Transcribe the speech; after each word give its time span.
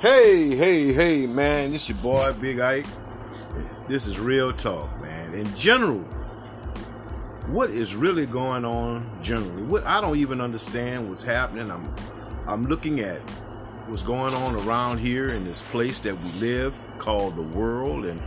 Hey, 0.00 0.54
hey, 0.54 0.92
hey, 0.92 1.26
man, 1.26 1.72
this 1.72 1.88
your 1.88 1.96
boy 1.96 2.30
Big 2.38 2.60
Ike. 2.60 2.84
This 3.88 4.06
is 4.06 4.20
real 4.20 4.52
talk, 4.52 5.00
man. 5.00 5.32
In 5.32 5.54
general, 5.54 6.00
what 7.46 7.70
is 7.70 7.96
really 7.96 8.26
going 8.26 8.66
on 8.66 9.10
generally? 9.22 9.62
What 9.62 9.86
I 9.86 10.02
don't 10.02 10.18
even 10.18 10.42
understand 10.42 11.08
what's 11.08 11.22
happening. 11.22 11.70
I'm 11.70 11.94
I'm 12.46 12.66
looking 12.66 13.00
at 13.00 13.20
what's 13.88 14.02
going 14.02 14.34
on 14.34 14.68
around 14.68 14.98
here 14.98 15.28
in 15.28 15.46
this 15.46 15.62
place 15.62 16.00
that 16.00 16.14
we 16.14 16.30
live 16.40 16.78
called 16.98 17.34
the 17.34 17.42
world 17.42 18.04
and 18.04 18.22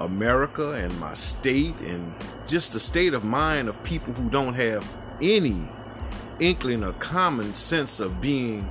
America 0.00 0.72
and 0.72 0.98
my 0.98 1.12
state 1.12 1.78
and 1.82 2.12
just 2.48 2.72
the 2.72 2.80
state 2.80 3.14
of 3.14 3.22
mind 3.22 3.68
of 3.68 3.80
people 3.84 4.12
who 4.12 4.28
don't 4.28 4.54
have 4.54 4.92
any 5.22 5.68
inkling 6.40 6.82
or 6.82 6.94
common 6.94 7.54
sense 7.54 8.00
of 8.00 8.20
being 8.20 8.68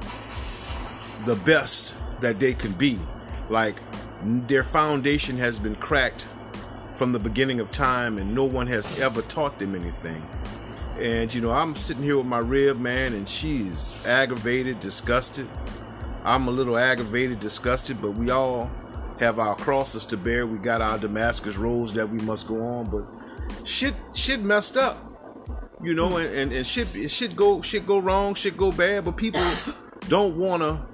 the 1.26 1.38
best 1.46 1.96
that 2.22 2.40
they 2.40 2.54
can 2.54 2.74
be. 2.74 3.00
Like 3.50 3.76
their 4.24 4.64
foundation 4.64 5.38
has 5.38 5.60
been 5.60 5.76
cracked 5.76 6.28
from 6.96 7.12
the 7.12 7.20
beginning 7.20 7.60
of 7.60 7.72
time 7.72 8.18
and 8.18 8.34
no 8.34 8.46
one 8.46 8.68
has 8.68 9.00
ever 9.00 9.22
taught 9.22 9.60
them 9.60 9.76
anything. 9.76 10.28
And 11.00 11.34
you 11.34 11.42
know, 11.42 11.52
I'm 11.52 11.76
sitting 11.76 12.04
here 12.04 12.18
with 12.18 12.26
my 12.26 12.40
rib 12.40 12.80
man 12.80 13.14
and 13.14 13.28
she's 13.28 14.06
aggravated, 14.06 14.80
disgusted. 14.80 15.48
I'm 16.24 16.48
a 16.48 16.52
little 16.52 16.78
aggravated, 16.78 17.40
disgusted, 17.40 18.02
but 18.02 18.12
we 18.12 18.32
all 18.32 18.72
have 19.20 19.40
our 19.40 19.56
crosses 19.56 20.06
to 20.08 20.18
bear. 20.18 20.48
We 20.48 20.58
got 20.58 20.82
our 20.82 20.98
Damascus 20.98 21.58
roads 21.58 21.94
that 21.94 22.10
we 22.10 22.20
must 22.20 22.48
go 22.48 22.62
on, 22.62 22.90
but 22.90 23.06
shit 23.68 23.94
shit 24.14 24.42
messed 24.42 24.78
up. 24.78 24.98
You 25.84 25.94
know, 25.94 26.18
and, 26.18 26.34
and, 26.34 26.54
and 26.54 26.66
shit 26.66 27.12
shit 27.12 27.36
go 27.36 27.62
shit 27.62 27.86
go 27.86 28.00
wrong, 28.00 28.34
shit 28.34 28.58
go 28.58 28.72
bad, 28.72 29.06
but 29.06 29.18
people 29.18 29.42
don't 30.08 30.38
wanna 30.38 30.88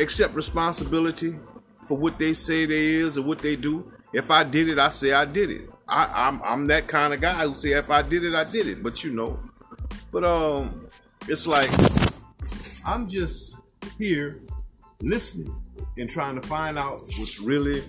accept 0.00 0.34
responsibility 0.34 1.36
for 1.84 1.96
what 1.96 2.18
they 2.18 2.32
say 2.32 2.66
they 2.66 2.86
is 2.86 3.18
or 3.18 3.22
what 3.22 3.38
they 3.38 3.56
do. 3.56 3.92
If 4.12 4.30
I 4.30 4.44
did 4.44 4.68
it, 4.68 4.78
I 4.78 4.88
say 4.88 5.12
I 5.12 5.24
did 5.24 5.50
it. 5.50 5.70
I, 5.88 6.28
I'm 6.28 6.42
I'm 6.42 6.66
that 6.68 6.86
kind 6.86 7.12
of 7.12 7.20
guy 7.20 7.46
who 7.46 7.54
say 7.54 7.70
if 7.70 7.90
I 7.90 8.02
did 8.02 8.24
it, 8.24 8.34
I 8.34 8.44
did 8.44 8.66
it. 8.66 8.82
But 8.82 9.04
you 9.04 9.12
know, 9.12 9.38
but 10.12 10.24
um, 10.24 10.88
it's 11.28 11.46
like 11.46 11.68
I'm 12.86 13.08
just 13.08 13.56
here 13.98 14.40
listening 15.02 15.54
and 15.96 16.08
trying 16.08 16.40
to 16.40 16.46
find 16.46 16.78
out 16.78 16.92
what's 16.92 17.40
really, 17.40 17.82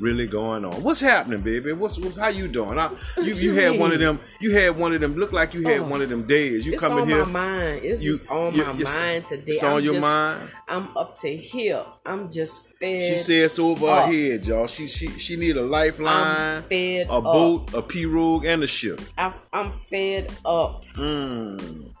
really 0.00 0.26
going 0.26 0.64
on. 0.64 0.82
What's 0.82 1.00
happening, 1.00 1.40
baby? 1.40 1.72
What's 1.72 1.98
what's 1.98 2.16
how 2.16 2.28
you 2.28 2.46
doing? 2.48 2.78
I, 2.78 2.90
you 3.16 3.34
you 3.34 3.54
had 3.54 3.78
one 3.78 3.92
of 3.92 3.98
them. 3.98 4.20
You 4.40 4.52
had 4.52 4.76
one 4.76 4.94
of 4.94 5.00
them. 5.00 5.14
Look 5.16 5.32
like 5.32 5.54
you 5.54 5.62
had 5.66 5.80
Oh, 5.80 5.88
one 5.88 6.00
of 6.02 6.08
them 6.08 6.22
days. 6.26 6.66
You 6.66 6.78
coming 6.78 6.98
come 6.98 7.08
in 7.10 7.14
on 7.14 7.16
here. 7.16 7.26
my 7.26 7.40
mind. 7.40 7.80
It's 7.84 8.02
you- 8.02 8.18
on 8.30 8.54
you- 8.54 8.64
my 8.64 8.70
it's- 8.74 8.96
mind 8.96 9.24
today. 9.26 9.52
It's 9.52 9.62
on 9.62 9.78
I'm 9.78 9.84
your 9.84 9.94
just- 9.94 10.02
mind. 10.02 10.50
I'm 10.68 10.96
up 10.96 11.16
to 11.20 11.36
here. 11.36 11.84
I'm 12.06 12.30
just 12.30 12.68
fed. 12.78 13.02
She 13.02 13.16
said 13.16 13.44
it's 13.46 13.58
over 13.58 13.86
her 13.86 14.06
head, 14.12 14.46
y'all. 14.46 14.66
She 14.66 14.86
she 14.86 15.08
she 15.18 15.36
need 15.36 15.56
a 15.56 15.62
lifeline, 15.62 16.62
a 16.70 17.02
up. 17.04 17.24
boat, 17.24 17.74
a 17.74 17.82
pirogue, 17.82 18.46
and 18.46 18.62
a 18.62 18.66
ship. 18.66 19.00
I, 19.16 19.32
I'm 19.52 19.72
fed 19.90 20.30
up. 20.44 20.84
Mm. 20.96 21.92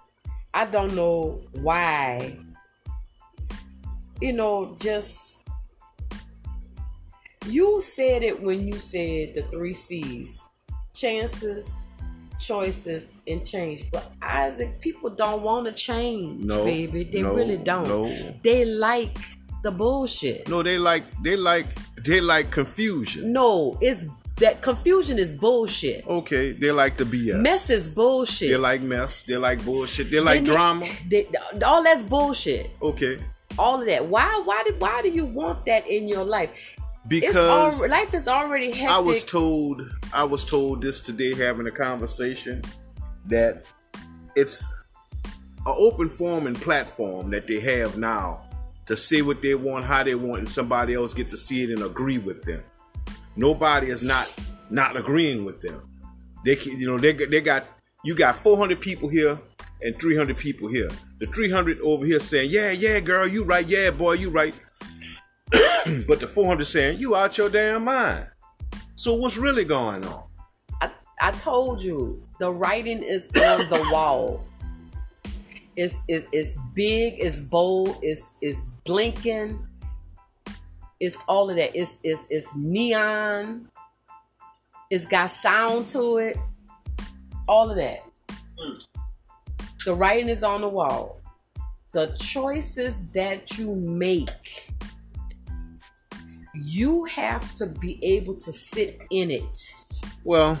I 0.54 0.64
don't 0.66 0.94
know 0.94 1.40
why. 1.52 2.38
You 4.20 4.32
know, 4.32 4.76
just 4.80 5.36
you 7.46 7.80
said 7.82 8.22
it 8.22 8.40
when 8.42 8.66
you 8.66 8.78
said 8.78 9.34
the 9.34 9.42
three 9.50 9.74
C's: 9.74 10.42
chances, 10.92 11.76
choices, 12.40 13.14
and 13.26 13.46
change. 13.46 13.84
But 13.92 14.10
Isaac, 14.22 14.80
people 14.80 15.10
don't 15.10 15.42
want 15.42 15.66
to 15.66 15.72
change, 15.72 16.44
No, 16.44 16.64
baby. 16.64 17.04
They 17.04 17.22
no, 17.22 17.34
really 17.34 17.56
don't. 17.58 17.88
no. 17.88 18.08
They 18.42 18.64
like 18.64 19.16
the 19.62 19.70
bullshit. 19.70 20.48
No, 20.48 20.62
they 20.62 20.78
like 20.78 21.04
they 21.22 21.36
like 21.36 21.66
they 22.04 22.20
like 22.20 22.50
confusion. 22.50 23.32
No, 23.32 23.78
it's 23.80 24.06
that 24.36 24.62
confusion 24.62 25.18
is 25.18 25.32
bullshit. 25.34 26.06
Okay, 26.06 26.52
they 26.52 26.70
like 26.70 26.96
the 26.96 27.04
BS. 27.04 27.40
Mess 27.40 27.70
is 27.70 27.88
bullshit. 27.88 28.50
They 28.50 28.56
like 28.56 28.82
mess. 28.82 29.22
They 29.22 29.36
like 29.36 29.64
bullshit. 29.64 30.10
They 30.10 30.20
like 30.20 30.44
They 30.44 30.52
drama. 30.52 30.86
they- 31.08 31.26
all 31.64 31.82
that's 31.82 32.02
bullshit. 32.04 32.70
Okay, 32.80 33.18
All 33.58 33.80
of 33.80 33.86
that. 33.86 34.06
Why? 34.06 34.42
Why 34.44 34.62
did? 34.64 34.80
Why 34.80 35.02
do 35.02 35.08
you 35.10 35.26
want 35.26 35.66
that 35.66 35.86
in 35.86 36.08
your 36.08 36.24
life? 36.24 36.76
because 37.08 37.82
al- 37.82 37.90
life 37.90 38.14
is 38.14 38.28
already 38.28 38.70
hectic. 38.70 38.90
I 38.90 38.98
was 38.98 39.24
told 39.24 39.82
I 40.12 40.24
was 40.24 40.44
told 40.44 40.82
this 40.82 41.00
today 41.00 41.34
having 41.34 41.66
a 41.66 41.70
conversation 41.70 42.62
that 43.26 43.64
it's 44.36 44.66
an 45.66 45.74
open 45.76 46.08
forum 46.08 46.46
and 46.46 46.56
platform 46.56 47.30
that 47.30 47.46
they 47.46 47.60
have 47.60 47.98
now 47.98 48.44
to 48.86 48.96
say 48.96 49.22
what 49.22 49.42
they 49.42 49.54
want, 49.54 49.84
how 49.84 50.02
they 50.02 50.14
want, 50.14 50.38
and 50.40 50.50
somebody 50.50 50.94
else 50.94 51.12
get 51.12 51.30
to 51.30 51.36
see 51.36 51.62
it 51.62 51.70
and 51.70 51.82
agree 51.82 52.18
with 52.18 52.42
them. 52.44 52.62
Nobody 53.36 53.88
is 53.88 54.02
not 54.02 54.34
not 54.70 54.96
agreeing 54.96 55.44
with 55.44 55.60
them. 55.60 55.82
They 56.44 56.56
can, 56.56 56.78
you 56.78 56.86
know 56.86 56.98
they 56.98 57.12
they 57.12 57.40
got 57.40 57.64
you 58.04 58.14
got 58.14 58.36
400 58.36 58.80
people 58.80 59.08
here 59.08 59.38
and 59.82 59.98
300 60.00 60.36
people 60.36 60.68
here. 60.68 60.90
The 61.18 61.26
300 61.26 61.80
over 61.80 62.04
here 62.04 62.20
saying, 62.20 62.50
"Yeah, 62.50 62.70
yeah, 62.70 63.00
girl, 63.00 63.26
you 63.26 63.44
right. 63.44 63.66
Yeah, 63.66 63.90
boy, 63.90 64.14
you 64.14 64.30
right." 64.30 64.54
but 66.06 66.20
the 66.20 66.26
400 66.26 66.64
saying, 66.64 66.98
"You 66.98 67.16
out 67.16 67.38
your 67.38 67.48
damn 67.48 67.84
mind." 67.84 68.26
So 68.96 69.14
what's 69.14 69.36
really 69.36 69.64
going 69.64 70.04
on? 70.04 70.24
I, 70.82 70.90
I 71.20 71.30
told 71.30 71.82
you 71.82 72.22
the 72.38 72.50
writing 72.50 73.02
is 73.02 73.26
on 73.26 73.68
the 73.68 73.88
wall. 73.92 74.44
It's, 75.76 76.04
it's 76.08 76.26
it's 76.32 76.58
big, 76.74 77.14
it's 77.18 77.38
bold, 77.38 77.98
it's 78.02 78.38
it's 78.40 78.64
blinking. 78.84 79.64
It's 80.98 81.18
all 81.28 81.48
of 81.48 81.56
that. 81.56 81.76
It's 81.76 82.00
it's 82.02 82.26
it's 82.30 82.56
neon. 82.56 83.68
It's 84.90 85.06
got 85.06 85.30
sound 85.30 85.88
to 85.90 86.16
it. 86.16 86.36
All 87.46 87.70
of 87.70 87.76
that. 87.76 88.00
Mm. 88.58 88.87
The 89.84 89.94
writing 89.94 90.28
is 90.28 90.42
on 90.42 90.60
the 90.60 90.68
wall. 90.68 91.20
The 91.92 92.14
choices 92.18 93.08
that 93.12 93.58
you 93.58 93.74
make, 93.74 94.70
you 96.54 97.04
have 97.04 97.54
to 97.56 97.66
be 97.66 98.04
able 98.04 98.34
to 98.34 98.52
sit 98.52 99.00
in 99.10 99.30
it. 99.30 99.74
Well, 100.24 100.58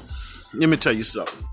let 0.54 0.68
me 0.68 0.76
tell 0.76 0.94
you 0.94 1.02
something. 1.02 1.44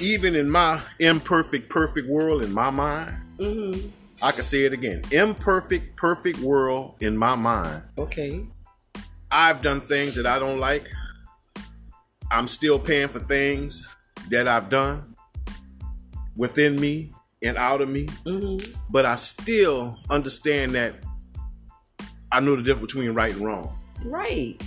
Even 0.00 0.34
in 0.34 0.50
my 0.50 0.80
imperfect, 0.98 1.68
perfect 1.70 2.08
world 2.08 2.42
in 2.42 2.52
my 2.52 2.70
mind, 2.70 3.16
Mm-hmm. 3.38 3.88
I 4.22 4.32
can 4.32 4.44
say 4.44 4.64
it 4.64 4.72
again. 4.72 5.02
Imperfect, 5.10 5.96
perfect 5.96 6.38
world 6.38 6.94
in 7.00 7.16
my 7.16 7.34
mind. 7.34 7.82
Okay. 7.98 8.46
I've 9.30 9.60
done 9.60 9.82
things 9.82 10.14
that 10.14 10.26
I 10.26 10.38
don't 10.38 10.58
like. 10.58 10.88
I'm 12.30 12.48
still 12.48 12.78
paying 12.78 13.08
for 13.08 13.18
things 13.18 13.86
that 14.30 14.48
I've 14.48 14.70
done 14.70 15.15
within 16.36 16.78
me 16.80 17.12
and 17.42 17.56
out 17.56 17.80
of 17.80 17.88
me. 17.88 18.06
Mm-hmm. 18.24 18.74
But 18.90 19.06
I 19.06 19.16
still 19.16 19.98
understand 20.10 20.74
that 20.74 20.94
I 22.32 22.40
know 22.40 22.56
the 22.56 22.62
difference 22.62 22.92
between 22.92 23.12
right 23.12 23.32
and 23.34 23.44
wrong. 23.44 23.78
Right. 24.04 24.60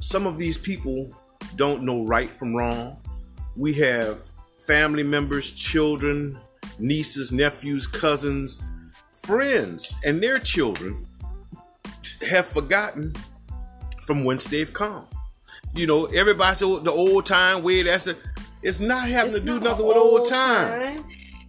Some 0.00 0.26
of 0.26 0.38
these 0.38 0.58
people 0.58 1.14
don't 1.56 1.82
know 1.82 2.04
right 2.04 2.34
from 2.34 2.54
wrong. 2.54 2.98
We 3.56 3.74
have 3.74 4.22
family 4.58 5.02
members, 5.02 5.52
children, 5.52 6.38
nieces, 6.78 7.32
nephews, 7.32 7.86
cousins, 7.86 8.62
friends, 9.12 9.94
and 10.04 10.22
their 10.22 10.36
children 10.36 11.06
have 12.28 12.46
forgotten 12.46 13.14
from 14.02 14.24
whence 14.24 14.46
they've 14.46 14.72
come. 14.72 15.06
You 15.74 15.86
know, 15.86 16.06
everybody 16.06 16.54
said 16.54 16.84
the 16.84 16.92
old 16.92 17.26
time 17.26 17.62
way. 17.62 17.82
That's 17.82 18.06
a. 18.06 18.16
It's 18.68 18.80
not 18.80 19.08
having 19.08 19.32
It's 19.32 19.40
to 19.40 19.46
do 19.46 19.60
nothing 19.60 19.86
with 19.86 19.96
old 19.96 20.20
old 20.20 20.28
time. 20.28 20.96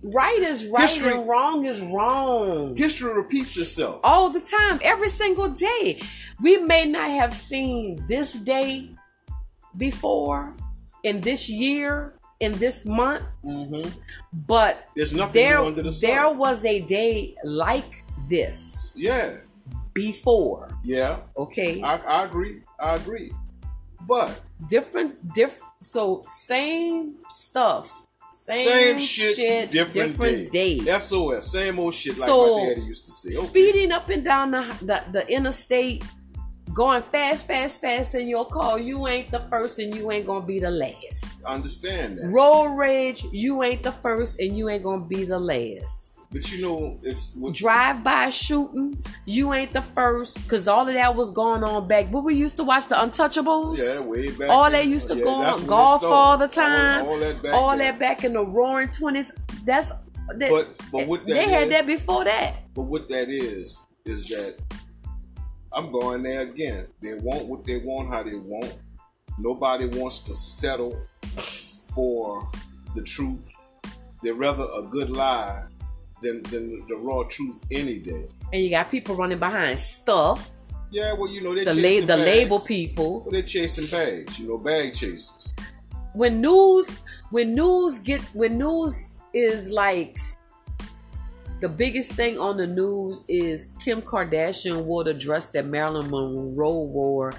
Right 0.03 0.39
is 0.39 0.65
right 0.65 0.83
History- 0.83 1.13
and 1.13 1.27
wrong 1.27 1.65
is 1.65 1.81
wrong. 1.81 2.75
History 2.77 3.11
repeats 3.21 3.57
itself. 3.57 3.99
All 4.03 4.29
the 4.29 4.39
time, 4.39 4.79
every 4.83 5.09
single 5.09 5.49
day. 5.49 5.99
We 6.41 6.57
may 6.57 6.85
not 6.85 7.09
have 7.09 7.33
seen 7.35 8.05
this 8.07 8.33
day 8.33 8.91
before, 9.75 10.53
in 11.03 11.21
this 11.21 11.49
year, 11.49 12.13
in 12.39 12.51
this 12.59 12.85
month, 12.85 13.23
but 13.43 13.51
Mm-hmm. 13.51 13.89
There's 14.95 15.13
nothing 15.15 15.33
there, 15.41 15.59
under 15.59 15.81
the 15.81 15.91
sun. 15.91 16.09
there 16.09 16.29
was 16.29 16.63
a 16.65 16.79
day 16.81 17.35
like 17.43 18.03
this 18.29 18.93
Yeah, 18.95 19.31
before. 19.93 20.69
yeah. 20.83 21.17
Okay. 21.35 21.81
I, 21.81 21.95
I 21.97 22.25
agree. 22.25 22.61
I 22.79 22.93
agree. 22.95 23.31
But 24.07 24.41
different 24.67 25.33
diff 25.33 25.61
so 25.81 26.21
same 26.25 27.15
stuff 27.29 28.07
same, 28.31 28.67
same 28.67 28.97
shit, 28.97 29.71
different, 29.71 30.11
different 30.11 30.51
day. 30.51 30.79
day. 30.79 30.99
SOS, 30.99 31.51
same 31.51 31.79
old 31.79 31.93
shit 31.93 32.13
So, 32.13 32.39
like 32.39 32.63
my 32.63 32.69
daddy 32.69 32.81
used 32.87 33.05
to 33.05 33.11
say. 33.11 33.29
Okay. 33.37 33.47
speeding 33.47 33.91
up 33.91 34.09
and 34.09 34.23
down 34.23 34.51
the, 34.51 34.75
the 34.81 35.03
the 35.11 35.31
interstate 35.31 36.03
going 36.73 37.01
fast 37.11 37.47
fast 37.47 37.81
fast 37.81 38.13
in 38.15 38.27
your 38.27 38.45
car 38.45 38.77
you 38.79 39.07
ain't 39.07 39.31
the 39.31 39.39
first 39.49 39.79
and 39.79 39.95
you 39.95 40.11
ain't 40.11 40.27
gonna 40.27 40.45
be 40.45 40.59
the 40.59 40.69
last 40.69 41.43
Understand 41.45 42.19
that. 42.19 42.27
road 42.27 42.75
rage 42.77 43.23
you 43.31 43.63
ain't 43.63 43.81
the 43.81 43.91
first 43.93 44.39
and 44.39 44.55
you 44.57 44.69
ain't 44.69 44.83
gonna 44.83 45.03
be 45.05 45.23
the 45.25 45.39
last 45.39 46.16
but 46.31 46.51
you 46.51 46.61
know, 46.61 46.99
it's 47.03 47.29
Drive 47.53 48.03
by 48.03 48.29
shooting, 48.29 49.01
you 49.25 49.53
ain't 49.53 49.71
the 49.71 49.81
first, 49.81 50.47
cause 50.49 50.67
all 50.67 50.87
of 50.87 50.93
that 50.93 51.15
was 51.15 51.31
going 51.31 51.63
on 51.63 51.87
back. 51.87 52.11
But 52.11 52.23
we 52.23 52.35
used 52.35 52.57
to 52.57 52.63
watch 52.63 52.87
the 52.87 52.95
Untouchables. 52.95 53.77
yeah, 53.77 54.03
way 54.03 54.29
back. 54.31 54.49
all 54.49 54.69
that 54.69 54.85
used 54.87 55.07
to 55.07 55.15
Yeah, 55.15 55.23
go 55.23 55.29
on 55.31 55.65
golf 55.65 56.03
all 56.03 56.37
the 56.37 56.47
time. 56.49 57.05
All, 57.05 57.13
all 57.13 57.19
that 57.19 57.41
back. 57.41 57.53
all 57.53 57.77
that 57.77 57.99
back 57.99 58.23
in 58.25 58.33
the 58.33 58.45
roaring 58.45 58.89
twenties. 58.89 59.31
That's 59.63 59.91
that, 60.35 60.49
But 60.49 60.81
but 60.91 61.07
what 61.07 61.25
that 61.25 61.33
they 61.33 61.49
had 61.49 61.71
that 61.71 61.87
before 61.87 62.25
that. 62.25 62.57
But 62.73 62.83
what 62.83 63.07
that 63.07 63.29
is 63.29 63.87
is 64.05 64.27
that 64.29 64.55
I'm 65.71 65.91
going 65.91 66.23
there 66.23 66.41
again. 66.41 66.87
They 67.01 67.13
want 67.13 67.45
what 67.45 67.65
they 67.65 67.77
want, 67.77 68.09
how 68.09 68.23
they 68.23 68.35
want. 68.35 68.75
Nobody 69.39 69.85
wants 69.85 70.19
to 70.21 70.33
settle 70.33 71.01
for 71.95 72.49
the 72.95 73.01
truth. 73.01 73.49
They'd 74.23 74.31
rather 74.31 74.67
a 74.75 74.81
good 74.81 75.11
lie 75.11 75.65
than, 76.21 76.43
than 76.43 76.85
the 76.87 76.95
raw 76.95 77.23
truth 77.23 77.59
any 77.71 77.99
day. 77.99 78.25
And 78.53 78.63
you 78.63 78.69
got 78.69 78.89
people 78.91 79.15
running 79.15 79.39
behind 79.39 79.77
stuff. 79.79 80.49
Yeah, 80.89 81.13
well, 81.13 81.29
you 81.29 81.41
know, 81.41 81.53
The 81.53 81.73
la- 81.73 82.05
the 82.05 82.17
label 82.17 82.59
people. 82.59 83.21
Well, 83.21 83.31
they're 83.31 83.41
chasing 83.41 83.87
bags, 83.87 84.39
you 84.39 84.47
know, 84.47 84.57
bag 84.57 84.93
chasers. 84.93 85.53
When 86.13 86.41
news 86.41 86.97
when 87.29 87.53
news 87.53 87.99
get 87.99 88.21
when 88.33 88.57
news 88.57 89.11
is 89.33 89.71
like 89.71 90.17
the 91.59 91.67
biggest 91.69 92.13
thing 92.13 92.39
on 92.39 92.57
the 92.57 92.67
news 92.67 93.23
is 93.27 93.67
Kim 93.83 94.01
Kardashian 94.01 94.83
wore 94.83 95.03
the 95.03 95.13
dress 95.13 95.49
that 95.49 95.65
Marilyn 95.65 96.09
Monroe 96.09 96.83
wore 96.83 97.33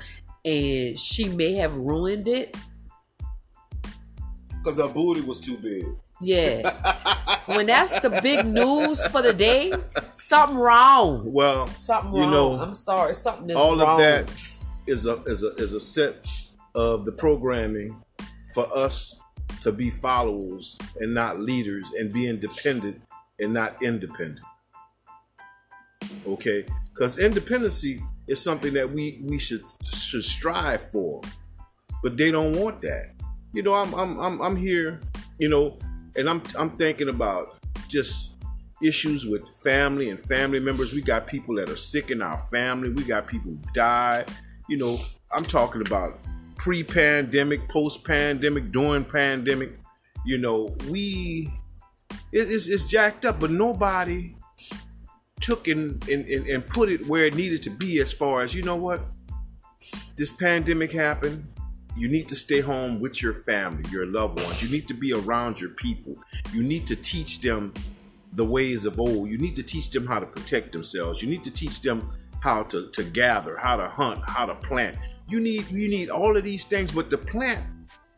and 0.44 0.98
she 0.98 1.28
may 1.28 1.54
have 1.54 1.76
ruined 1.76 2.28
it. 2.28 2.56
Because 4.48 4.78
her 4.78 4.88
booty 4.88 5.20
was 5.20 5.40
too 5.40 5.56
big. 5.56 5.84
Yeah. 6.20 6.70
when 7.46 7.66
that's 7.66 7.98
the 8.00 8.10
big 8.22 8.44
news 8.46 9.06
for 9.08 9.22
the 9.22 9.32
day, 9.32 9.72
something 10.16 10.56
wrong. 10.58 11.32
Well, 11.32 11.66
Something 11.68 12.14
you 12.14 12.22
wrong. 12.22 12.30
know, 12.30 12.52
I'm 12.60 12.72
sorry, 12.72 13.14
something 13.14 13.50
is 13.50 13.56
wrong. 13.56 13.64
all 13.64 13.78
wrong. 13.78 13.90
of 13.92 13.98
that 13.98 14.30
is 14.86 15.06
a 15.06 15.22
is 15.24 15.42
a 15.44 15.54
is 15.56 15.74
a 15.74 15.80
set 15.80 16.26
of 16.74 17.04
the 17.04 17.12
programming 17.12 18.02
for 18.54 18.66
us 18.76 19.20
to 19.60 19.72
be 19.72 19.90
followers 19.90 20.76
and 21.00 21.12
not 21.14 21.40
leaders 21.40 21.86
and 21.98 22.12
be 22.12 22.26
independent 22.26 23.00
and 23.40 23.52
not 23.52 23.80
independent 23.82 24.40
okay 26.26 26.64
because 26.92 27.18
independency 27.18 28.02
is 28.26 28.40
something 28.40 28.72
that 28.74 28.90
we 28.90 29.20
we 29.24 29.38
should 29.38 29.62
should 29.84 30.24
strive 30.24 30.80
for 30.90 31.20
but 32.02 32.16
they 32.16 32.30
don't 32.30 32.54
want 32.54 32.80
that 32.80 33.14
you 33.52 33.62
know 33.62 33.74
i'm 33.74 33.92
i'm 33.94 34.18
i'm, 34.18 34.40
I'm 34.40 34.56
here 34.56 35.00
you 35.38 35.48
know 35.48 35.78
and 36.18 36.28
i'm 36.28 36.42
i'm 36.58 36.70
thinking 36.76 37.08
about 37.08 37.56
just 37.88 38.38
issues 38.82 39.26
with 39.26 39.42
family 39.62 40.10
and 40.10 40.20
family 40.20 40.60
members. 40.60 40.92
We 40.92 41.02
got 41.02 41.26
people 41.26 41.56
that 41.56 41.68
are 41.68 41.76
sick 41.76 42.10
in 42.10 42.22
our 42.22 42.38
family. 42.38 42.90
We 42.90 43.04
got 43.04 43.26
people 43.26 43.50
who 43.50 43.58
died. 43.72 44.30
You 44.68 44.76
know, 44.78 44.98
I'm 45.32 45.44
talking 45.44 45.80
about 45.80 46.18
pre-pandemic, 46.56 47.68
post-pandemic, 47.68 48.70
during 48.70 49.04
pandemic. 49.04 49.78
You 50.24 50.38
know, 50.38 50.76
we 50.88 51.50
it- 52.32 52.50
it's, 52.50 52.68
it's 52.68 52.84
jacked 52.84 53.24
up, 53.24 53.40
but 53.40 53.50
nobody 53.50 54.34
took 55.40 55.68
and, 55.68 56.06
and, 56.08 56.66
put 56.66 56.90
it 56.90 57.06
where 57.06 57.24
it 57.24 57.34
needed 57.34 57.62
to 57.62 57.70
be 57.70 58.00
as 58.00 58.12
far 58.12 58.42
as 58.42 58.54
you 58.54 58.62
know 58.62 58.74
what 58.74 59.00
this 60.16 60.32
pandemic 60.32 60.90
happened 60.92 61.46
you 61.98 62.08
need 62.08 62.28
to 62.28 62.36
stay 62.36 62.60
home 62.60 63.00
with 63.00 63.22
your 63.22 63.34
family 63.34 63.84
your 63.90 64.06
loved 64.06 64.42
ones 64.42 64.62
you 64.62 64.70
need 64.70 64.86
to 64.88 64.94
be 64.94 65.12
around 65.12 65.60
your 65.60 65.70
people 65.70 66.16
you 66.52 66.62
need 66.62 66.86
to 66.86 66.96
teach 66.96 67.40
them 67.40 67.72
the 68.34 68.44
ways 68.44 68.84
of 68.84 68.98
old 69.00 69.28
you 69.28 69.38
need 69.38 69.56
to 69.56 69.62
teach 69.62 69.90
them 69.90 70.06
how 70.06 70.18
to 70.18 70.26
protect 70.26 70.72
themselves 70.72 71.22
you 71.22 71.28
need 71.28 71.44
to 71.44 71.50
teach 71.50 71.80
them 71.82 72.08
how 72.40 72.62
to, 72.62 72.88
to 72.90 73.02
gather 73.02 73.56
how 73.56 73.76
to 73.76 73.88
hunt 73.88 74.20
how 74.26 74.46
to 74.46 74.54
plant 74.56 74.96
you 75.28 75.40
need 75.40 75.68
you 75.70 75.88
need 75.88 76.10
all 76.10 76.36
of 76.36 76.44
these 76.44 76.64
things 76.64 76.92
but 76.92 77.10
to 77.10 77.18
plant 77.18 77.64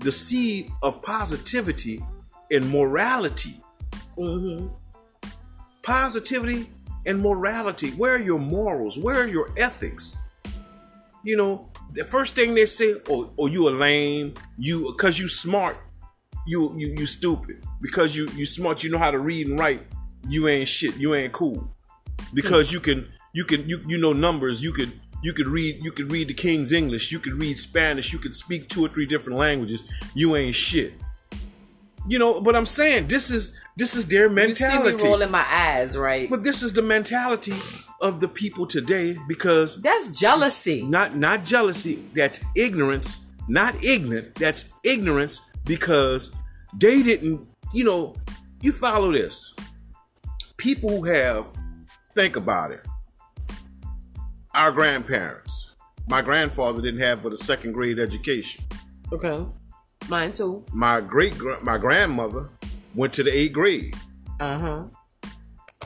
the 0.00 0.12
seed 0.12 0.70
of 0.82 1.00
positivity 1.02 2.04
and 2.50 2.68
morality 2.70 3.60
Mm-hmm. 4.18 4.66
positivity 5.82 6.68
and 7.06 7.20
morality. 7.22 7.90
Where 7.92 8.14
are 8.16 8.18
your 8.18 8.38
morals? 8.38 8.98
Where 8.98 9.22
are 9.22 9.26
your 9.26 9.50
ethics? 9.56 10.18
You 11.22 11.36
know, 11.38 11.69
the 11.92 12.04
first 12.04 12.34
thing 12.34 12.54
they 12.54 12.66
say, 12.66 12.94
"Oh, 13.08 13.30
oh 13.38 13.46
you 13.46 13.68
a 13.68 13.70
lame. 13.70 14.34
You 14.58 14.92
because 14.92 15.18
you 15.18 15.28
smart. 15.28 15.76
You 16.46 16.74
you 16.76 16.94
you 16.96 17.06
stupid. 17.06 17.64
Because 17.80 18.16
you 18.16 18.28
you 18.34 18.44
smart. 18.44 18.82
You 18.82 18.90
know 18.90 18.98
how 18.98 19.10
to 19.10 19.18
read 19.18 19.46
and 19.46 19.58
write. 19.58 19.82
You 20.28 20.48
ain't 20.48 20.68
shit. 20.68 20.96
You 20.96 21.14
ain't 21.14 21.32
cool. 21.32 21.68
Because 22.34 22.70
hmm. 22.70 22.74
you 22.74 22.80
can 22.80 23.08
you 23.32 23.44
can 23.44 23.68
you 23.68 23.80
you 23.86 23.98
know 23.98 24.12
numbers. 24.12 24.62
You 24.62 24.72
could 24.72 24.92
you 25.22 25.32
could 25.32 25.48
read 25.48 25.82
you 25.82 25.92
could 25.92 26.10
read 26.10 26.28
the 26.28 26.34
King's 26.34 26.72
English. 26.72 27.12
You 27.12 27.18
could 27.18 27.36
read 27.36 27.56
Spanish. 27.56 28.12
You 28.12 28.18
could 28.18 28.34
speak 28.34 28.68
two 28.68 28.84
or 28.84 28.88
three 28.88 29.06
different 29.06 29.38
languages. 29.38 29.82
You 30.14 30.36
ain't 30.36 30.54
shit. 30.54 30.94
You 32.08 32.18
know, 32.18 32.40
but 32.40 32.56
I'm 32.56 32.66
saying 32.66 33.08
this 33.08 33.30
is 33.30 33.58
this 33.76 33.94
is 33.94 34.06
their 34.06 34.28
mentality. 34.28 34.92
You 34.92 34.98
see 34.98 35.04
me 35.04 35.10
rolling 35.10 35.30
my 35.30 35.46
eyes, 35.48 35.96
right? 35.96 36.30
But 36.30 36.44
this 36.44 36.62
is 36.62 36.72
the 36.72 36.82
mentality 36.82 37.54
of 38.00 38.20
the 38.20 38.28
people 38.28 38.66
today 38.66 39.16
because 39.28 39.80
That's 39.82 40.08
jealousy. 40.08 40.82
not 40.82 41.16
not 41.16 41.44
jealousy, 41.44 42.04
that's 42.14 42.40
ignorance, 42.56 43.20
not 43.48 43.74
ignorant, 43.84 44.34
that's 44.36 44.64
ignorance 44.84 45.40
because 45.64 46.32
they 46.78 47.02
didn't, 47.02 47.46
you 47.72 47.84
know, 47.84 48.14
you 48.60 48.72
follow 48.72 49.12
this. 49.12 49.54
People 50.56 50.90
who 50.90 51.04
have 51.04 51.52
think 52.14 52.36
about 52.36 52.70
it. 52.70 52.86
Our 54.54 54.72
grandparents. 54.72 55.74
My 56.08 56.22
grandfather 56.22 56.80
didn't 56.82 57.00
have 57.00 57.22
but 57.22 57.32
a 57.32 57.36
second 57.36 57.72
grade 57.72 57.98
education. 57.98 58.64
Okay. 59.12 59.44
Mine 60.08 60.32
too. 60.32 60.64
My 60.72 61.00
great 61.00 61.34
my 61.62 61.78
grandmother 61.78 62.48
went 62.94 63.12
to 63.14 63.22
the 63.22 63.30
8th 63.30 63.52
grade. 63.52 63.96
Uh 64.40 64.58
huh. 64.58 64.84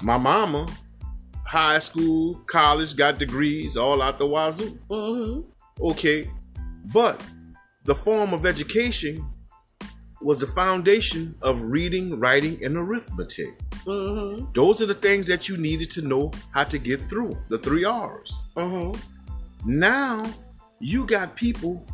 My 0.03 0.17
mama, 0.17 0.67
high 1.47 1.79
school, 1.79 2.41
college, 2.47 2.97
got 2.97 3.19
degrees 3.19 3.77
all 3.77 4.03
out 4.03 4.19
the 4.19 4.27
wazoo. 4.27 4.79
Mm-hmm. 4.91 5.41
Okay, 5.81 6.31
but 6.93 7.23
the 7.85 7.95
form 7.95 8.33
of 8.33 8.47
education 8.47 9.27
was 10.21 10.39
the 10.39 10.47
foundation 10.47 11.35
of 11.43 11.61
reading, 11.61 12.19
writing, 12.19 12.65
and 12.65 12.77
arithmetic. 12.77 13.59
Mm-hmm. 13.85 14.47
Those 14.55 14.81
are 14.81 14.87
the 14.87 14.95
things 14.95 15.27
that 15.27 15.49
you 15.49 15.57
needed 15.59 15.91
to 15.93 16.03
know 16.03 16.33
how 16.53 16.65
to 16.65 16.79
get 16.79 17.11
through 17.11 17.37
the 17.49 17.59
three 17.59 17.85
R's. 17.85 18.35
Mm-hmm. 18.57 18.99
Now 19.67 20.27
you 20.81 21.07
got 21.07 21.37
people 21.37 21.87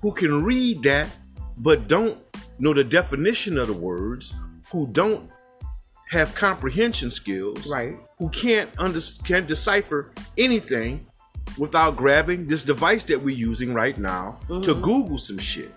who 0.00 0.12
can 0.12 0.42
read 0.42 0.82
that 0.84 1.08
but 1.58 1.86
don't 1.86 2.18
know 2.58 2.72
the 2.72 2.84
definition 2.84 3.58
of 3.58 3.68
the 3.68 3.74
words, 3.74 4.34
who 4.70 4.86
don't 4.88 5.30
have 6.10 6.34
comprehension 6.34 7.10
skills, 7.10 7.70
Right. 7.70 7.96
Who 8.22 8.28
can't 8.28 8.70
under 8.78 9.00
can't 9.24 9.48
decipher 9.48 10.12
anything 10.38 11.06
without 11.58 11.96
grabbing 11.96 12.46
this 12.46 12.62
device 12.62 13.02
that 13.04 13.20
we're 13.20 13.34
using 13.34 13.74
right 13.74 13.98
now 13.98 14.38
to 14.62 14.74
Google 14.74 15.18
some 15.18 15.38
shit. 15.38 15.74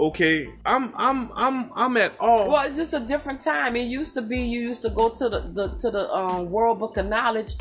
Okay, 0.00 0.52
I'm 0.66 0.92
I'm 0.96 1.30
I'm 1.36 1.70
I'm 1.76 1.96
at 1.98 2.14
all. 2.18 2.50
Well, 2.50 2.66
it's 2.66 2.78
just 2.78 2.94
a 2.94 2.98
different 2.98 3.40
time. 3.42 3.76
It 3.76 3.84
used 3.84 4.12
to 4.14 4.22
be 4.22 4.40
you 4.40 4.58
used 4.60 4.82
to 4.82 4.90
go 4.90 5.08
to 5.10 5.28
the, 5.28 5.40
the 5.54 5.68
to 5.78 5.90
the 5.92 6.12
um, 6.12 6.50
World 6.50 6.80
Book 6.80 6.96
of 6.96 7.06
Knowledge 7.06 7.54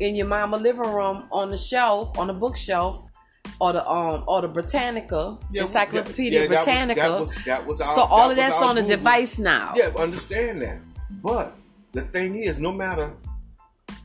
in 0.00 0.14
your 0.16 0.26
mama 0.26 0.58
living 0.58 0.92
room 0.92 1.24
on 1.32 1.48
the 1.50 1.56
shelf, 1.56 2.18
on 2.18 2.26
the 2.26 2.34
bookshelf, 2.34 3.06
or 3.58 3.72
the 3.72 3.88
um 3.90 4.24
or 4.28 4.42
the 4.42 4.48
Britannica, 4.48 5.38
Yeah, 5.50 5.62
Encyclopedia 5.62 6.42
yeah, 6.42 6.46
that 6.48 6.56
was- 6.58 6.64
Britannica. 6.66 7.00
that 7.00 7.20
was- 7.20 7.34
that 7.46 7.66
was 7.66 7.80
our- 7.80 7.94
so 7.94 8.02
all 8.02 8.28
of 8.30 8.36
that's 8.36 8.60
on 8.60 8.74
the 8.74 8.82
Google. 8.82 8.96
device 8.98 9.38
now. 9.38 9.72
Yeah, 9.76 9.88
understand 9.96 10.60
that. 10.60 10.80
But 11.22 11.54
the 11.94 12.02
thing 12.02 12.34
is, 12.36 12.60
no 12.60 12.72
matter 12.72 13.14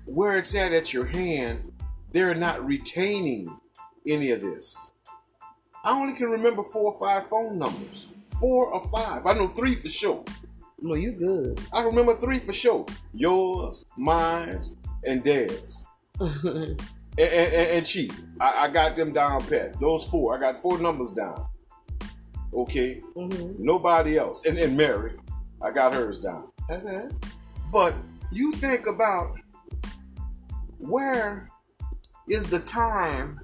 where 0.06 0.38
it's 0.38 0.56
at 0.56 0.72
at 0.72 0.94
your 0.94 1.06
hand, 1.06 1.72
they're 2.12 2.36
not 2.36 2.66
retaining 2.66 3.50
any 4.08 4.32
of 4.32 4.42
this. 4.42 4.94
I 5.84 5.92
only 6.00 6.14
can 6.14 6.30
remember 6.30 6.64
four 6.64 6.94
or 6.94 7.00
five 7.00 7.28
phone 7.28 7.58
numbers. 7.58 8.08
Four 8.40 8.68
or 8.74 8.88
five. 8.90 9.26
I 9.26 9.34
know 9.34 9.48
three 9.48 9.76
for 9.76 9.90
sure. 9.90 10.24
No, 10.82 10.94
you 10.96 11.12
good. 11.12 11.60
I 11.74 11.84
remember 11.84 12.16
three 12.16 12.40
for 12.40 12.54
sure. 12.54 12.86
Yours, 13.14 13.86
mine, 13.98 14.62
and 15.06 15.24
Dad's. 15.24 15.88
And, 17.18 17.28
and, 17.34 17.54
and, 17.72 17.86
Chief. 17.86 18.12
I, 18.40 18.66
I 18.66 18.70
got 18.70 18.96
them 18.96 19.12
down 19.12 19.46
pat. 19.46 19.78
Those 19.82 20.06
four. 20.06 20.38
I 20.38 20.40
got 20.40 20.62
four 20.62 20.78
numbers 20.78 21.12
down. 21.12 21.46
Okay. 22.54 23.02
Mhm. 23.18 23.60
Nobody 23.60 24.18
else. 24.18 24.46
And, 24.46 24.58
and 24.58 24.78
Mary. 24.78 25.18
I 25.62 25.72
got 25.72 25.94
hers 25.94 26.20
down. 26.20 26.50
Okay. 26.70 27.10
But 27.72 27.94
you 28.32 28.54
think 28.54 28.88
about 28.88 29.40
where 30.78 31.50
is 32.28 32.48
the 32.48 32.60
time 32.60 33.40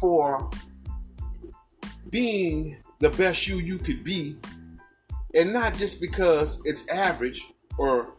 for 0.00 0.50
being 2.10 2.76
the 3.00 3.10
best 3.10 3.46
you 3.46 3.56
you 3.56 3.78
could 3.78 4.02
be, 4.04 4.36
and 5.34 5.52
not 5.52 5.76
just 5.76 6.00
because 6.00 6.62
it's 6.64 6.88
average, 6.88 7.52
or 7.78 8.14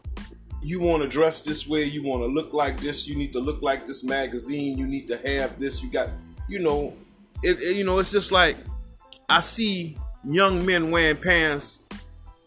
you 0.62 0.80
want 0.80 1.02
to 1.02 1.08
dress 1.08 1.40
this 1.40 1.66
way, 1.66 1.84
you 1.84 2.02
want 2.02 2.22
to 2.22 2.26
look 2.26 2.52
like 2.52 2.80
this, 2.80 3.06
you 3.06 3.16
need 3.16 3.32
to 3.32 3.40
look 3.40 3.62
like 3.62 3.86
this 3.86 4.04
magazine, 4.04 4.78
you 4.78 4.86
need 4.86 5.08
to 5.08 5.16
have 5.18 5.58
this, 5.58 5.82
you 5.82 5.90
got, 5.90 6.10
you 6.48 6.58
know, 6.58 6.94
it, 7.42 7.58
it 7.60 7.76
you 7.76 7.84
know, 7.84 7.98
it's 7.98 8.12
just 8.12 8.32
like 8.32 8.56
I 9.28 9.40
see 9.40 9.96
young 10.24 10.64
men 10.64 10.90
wearing 10.90 11.16
pants. 11.16 11.86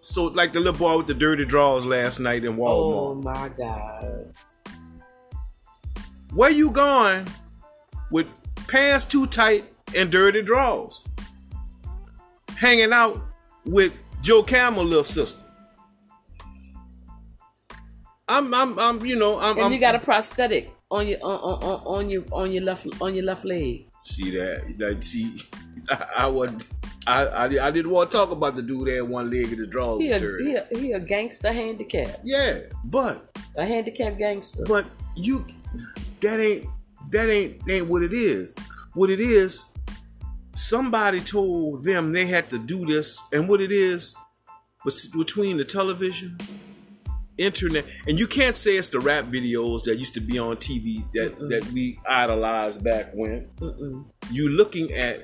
So 0.02 0.26
like 0.26 0.52
the 0.52 0.60
little 0.60 0.78
boy 0.78 0.98
with 0.98 1.08
the 1.08 1.14
dirty 1.14 1.46
drawers 1.46 1.86
last 1.86 2.20
night 2.20 2.44
in 2.44 2.58
Walmart. 2.58 2.98
Oh 2.98 3.16
my 3.16 3.50
God. 3.50 4.34
Where 6.34 6.50
you 6.50 6.72
going 6.72 7.28
with 8.10 8.28
pants 8.68 9.06
too 9.06 9.28
tight 9.28 9.66
and 9.96 10.12
dirty 10.12 10.42
drawers? 10.42 11.08
Hanging 12.58 12.92
out 12.92 13.22
with 13.64 13.94
Joe 14.22 14.42
Camel 14.42 14.84
little 14.84 15.04
sister. 15.04 15.46
I'm, 18.28 18.54
I'm, 18.54 18.80
I'm, 18.80 19.06
you 19.06 19.18
know, 19.18 19.40
I'm. 19.40 19.58
And 19.58 19.66
I'm, 19.66 19.74
you 19.74 19.80
got 19.80 19.94
a 19.94 20.00
prosthetic 20.00 20.74
on 20.90 21.08
your 21.08 21.20
on, 21.22 21.64
on, 21.64 21.82
on, 21.86 22.10
your 22.10 22.24
on 22.32 22.52
your 22.52 22.64
left 22.64 22.88
on 23.02 23.14
your 23.14 23.26
left 23.26 23.46
leg. 23.46 23.88
See 24.04 24.32
that? 24.32 24.74
Like, 24.80 25.04
see, 25.04 25.38
I, 25.90 26.06
I 26.18 26.28
was, 26.28 26.66
I, 27.08 27.26
I, 27.26 27.68
I 27.68 27.72
didn't 27.72 27.92
want 27.92 28.12
to 28.12 28.18
talk 28.18 28.32
about 28.32 28.56
the 28.56 28.62
dude 28.62 28.88
that 28.88 28.96
had 28.96 29.04
one 29.10 29.30
leg 29.32 29.52
in 29.52 29.60
the 29.60 29.68
drawers. 29.68 30.00
He 30.00 30.12
a, 30.12 30.20
he 30.20 30.56
a, 30.56 30.68
he 30.80 30.92
a 30.94 31.00
gangster 31.00 31.52
handicap. 31.52 32.20
Yeah, 32.24 32.60
but, 32.86 33.36
A 33.58 33.66
handicap 33.66 34.18
gangster. 34.18 34.64
but 34.68 34.86
you, 35.16 35.46
that 36.22 36.40
ain't, 36.40 36.68
that 37.12 37.30
ain't, 37.30 37.62
ain't 37.70 37.88
what 37.88 38.04
it 38.04 38.14
is. 38.14 38.54
What 38.94 39.10
it 39.10 39.20
is, 39.20 39.66
somebody 40.54 41.22
told 41.22 41.84
them 41.84 42.12
they 42.12 42.26
had 42.28 42.50
to 42.50 42.60
do 42.60 42.86
this, 42.86 43.22
and 43.34 43.50
what 43.50 43.62
it 43.62 43.72
is, 43.72 44.16
between 45.18 45.58
the 45.58 45.64
television, 45.64 46.38
internet, 47.38 47.86
and 48.08 48.20
you 48.20 48.28
can't 48.28 48.56
say 48.56 48.76
it's 48.76 48.90
the 48.90 49.00
rap 49.00 49.26
videos 49.26 49.84
that 49.86 49.98
used 49.98 50.14
to 50.14 50.20
be 50.20 50.38
on 50.38 50.58
TV 50.58 51.04
that 51.14 51.38
that 51.50 51.66
we 51.72 51.98
idolized 52.08 52.84
back 52.84 53.12
when. 53.14 53.48
Mm-mm. 53.60 54.06
You 54.30 54.50
looking 54.50 54.92
at 54.94 55.22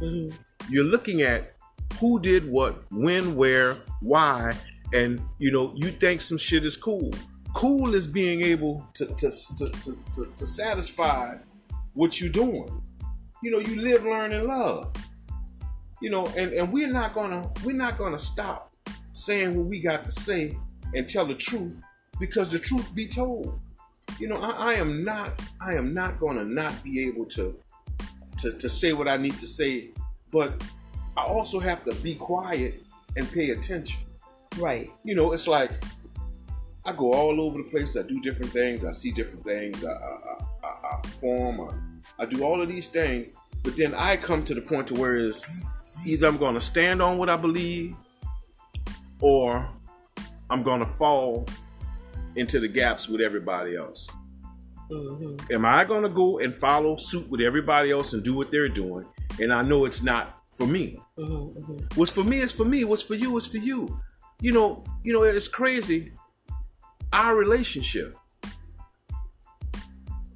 Mhm. 0.00 0.32
You're 0.68 0.84
looking 0.84 1.22
at 1.22 1.54
who 1.98 2.20
did 2.20 2.48
what, 2.50 2.84
when, 2.90 3.34
where, 3.34 3.76
why, 4.00 4.54
and 4.92 5.20
you 5.38 5.52
know, 5.52 5.72
you 5.74 5.90
think 5.90 6.20
some 6.20 6.38
shit 6.38 6.64
is 6.64 6.76
cool. 6.76 7.12
Cool 7.54 7.94
is 7.94 8.06
being 8.06 8.42
able 8.42 8.86
to 8.94 9.06
to, 9.06 9.30
to, 9.30 10.32
to, 10.36 10.46
satisfy 10.46 11.36
what 11.94 12.20
you're 12.20 12.30
doing. 12.30 12.82
You 13.42 13.50
know, 13.50 13.58
you 13.58 13.80
live, 13.80 14.04
learn, 14.04 14.32
and 14.32 14.46
love. 14.46 14.92
You 16.00 16.10
know, 16.10 16.26
and, 16.36 16.52
and 16.52 16.72
we're 16.72 16.92
not 16.92 17.14
gonna 17.14 17.50
we're 17.64 17.76
not 17.76 17.98
gonna 17.98 18.18
stop 18.18 18.74
saying 19.12 19.56
what 19.56 19.66
we 19.66 19.80
got 19.80 20.04
to 20.04 20.12
say 20.12 20.56
and 20.94 21.08
tell 21.08 21.26
the 21.26 21.34
truth 21.34 21.76
because 22.20 22.50
the 22.50 22.58
truth 22.58 22.94
be 22.94 23.08
told. 23.08 23.58
You 24.18 24.28
know, 24.28 24.36
I, 24.36 24.72
I 24.72 24.74
am 24.74 25.04
not 25.04 25.42
I 25.60 25.74
am 25.74 25.92
not 25.94 26.20
gonna 26.20 26.44
not 26.44 26.82
be 26.84 27.06
able 27.06 27.24
to 27.26 27.58
to, 28.38 28.52
to 28.52 28.68
say 28.68 28.92
what 28.92 29.08
I 29.08 29.16
need 29.16 29.38
to 29.40 29.46
say, 29.46 29.90
but 30.32 30.62
I 31.16 31.22
also 31.22 31.58
have 31.58 31.84
to 31.84 31.94
be 31.96 32.14
quiet 32.14 32.82
and 33.16 33.30
pay 33.32 33.50
attention. 33.50 34.00
Right. 34.58 34.90
You 35.04 35.14
know, 35.14 35.32
it's 35.32 35.46
like 35.46 35.70
I 36.84 36.92
go 36.92 37.12
all 37.12 37.40
over 37.40 37.58
the 37.58 37.68
place. 37.68 37.96
I 37.96 38.02
do 38.02 38.20
different 38.20 38.52
things. 38.52 38.84
I 38.84 38.92
see 38.92 39.10
different 39.10 39.44
things. 39.44 39.84
I, 39.84 39.92
I, 39.92 40.38
I, 40.64 40.68
I- 40.68 41.00
perform. 41.02 41.60
I, 41.60 42.22
I 42.22 42.26
do 42.26 42.42
all 42.42 42.60
of 42.62 42.68
these 42.68 42.88
things, 42.88 43.36
but 43.62 43.76
then 43.76 43.94
I 43.94 44.16
come 44.16 44.42
to 44.44 44.54
the 44.54 44.60
point 44.62 44.88
to 44.88 44.94
where 44.94 45.14
is 45.16 46.04
either 46.08 46.26
I'm 46.26 46.36
going 46.36 46.54
to 46.54 46.60
stand 46.60 47.00
on 47.02 47.18
what 47.18 47.28
I 47.28 47.36
believe, 47.36 47.94
or 49.20 49.68
I'm 50.50 50.62
going 50.62 50.80
to 50.80 50.86
fall 50.86 51.46
into 52.36 52.58
the 52.60 52.68
gaps 52.68 53.08
with 53.08 53.20
everybody 53.20 53.76
else. 53.76 54.08
hmm 54.90 55.36
Am 55.50 55.64
I 55.64 55.84
going 55.84 56.02
to 56.02 56.08
go 56.08 56.38
and 56.38 56.54
follow 56.54 56.96
suit 56.96 57.28
with 57.28 57.40
everybody 57.40 57.90
else 57.90 58.12
and 58.12 58.22
do 58.22 58.34
what 58.34 58.50
they're 58.50 58.68
doing? 58.68 59.06
And 59.40 59.52
I 59.52 59.62
know 59.62 59.84
it's 59.84 60.02
not 60.02 60.42
for 60.52 60.66
me. 60.66 61.00
hmm 61.16 61.24
hmm 61.24 61.76
What's 61.94 62.10
for 62.12 62.24
me 62.24 62.38
is 62.38 62.52
for 62.52 62.64
me. 62.64 62.84
What's 62.84 63.02
for 63.02 63.14
you 63.14 63.36
is 63.38 63.46
for 63.46 63.58
you. 63.58 64.00
You 64.40 64.52
know, 64.52 64.84
you 65.02 65.12
know, 65.12 65.22
it's 65.22 65.48
crazy. 65.48 66.12
Our 67.12 67.34
relationship. 67.34 68.16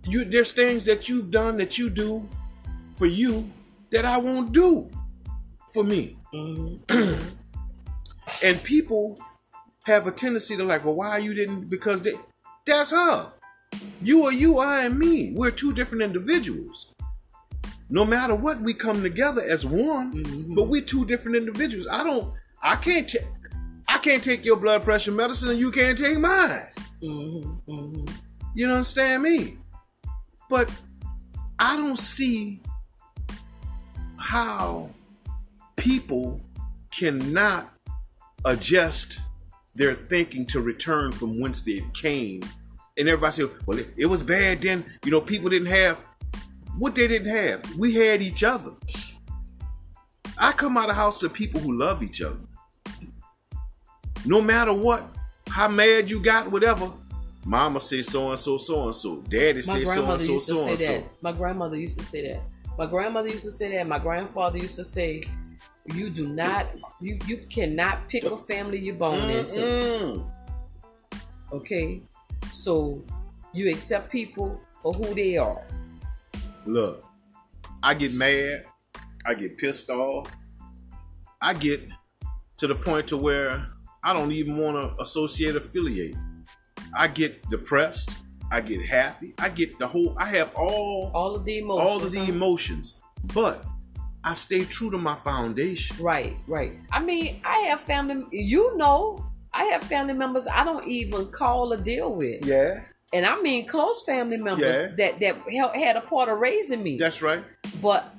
You 0.04 0.24
there's 0.24 0.52
things 0.52 0.84
that 0.86 1.08
you've 1.08 1.30
done 1.30 1.56
that 1.58 1.78
you 1.78 1.88
do 1.90 2.28
for 2.96 3.06
you 3.06 3.50
that 3.90 4.04
I 4.04 4.18
won't 4.18 4.52
do 4.52 4.90
for 5.72 5.84
me. 5.84 6.16
hmm 6.32 6.76
And 8.42 8.62
people 8.62 9.18
have 9.84 10.06
a 10.06 10.12
tendency 10.12 10.56
to 10.56 10.64
like, 10.64 10.84
well, 10.84 10.94
why 10.94 11.18
you 11.18 11.34
didn't? 11.34 11.68
Because 11.68 12.02
they, 12.02 12.12
that's 12.66 12.90
her. 12.90 13.32
You 14.00 14.24
are 14.24 14.32
you, 14.32 14.58
I 14.58 14.82
am 14.84 14.98
me. 14.98 15.32
We're 15.34 15.50
two 15.50 15.72
different 15.72 16.02
individuals. 16.02 16.94
No 17.92 18.06
matter 18.06 18.34
what, 18.34 18.58
we 18.62 18.72
come 18.72 19.02
together 19.02 19.42
as 19.46 19.66
one, 19.66 20.24
Mhm. 20.24 20.54
but 20.54 20.62
we're 20.68 20.80
two 20.80 21.04
different 21.04 21.36
individuals. 21.36 21.86
I 21.92 22.02
don't, 22.02 22.32
I 22.62 22.74
can't 22.76 23.06
take, 23.06 23.26
I 23.86 23.98
can't 23.98 24.24
take 24.24 24.46
your 24.46 24.56
blood 24.56 24.82
pressure 24.82 25.12
medicine, 25.12 25.50
and 25.50 25.58
you 25.58 25.70
can't 25.70 25.98
take 25.98 26.18
mine. 26.18 26.62
hmm 27.02 27.40
hmm 27.66 28.04
You 28.54 28.70
understand 28.70 29.22
me? 29.22 29.58
But 30.48 30.70
I 31.58 31.76
don't 31.76 31.98
see 31.98 32.62
how 34.18 34.88
people 35.76 36.40
cannot 36.90 37.74
adjust 38.46 39.20
their 39.74 39.92
thinking 39.92 40.46
to 40.46 40.60
return 40.62 41.12
from 41.12 41.38
whence 41.38 41.60
they 41.60 41.84
came. 41.92 42.42
And 42.96 43.06
everybody 43.08 43.32
said, 43.32 43.50
well, 43.66 43.78
it, 43.78 43.92
it 43.98 44.06
was 44.06 44.22
bad 44.22 44.62
then. 44.62 44.84
You 45.04 45.10
know, 45.10 45.20
people 45.20 45.50
didn't 45.50 45.68
have 45.68 45.98
what 46.78 46.94
they 46.94 47.06
didn't 47.06 47.32
have. 47.34 47.76
We 47.76 47.94
had 47.94 48.22
each 48.22 48.42
other. 48.44 48.70
I 50.38 50.52
come 50.52 50.76
out 50.76 50.90
of 50.90 50.96
house 50.96 51.22
with 51.22 51.32
people 51.32 51.60
who 51.60 51.78
love 51.78 52.02
each 52.02 52.22
other. 52.22 52.40
No 54.24 54.40
matter 54.40 54.72
what, 54.72 55.04
how 55.48 55.68
mad 55.68 56.08
you 56.10 56.20
got, 56.22 56.50
whatever. 56.50 56.90
Mama 57.44 57.80
say 57.80 58.02
so 58.02 58.30
and 58.30 58.38
so, 58.38 58.56
so 58.56 58.84
and 58.84 58.94
so. 58.94 59.16
Daddy 59.28 59.62
say 59.62 59.84
so 59.84 60.10
and 60.10 60.20
so, 60.20 60.38
so 60.38 60.68
and 60.68 60.78
so. 60.78 61.04
My 61.20 61.32
grandmother 61.32 61.76
used 61.76 61.98
to 61.98 62.04
say 62.04 62.32
that. 62.32 62.42
My 62.78 62.86
grandmother 62.86 63.28
used 63.28 63.44
to 63.44 63.50
say 63.50 63.76
that. 63.76 63.86
My 63.86 63.98
grandfather 63.98 64.58
used 64.58 64.76
to 64.76 64.84
say, 64.84 65.22
"You 65.92 66.08
do 66.08 66.28
not, 66.28 66.66
you 67.00 67.18
you 67.26 67.38
cannot 67.38 68.08
pick 68.08 68.24
a 68.24 68.36
family 68.36 68.78
you're 68.78 68.94
born 68.94 69.28
into." 69.28 70.24
Okay, 71.52 72.02
so 72.52 73.04
you 73.52 73.68
accept 73.70 74.10
people 74.10 74.60
for 74.80 74.92
who 74.92 75.12
they 75.14 75.36
are. 75.36 75.62
Look, 76.66 77.04
I 77.82 77.94
get 77.94 78.14
mad. 78.14 78.64
I 79.24 79.34
get 79.34 79.58
pissed 79.58 79.90
off. 79.90 80.30
I 81.40 81.54
get 81.54 81.80
to 82.58 82.66
the 82.66 82.74
point 82.74 83.08
to 83.08 83.16
where 83.16 83.66
I 84.04 84.12
don't 84.12 84.32
even 84.32 84.56
want 84.56 84.76
to 84.76 85.00
associate, 85.02 85.56
affiliate. 85.56 86.16
I 86.96 87.08
get 87.08 87.48
depressed. 87.48 88.18
I 88.50 88.60
get 88.60 88.82
happy. 88.84 89.34
I 89.38 89.48
get 89.48 89.78
the 89.78 89.86
whole. 89.86 90.14
I 90.18 90.26
have 90.26 90.54
all 90.54 91.10
All 91.14 91.34
of 91.34 91.44
the 91.44 91.58
emotions. 91.58 91.88
all 91.88 92.04
of 92.04 92.12
the 92.12 92.22
emotions, 92.24 93.00
but 93.34 93.64
I 94.24 94.34
stay 94.34 94.64
true 94.64 94.90
to 94.90 94.98
my 94.98 95.14
foundation. 95.14 95.96
Right, 96.04 96.36
right. 96.46 96.78
I 96.92 97.00
mean, 97.00 97.40
I 97.44 97.58
have 97.70 97.80
family. 97.80 98.24
You 98.30 98.76
know, 98.76 99.24
I 99.54 99.64
have 99.64 99.82
family 99.84 100.12
members 100.14 100.46
I 100.46 100.64
don't 100.64 100.86
even 100.86 101.26
call 101.30 101.72
or 101.72 101.76
deal 101.78 102.14
with, 102.14 102.44
Yeah, 102.44 102.82
and 103.12 103.26
I 103.26 103.40
mean 103.40 103.66
close 103.66 104.02
family 104.04 104.38
members 104.38 104.74
Yeah. 104.74 104.86
that 104.98 105.20
that 105.20 105.74
had 105.74 105.96
a 105.96 106.00
part 106.02 106.28
of 106.28 106.38
raising 106.38 106.82
me. 106.82 106.96
that's 106.98 107.22
right. 107.22 107.44
but 107.80 108.14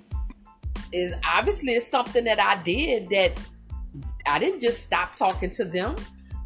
is 0.92 1.14
obviously 1.28 1.74
it's 1.74 1.88
something 1.88 2.24
that 2.26 2.40
I 2.40 2.62
did 2.64 3.10
that 3.10 3.40
I 4.26 4.40
didn't 4.40 4.62
just 4.62 4.82
stop 4.84 5.16
talking 5.16 5.52
to 5.52 5.66
them. 5.66 5.96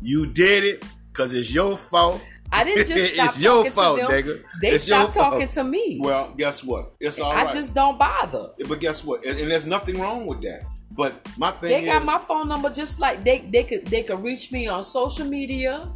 You 0.01 0.25
did 0.25 0.63
it 0.63 0.85
because 1.11 1.33
it's 1.33 1.53
your 1.53 1.77
fault. 1.77 2.21
I 2.51 2.63
didn't 2.63 2.87
just 2.87 3.13
stop 3.13 3.25
it's 3.35 3.41
your 3.43 3.55
talking 3.57 3.71
fault, 3.71 3.99
to 3.99 4.07
them. 4.07 4.11
nigga. 4.11 4.43
They 4.61 4.69
It's 4.71 4.85
stopped 4.85 5.13
talking 5.13 5.47
to 5.49 5.63
me. 5.63 5.99
Well, 6.01 6.33
guess 6.37 6.63
what? 6.63 6.93
It's 6.99 7.19
all 7.19 7.31
I 7.31 7.43
right. 7.45 7.53
just 7.53 7.75
don't 7.75 7.99
bother. 7.99 8.49
But 8.67 8.79
guess 8.79 9.03
what? 9.03 9.25
And, 9.25 9.37
and 9.39 9.51
there's 9.51 9.65
nothing 9.65 9.99
wrong 9.99 10.25
with 10.25 10.41
that. 10.43 10.61
But 10.91 11.27
my 11.37 11.51
thing 11.51 11.69
They 11.69 11.85
got 11.85 12.01
is, 12.01 12.05
my 12.07 12.17
phone 12.19 12.47
number 12.47 12.69
just 12.69 12.99
like 12.99 13.23
they 13.23 13.39
they 13.39 13.63
could 13.63 13.85
they 13.87 14.03
could 14.03 14.23
reach 14.23 14.51
me 14.51 14.67
on 14.67 14.81
social 14.83 15.25
media 15.27 15.91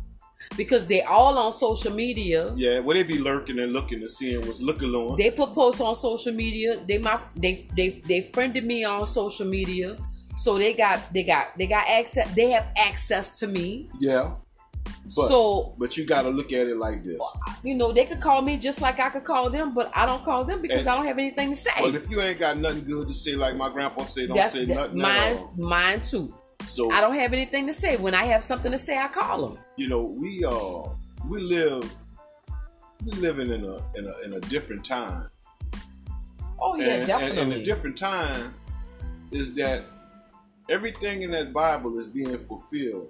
because 0.57 0.85
they 0.85 1.01
all 1.01 1.37
on 1.37 1.51
social 1.51 1.93
media. 1.93 2.53
yeah, 2.55 2.79
well, 2.79 2.95
they 2.95 3.03
be 3.03 3.17
lurking 3.19 3.59
and 3.59 3.73
looking 3.73 3.99
and 3.99 4.09
seeing 4.09 4.45
what's 4.45 4.61
looking 4.61 4.93
on. 4.93 5.17
They 5.17 5.31
put 5.31 5.53
posts 5.53 5.81
on 5.81 5.95
social 5.95 6.33
media. 6.33 6.83
They 6.87 6.97
my 6.97 7.19
they 7.35 7.67
they 7.75 8.01
they 8.07 8.21
friended 8.33 8.65
me 8.65 8.83
on 8.83 9.05
social 9.07 9.47
media. 9.47 9.97
So 10.37 10.57
they 10.57 10.73
got 10.73 11.13
they 11.13 11.23
got 11.23 11.57
they 11.57 11.67
got 11.67 11.87
access 11.87 12.33
they 12.35 12.51
have 12.51 12.67
access 12.77 13.37
to 13.39 13.47
me. 13.47 13.89
yeah, 13.99 14.33
but 15.15 15.27
so 15.27 15.75
but 15.77 15.97
you 15.97 16.05
got 16.05 16.23
to 16.23 16.29
look 16.29 16.51
at 16.53 16.67
it 16.67 16.77
like 16.77 17.03
this. 17.03 17.19
you 17.63 17.75
know, 17.75 17.91
they 17.91 18.05
could 18.05 18.21
call 18.21 18.41
me 18.41 18.57
just 18.57 18.81
like 18.81 18.99
I 18.99 19.09
could 19.09 19.23
call 19.23 19.49
them, 19.49 19.73
but 19.73 19.91
I 19.95 20.05
don't 20.05 20.23
call 20.23 20.45
them 20.45 20.61
because 20.61 20.79
And- 20.79 20.89
I 20.89 20.95
don't 20.95 21.05
have 21.07 21.17
anything 21.17 21.49
to 21.49 21.55
say. 21.55 21.71
Well, 21.79 21.93
if 21.95 22.09
you 22.09 22.21
ain't 22.21 22.39
got 22.39 22.57
nothing 22.57 22.85
good 22.85 23.07
to 23.09 23.13
say, 23.13 23.35
like 23.35 23.55
my 23.55 23.69
grandpa 23.71 24.05
said, 24.05 24.29
don't 24.29 24.37
That's 24.37 24.53
say 24.53 24.65
nothing 24.65 24.79
at 24.79 24.95
mine, 24.95 25.37
mine 25.57 26.01
too. 26.01 26.33
So 26.65 26.91
I 26.91 27.01
don't 27.01 27.15
have 27.15 27.33
anything 27.33 27.67
to 27.67 27.73
say. 27.73 27.97
When 27.97 28.13
I 28.13 28.25
have 28.25 28.43
something 28.43 28.71
to 28.71 28.77
say, 28.77 28.97
I 28.97 29.07
call 29.07 29.49
them. 29.49 29.59
you 29.77 29.87
know, 29.89 30.01
we 30.03 30.43
uh 30.45 30.89
we 31.27 31.41
live 31.41 31.91
we 33.05 33.11
living 33.13 33.49
in 33.51 33.63
a 33.65 33.77
in 33.97 34.07
a 34.07 34.19
in 34.25 34.33
a 34.33 34.39
different 34.41 34.85
time. 34.85 35.29
Oh 36.59 36.75
yeah, 36.75 36.85
and, 36.85 36.93
and, 36.99 37.07
definitely. 37.07 37.41
and 37.41 37.53
a 37.53 37.63
different 37.63 37.97
time 37.97 38.53
is 39.31 39.53
that 39.55 39.83
everything 40.69 41.23
in 41.23 41.31
that 41.31 41.51
Bible 41.53 41.97
is 41.97 42.07
being 42.07 42.37
fulfilled, 42.37 43.09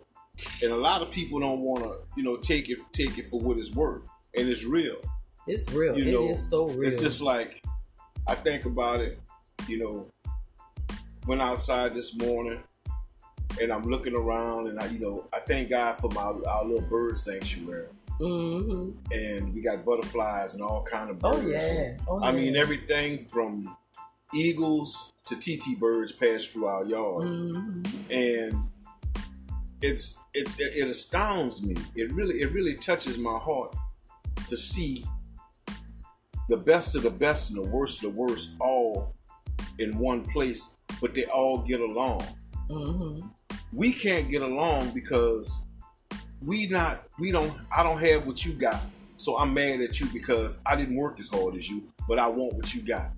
and 0.64 0.72
a 0.72 0.76
lot 0.76 1.02
of 1.02 1.12
people 1.12 1.40
don't 1.40 1.60
want 1.60 1.84
to, 1.84 1.96
you 2.16 2.24
know, 2.24 2.38
take 2.38 2.70
it 2.70 2.80
take 2.94 3.18
it 3.18 3.30
for 3.30 3.40
what 3.40 3.58
it's 3.58 3.72
worth, 3.72 4.04
and 4.36 4.48
it's 4.48 4.64
real. 4.64 4.98
it's 5.48 5.70
real. 5.72 5.98
you 5.98 6.06
It 6.06 6.12
know, 6.14 6.30
is 6.30 6.50
so 6.50 6.68
real. 6.70 6.88
It's 6.88 7.02
just 7.02 7.22
like 7.22 7.62
I 8.28 8.36
think 8.36 8.66
about 8.66 9.02
it, 9.02 9.20
you 9.68 9.80
know, 9.80 10.08
went 11.28 11.42
outside 11.42 11.94
this 11.94 12.16
morning 12.18 12.60
and 13.60 13.72
I'm 13.72 13.86
looking 13.86 14.16
around 14.16 14.68
and 14.68 14.80
I, 14.80 14.86
you 14.88 15.00
know, 15.00 15.26
I 15.34 15.40
thank 15.40 15.70
God 15.70 15.98
for 16.00 16.10
my 16.12 16.22
our 16.22 16.64
little 16.64 16.82
bird 16.88 17.18
sanctuary. 17.18 17.88
hmm 18.18 18.92
And 19.12 19.54
we 19.54 19.62
got 19.62 19.84
butterflies 19.86 20.54
and 20.54 20.64
all 20.64 20.84
kind 20.84 21.10
of 21.10 21.20
birds. 21.20 21.38
Oh 21.38 21.42
birds. 21.42 21.68
yeah. 21.70 21.98
Oh, 22.08 22.20
I 22.22 22.32
yeah. 22.32 22.38
mean 22.38 22.56
everything 22.56 23.20
from 23.20 23.76
eagles 24.34 25.12
to 25.26 25.36
TT 25.36 25.80
birds 25.80 26.12
pass 26.12 26.46
through 26.46 26.66
our 26.68 26.86
yard. 26.86 27.28
Mhm. 27.28 27.86
And 28.10 28.70
it's 29.82 30.18
it's 30.34 30.60
it, 30.60 30.74
it 30.78 30.88
astounds 30.88 31.66
me. 31.66 31.76
It 31.96 32.12
really 32.14 32.42
it 32.42 32.52
really 32.54 32.76
touches 32.76 33.18
my 33.18 33.38
heart 33.38 33.76
to 34.48 34.56
see 34.58 35.06
the 36.50 36.58
best 36.58 36.96
of 36.96 37.04
the 37.04 37.10
best 37.12 37.52
and 37.52 37.58
the 37.64 37.70
worst 37.70 38.04
of 38.04 38.14
the 38.14 38.20
worst 38.20 38.52
all 38.60 39.16
in 39.80 39.98
one 39.98 40.24
place, 40.26 40.76
but 41.00 41.14
they 41.14 41.26
all 41.26 41.60
get 41.60 41.80
along. 41.80 42.24
Mhm. 42.72 43.30
We 43.74 43.94
can't 43.94 44.30
get 44.30 44.42
along 44.42 44.92
because 44.92 45.66
we 46.46 46.68
not 46.68 47.04
we 47.20 47.32
don't 47.32 47.54
I 47.76 47.84
don't 47.84 48.00
have 48.00 48.26
what 48.26 48.46
you 48.46 48.54
got. 48.54 48.82
So 49.18 49.38
I'm 49.38 49.54
mad 49.54 49.82
at 49.82 50.00
you 50.00 50.08
because 50.08 50.58
I 50.66 50.76
didn't 50.76 50.96
work 50.96 51.20
as 51.20 51.28
hard 51.28 51.56
as 51.56 51.70
you, 51.70 51.84
but 52.08 52.18
I 52.18 52.28
want 52.28 52.54
what 52.54 52.74
you 52.74 52.82
got. 52.82 53.12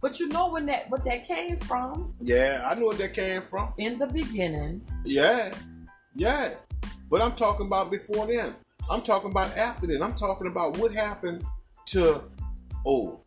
But 0.00 0.20
you 0.20 0.28
know 0.28 0.50
when 0.50 0.66
that 0.66 0.88
what 0.90 1.04
that 1.04 1.24
came 1.24 1.56
from 1.56 2.12
Yeah, 2.20 2.66
I 2.70 2.74
know 2.74 2.86
where 2.86 2.96
that 2.96 3.14
came 3.14 3.42
from. 3.50 3.72
in 3.78 3.98
the 3.98 4.06
beginning. 4.06 4.82
Yeah, 5.04 5.52
yeah. 6.14 6.54
But 7.10 7.22
I'm 7.22 7.32
talking 7.32 7.66
about 7.66 7.90
before 7.90 8.26
then. 8.26 8.54
I'm 8.90 9.02
talking 9.02 9.30
about 9.30 9.56
after 9.56 9.86
then. 9.88 10.02
I'm 10.02 10.14
talking 10.14 10.46
about 10.46 10.78
what 10.78 10.92
happened 10.94 11.44
to 11.86 12.22
oh, 12.86 13.20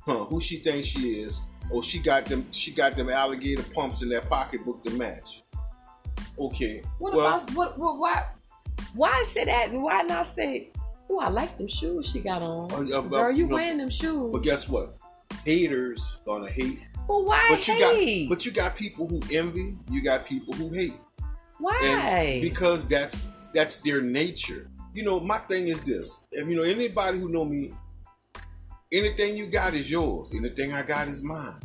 huh, 0.00 0.24
who 0.26 0.40
she 0.40 0.56
thinks 0.58 0.88
she 0.88 1.20
is. 1.22 1.40
Oh, 1.72 1.82
she 1.82 1.98
got 1.98 2.26
them 2.26 2.46
she 2.50 2.70
got 2.70 2.96
them 2.96 3.08
alligator 3.10 3.62
pumps 3.74 4.02
in 4.02 4.08
that 4.10 4.28
pocketbook 4.28 4.82
to 4.84 4.90
match. 4.90 5.42
Okay. 6.38 6.82
What 6.98 7.14
well, 7.14 7.26
about 7.26 7.50
what, 7.54 7.78
what 7.78 7.98
why 7.98 8.24
why 8.94 9.22
say 9.24 9.44
that 9.44 9.70
and 9.70 9.82
why 9.82 10.02
not 10.02 10.26
say 10.26 10.70
Oh, 11.10 11.18
I 11.20 11.28
like 11.28 11.56
them 11.56 11.68
shoes 11.68 12.10
she 12.10 12.20
got 12.20 12.42
on. 12.42 12.70
Uh, 12.70 12.98
uh, 12.98 13.00
Girl, 13.00 13.32
you 13.32 13.46
no, 13.46 13.56
wearing 13.56 13.78
them 13.78 13.88
shoes. 13.88 14.30
But 14.30 14.42
guess 14.42 14.68
what? 14.68 14.98
Haters 15.44 16.20
gonna 16.26 16.50
hate. 16.50 16.80
But 17.06 17.24
why 17.24 17.46
But 17.48 17.66
you 17.66 17.74
hate? 17.74 18.28
got 18.28 18.28
but 18.28 18.46
you 18.46 18.52
got 18.52 18.76
people 18.76 19.08
who 19.08 19.20
envy, 19.32 19.74
you 19.90 20.02
got 20.02 20.26
people 20.26 20.52
who 20.54 20.70
hate. 20.70 20.94
why? 21.58 21.80
And 21.82 22.42
because 22.42 22.86
that's 22.86 23.22
that's 23.54 23.78
their 23.78 24.02
nature. 24.02 24.70
You 24.92 25.04
know, 25.04 25.20
my 25.20 25.38
thing 25.38 25.68
is 25.68 25.80
this. 25.80 26.26
If 26.32 26.46
you 26.48 26.56
know 26.56 26.62
anybody 26.62 27.18
who 27.18 27.28
know 27.28 27.44
me, 27.44 27.72
anything 28.92 29.36
you 29.36 29.46
got 29.46 29.74
is 29.74 29.90
yours. 29.90 30.32
Anything 30.34 30.72
I 30.72 30.82
got 30.82 31.08
is 31.08 31.22
mine. 31.22 31.60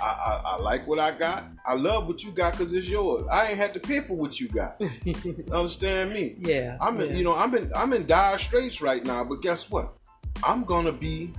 I, 0.00 0.06
I, 0.06 0.42
I 0.44 0.56
like 0.56 0.86
what 0.86 0.98
I 0.98 1.12
got. 1.12 1.44
I 1.64 1.74
love 1.74 2.08
what 2.08 2.22
you 2.22 2.32
got 2.32 2.52
because 2.52 2.72
it's 2.72 2.88
yours. 2.88 3.26
I 3.30 3.48
ain't 3.48 3.58
had 3.58 3.72
to 3.74 3.80
pay 3.80 4.00
for 4.00 4.16
what 4.16 4.40
you 4.40 4.48
got. 4.48 4.80
Understand 5.52 6.12
me? 6.12 6.36
yeah. 6.40 6.76
I'm 6.80 7.00
in, 7.00 7.10
yeah. 7.10 7.16
you 7.16 7.24
know, 7.24 7.36
I'm 7.36 7.54
in 7.54 7.70
I'm 7.74 7.92
in 7.92 8.06
dire 8.06 8.38
straits 8.38 8.82
right 8.82 9.04
now, 9.04 9.24
but 9.24 9.40
guess 9.40 9.70
what? 9.70 9.94
I'm 10.42 10.64
gonna 10.64 10.92
be 10.92 11.32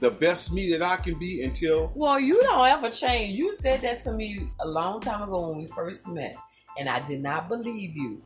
the 0.00 0.10
best 0.10 0.52
me 0.52 0.70
that 0.70 0.82
I 0.82 0.96
can 0.96 1.18
be 1.18 1.42
until 1.42 1.92
Well, 1.94 2.18
you 2.18 2.40
don't 2.40 2.66
ever 2.66 2.88
change. 2.90 3.36
You 3.36 3.52
said 3.52 3.82
that 3.82 4.00
to 4.00 4.12
me 4.12 4.50
a 4.60 4.66
long 4.66 5.00
time 5.00 5.22
ago 5.22 5.48
when 5.48 5.58
we 5.58 5.66
first 5.66 6.08
met, 6.08 6.34
and 6.78 6.88
I 6.88 7.06
did 7.06 7.22
not 7.22 7.48
believe 7.48 7.94
you. 7.94 8.22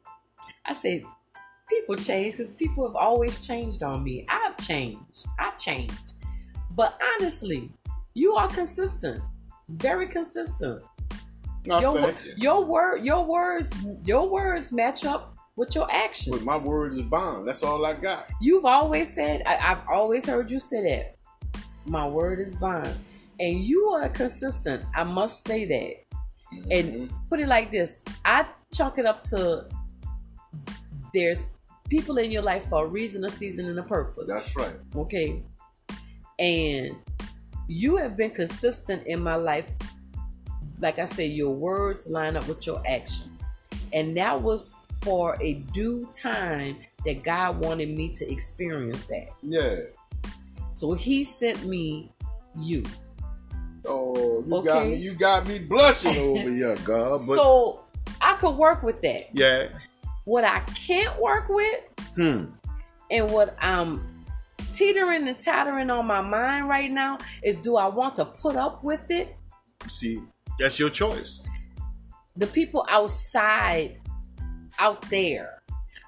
I 0.64 0.74
said, 0.74 1.02
people 1.68 1.96
change 1.96 2.34
because 2.34 2.54
people 2.54 2.86
have 2.86 2.96
always 2.96 3.44
changed 3.44 3.82
on 3.82 4.04
me. 4.04 4.26
I've 4.28 4.56
changed. 4.58 5.26
I've 5.38 5.58
changed. 5.58 6.14
But 6.74 7.00
honestly, 7.16 7.70
you 8.14 8.34
are 8.34 8.48
consistent. 8.48 9.22
Very 9.68 10.06
consistent. 10.06 10.82
No, 11.64 11.80
your, 11.80 11.96
thank 11.96 12.24
you. 12.24 12.34
your 12.36 12.64
word 12.64 13.04
your 13.04 13.24
words 13.24 13.72
your 14.04 14.28
words 14.28 14.72
match 14.72 15.04
up 15.04 15.36
with 15.54 15.74
your 15.74 15.88
actions. 15.92 16.36
But 16.36 16.44
my 16.44 16.56
word 16.58 16.92
is 16.94 17.02
bond. 17.02 17.46
That's 17.46 17.62
all 17.62 17.84
I 17.86 17.94
got. 17.94 18.26
You've 18.40 18.64
always 18.64 19.12
said, 19.14 19.42
I, 19.46 19.72
I've 19.72 19.86
always 19.88 20.26
heard 20.26 20.50
you 20.50 20.58
say 20.58 20.82
that. 20.88 21.16
My 21.84 22.08
word 22.08 22.40
is 22.40 22.56
bond. 22.56 22.92
And 23.38 23.62
you 23.62 23.90
are 23.90 24.08
consistent. 24.08 24.84
I 24.94 25.04
must 25.04 25.46
say 25.46 25.64
that. 25.66 25.94
And 26.70 26.92
Mhm. 26.92 27.10
put 27.28 27.40
it 27.40 27.48
like 27.48 27.70
this 27.70 28.04
I 28.24 28.46
chalk 28.74 28.98
it 28.98 29.06
up 29.06 29.22
to 29.24 29.66
there's 31.14 31.56
people 31.88 32.18
in 32.18 32.30
your 32.30 32.42
life 32.42 32.66
for 32.68 32.84
a 32.84 32.88
reason, 32.88 33.24
a 33.24 33.30
season, 33.30 33.68
and 33.68 33.78
a 33.78 33.82
purpose. 33.82 34.30
that's 34.32 34.56
right. 34.56 34.74
Okay. 34.96 35.42
And 36.42 36.96
you 37.68 37.96
have 37.96 38.16
been 38.16 38.30
consistent 38.32 39.06
in 39.06 39.22
my 39.22 39.36
life. 39.36 39.66
Like 40.80 40.98
I 40.98 41.04
said, 41.04 41.30
your 41.30 41.54
words 41.54 42.08
line 42.10 42.36
up 42.36 42.46
with 42.48 42.66
your 42.66 42.82
actions. 42.86 43.30
And 43.92 44.16
that 44.16 44.42
was 44.42 44.76
for 45.02 45.36
a 45.40 45.54
due 45.72 46.08
time 46.12 46.78
that 47.06 47.22
God 47.22 47.64
wanted 47.64 47.90
me 47.96 48.08
to 48.14 48.30
experience 48.30 49.06
that. 49.06 49.28
Yeah. 49.42 49.76
So 50.74 50.94
he 50.94 51.22
sent 51.22 51.64
me 51.64 52.10
you. 52.58 52.82
Oh, 53.84 54.44
you 54.46 54.54
Okay. 54.56 54.64
got 54.66 54.86
me. 54.88 54.96
You 54.96 55.14
got 55.14 55.46
me 55.46 55.58
blushing 55.60 56.16
over 56.18 56.50
here, 56.50 56.76
God. 56.84 57.10
But 57.12 57.20
so 57.36 57.84
I 58.20 58.34
could 58.34 58.56
work 58.56 58.82
with 58.82 59.00
that. 59.02 59.28
yeah. 59.32 59.68
What 60.24 60.44
I 60.44 60.60
can't 60.74 61.20
work 61.20 61.48
with 61.48 61.80
Hmm. 62.16 62.44
and 63.10 63.30
what 63.30 63.56
I'm 63.60 64.11
teetering 64.72 65.28
and 65.28 65.38
tattering 65.38 65.90
on 65.90 66.06
my 66.06 66.20
mind 66.20 66.68
right 66.68 66.90
now 66.90 67.18
is 67.42 67.60
do 67.60 67.76
I 67.76 67.88
want 67.88 68.16
to 68.16 68.24
put 68.24 68.56
up 68.56 68.82
with 68.82 69.10
it? 69.10 69.36
See, 69.88 70.20
that's 70.58 70.78
your 70.78 70.90
choice. 70.90 71.42
The 72.36 72.46
people 72.46 72.86
outside, 72.90 74.00
out 74.78 75.02
there, 75.10 75.62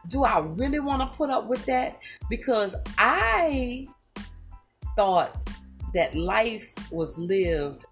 do 0.08 0.24
I 0.24 0.38
really 0.40 0.80
want 0.80 1.00
to 1.02 1.16
put 1.16 1.30
up 1.30 1.46
with 1.46 1.64
that? 1.66 1.98
Because 2.28 2.74
I 2.98 3.86
thought 4.96 5.36
that 5.92 6.14
life 6.14 6.72
was 6.90 7.18
lived 7.18 7.84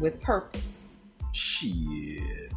with 0.00 0.20
purpose. 0.20 0.96
Shit. 1.32 2.52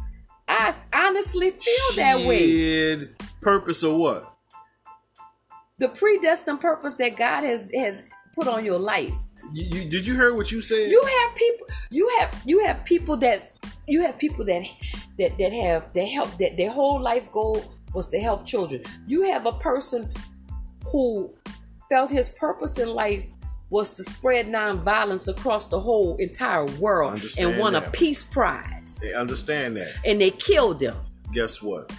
I 0.48 0.74
honestly 0.92 1.50
feel 1.50 1.96
that 1.96 2.18
way. 2.26 2.46
Shit. 2.46 3.18
Purpose 3.40 3.82
or 3.82 3.98
what? 3.98 4.33
The 5.78 5.88
predestined 5.88 6.60
purpose 6.60 6.94
that 6.96 7.16
God 7.16 7.44
has 7.44 7.70
has 7.74 8.08
put 8.34 8.46
on 8.48 8.64
your 8.64 8.78
life. 8.78 9.12
You, 9.52 9.64
you 9.64 9.88
did 9.88 10.06
you 10.06 10.14
hear 10.14 10.34
what 10.34 10.50
you 10.52 10.60
said? 10.60 10.90
You 10.90 11.04
have 11.04 11.34
people. 11.34 11.66
You 11.90 12.16
have 12.18 12.42
you 12.44 12.64
have 12.66 12.84
people 12.84 13.16
that 13.18 13.52
you 13.86 14.02
have 14.02 14.18
people 14.18 14.44
that 14.44 14.64
that 15.18 15.36
that 15.38 15.52
have 15.52 15.92
that 15.92 16.08
help 16.08 16.38
that 16.38 16.56
their 16.56 16.70
whole 16.70 17.00
life 17.00 17.30
goal 17.30 17.64
was 17.92 18.08
to 18.08 18.20
help 18.20 18.46
children. 18.46 18.82
You 19.06 19.22
have 19.32 19.46
a 19.46 19.52
person 19.52 20.10
who 20.86 21.34
felt 21.88 22.10
his 22.10 22.30
purpose 22.30 22.78
in 22.78 22.88
life 22.88 23.26
was 23.70 23.90
to 23.92 24.04
spread 24.04 24.46
nonviolence 24.46 25.28
across 25.28 25.66
the 25.66 25.80
whole 25.80 26.16
entire 26.18 26.66
world 26.78 27.20
and 27.38 27.58
won 27.58 27.74
a 27.74 27.80
peace 27.80 28.22
prize. 28.22 29.00
They 29.02 29.14
understand 29.14 29.76
that. 29.76 29.92
And 30.04 30.20
they 30.20 30.30
killed 30.30 30.80
him. 30.80 30.96
Guess 31.32 31.62
what? 31.62 31.92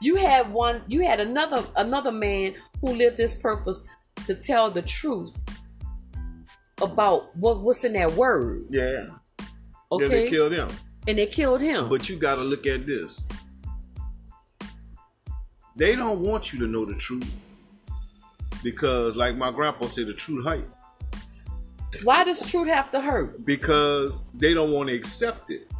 You 0.00 0.16
had 0.16 0.52
one. 0.52 0.82
You 0.88 1.00
had 1.02 1.20
another 1.20 1.64
another 1.76 2.12
man 2.12 2.54
who 2.80 2.92
lived 2.94 3.18
his 3.18 3.34
purpose 3.34 3.86
to 4.24 4.34
tell 4.34 4.70
the 4.70 4.82
truth 4.82 5.34
about 6.80 7.36
what 7.36 7.60
what's 7.60 7.84
in 7.84 7.92
that 7.94 8.12
word. 8.12 8.64
Yeah. 8.70 9.06
Okay, 9.92 10.04
Yeah, 10.04 10.08
they 10.08 10.30
killed 10.30 10.52
him. 10.52 10.68
and 11.08 11.18
they 11.18 11.26
killed 11.26 11.60
him. 11.60 11.88
But 11.88 12.08
you 12.08 12.16
got 12.16 12.36
to 12.36 12.42
look 12.42 12.66
at 12.66 12.86
this. 12.86 13.24
They 15.76 15.96
don't 15.96 16.20
want 16.20 16.52
you 16.52 16.58
to 16.60 16.66
know 16.66 16.84
the 16.84 16.94
truth 16.94 17.46
because, 18.62 19.16
like 19.16 19.36
my 19.36 19.50
grandpa 19.50 19.86
said, 19.86 20.06
the 20.06 20.14
truth 20.14 20.44
hurt. 20.46 20.68
Why 22.04 22.22
does 22.24 22.48
truth 22.50 22.68
have 22.68 22.90
to 22.92 23.00
hurt? 23.00 23.44
Because 23.44 24.30
they 24.32 24.54
don't 24.54 24.72
want 24.72 24.88
to 24.90 24.94
accept 24.94 25.50
it. 25.50 25.70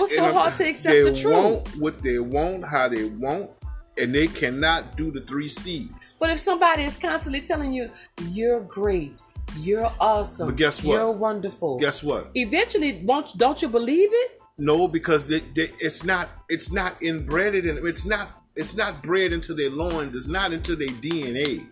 What's 0.00 0.16
so 0.16 0.32
hard 0.32 0.54
to 0.56 0.68
accept 0.68 0.94
they 0.94 1.02
the 1.02 1.14
truth? 1.14 1.34
want 1.34 1.76
what 1.76 2.02
they 2.02 2.18
want, 2.18 2.64
how 2.64 2.88
they 2.88 3.04
want, 3.04 3.50
and 3.98 4.14
they 4.14 4.28
cannot 4.28 4.96
do 4.96 5.10
the 5.10 5.20
three 5.20 5.48
C's. 5.48 6.16
But 6.18 6.30
if 6.30 6.38
somebody 6.38 6.84
is 6.84 6.96
constantly 6.96 7.42
telling 7.42 7.72
you 7.72 7.90
you're 8.30 8.62
great, 8.62 9.22
you're 9.58 9.92
awesome, 10.00 10.48
But 10.48 10.56
guess 10.56 10.82
what? 10.82 10.94
You're 10.94 11.10
wonderful. 11.12 11.78
Guess 11.78 12.02
what? 12.02 12.30
Eventually, 12.34 13.02
won't 13.04 13.36
don't 13.36 13.60
you 13.60 13.68
believe 13.68 14.08
it? 14.10 14.40
No, 14.56 14.88
because 14.88 15.26
they, 15.26 15.40
they, 15.40 15.70
it's 15.80 16.02
not 16.04 16.28
it's 16.48 16.72
not 16.72 17.02
inbred 17.02 17.54
in 17.54 17.86
it's 17.86 18.06
not 18.06 18.28
it's 18.56 18.74
not 18.74 19.02
bred 19.02 19.32
into 19.32 19.54
their 19.54 19.70
loins. 19.70 20.14
It's 20.14 20.28
not 20.28 20.52
into 20.52 20.76
their 20.76 20.88
DNA. 20.88 21.66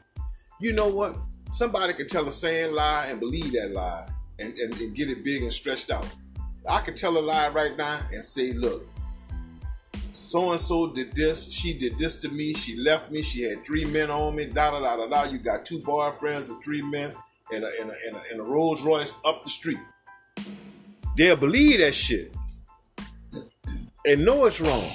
You 0.61 0.73
know 0.73 0.89
what? 0.89 1.17
Somebody 1.51 1.95
can 1.95 2.07
tell 2.07 2.29
a 2.29 2.33
same 2.33 2.75
lie 2.75 3.07
and 3.07 3.21
believe 3.21 3.53
that 3.53 3.73
lie 3.73 4.07
and, 4.39 4.57
and, 4.59 4.75
and 4.75 4.95
get 4.95 5.09
it 5.09 5.25
big 5.25 5.43
and 5.43 5.53
stretched 5.53 5.91
out. 5.91 6.07
I 6.67 6.81
could 6.81 6.97
tell 6.97 7.17
a 7.19 7.21
lie 7.21 7.49
right 7.49 7.77
now 7.77 8.01
and 8.13 8.25
say, 8.25 8.53
look, 8.53 8.87
so 10.13 10.53
and 10.53 10.61
so 10.61 10.89
did 10.89 11.15
this, 11.15 11.51
she 11.51 11.75
did 11.75 11.99
this 11.99 12.17
to 12.19 12.29
me, 12.29 12.55
she 12.55 12.77
left 12.77 13.11
me, 13.11 13.23
she 13.23 13.43
had 13.43 13.65
three 13.65 13.85
men 13.85 14.11
on 14.11 14.35
me, 14.37 14.47
da 14.47 14.71
da 14.71 14.81
da 14.81 14.97
da 14.97 15.07
da. 15.07 15.31
You 15.31 15.39
got 15.39 15.65
two 15.65 15.79
boyfriends 15.81 16.51
and 16.51 16.63
three 16.65 16.83
men 16.83 17.13
and 17.53 17.65
a, 17.65 17.71
and 17.81 17.91
a, 17.91 17.95
and 18.07 18.17
a, 18.17 18.23
and 18.33 18.41
a 18.41 18.43
Rolls 18.43 18.83
Royce 18.83 19.15
up 19.25 19.45
the 19.45 19.51
street. 19.51 19.79
They'll 21.17 21.37
believe 21.37 21.81
that 21.81 21.95
shit 21.95 22.35
and 24.05 24.25
know 24.25 24.47
it's 24.47 24.61
wrong. 24.61 24.89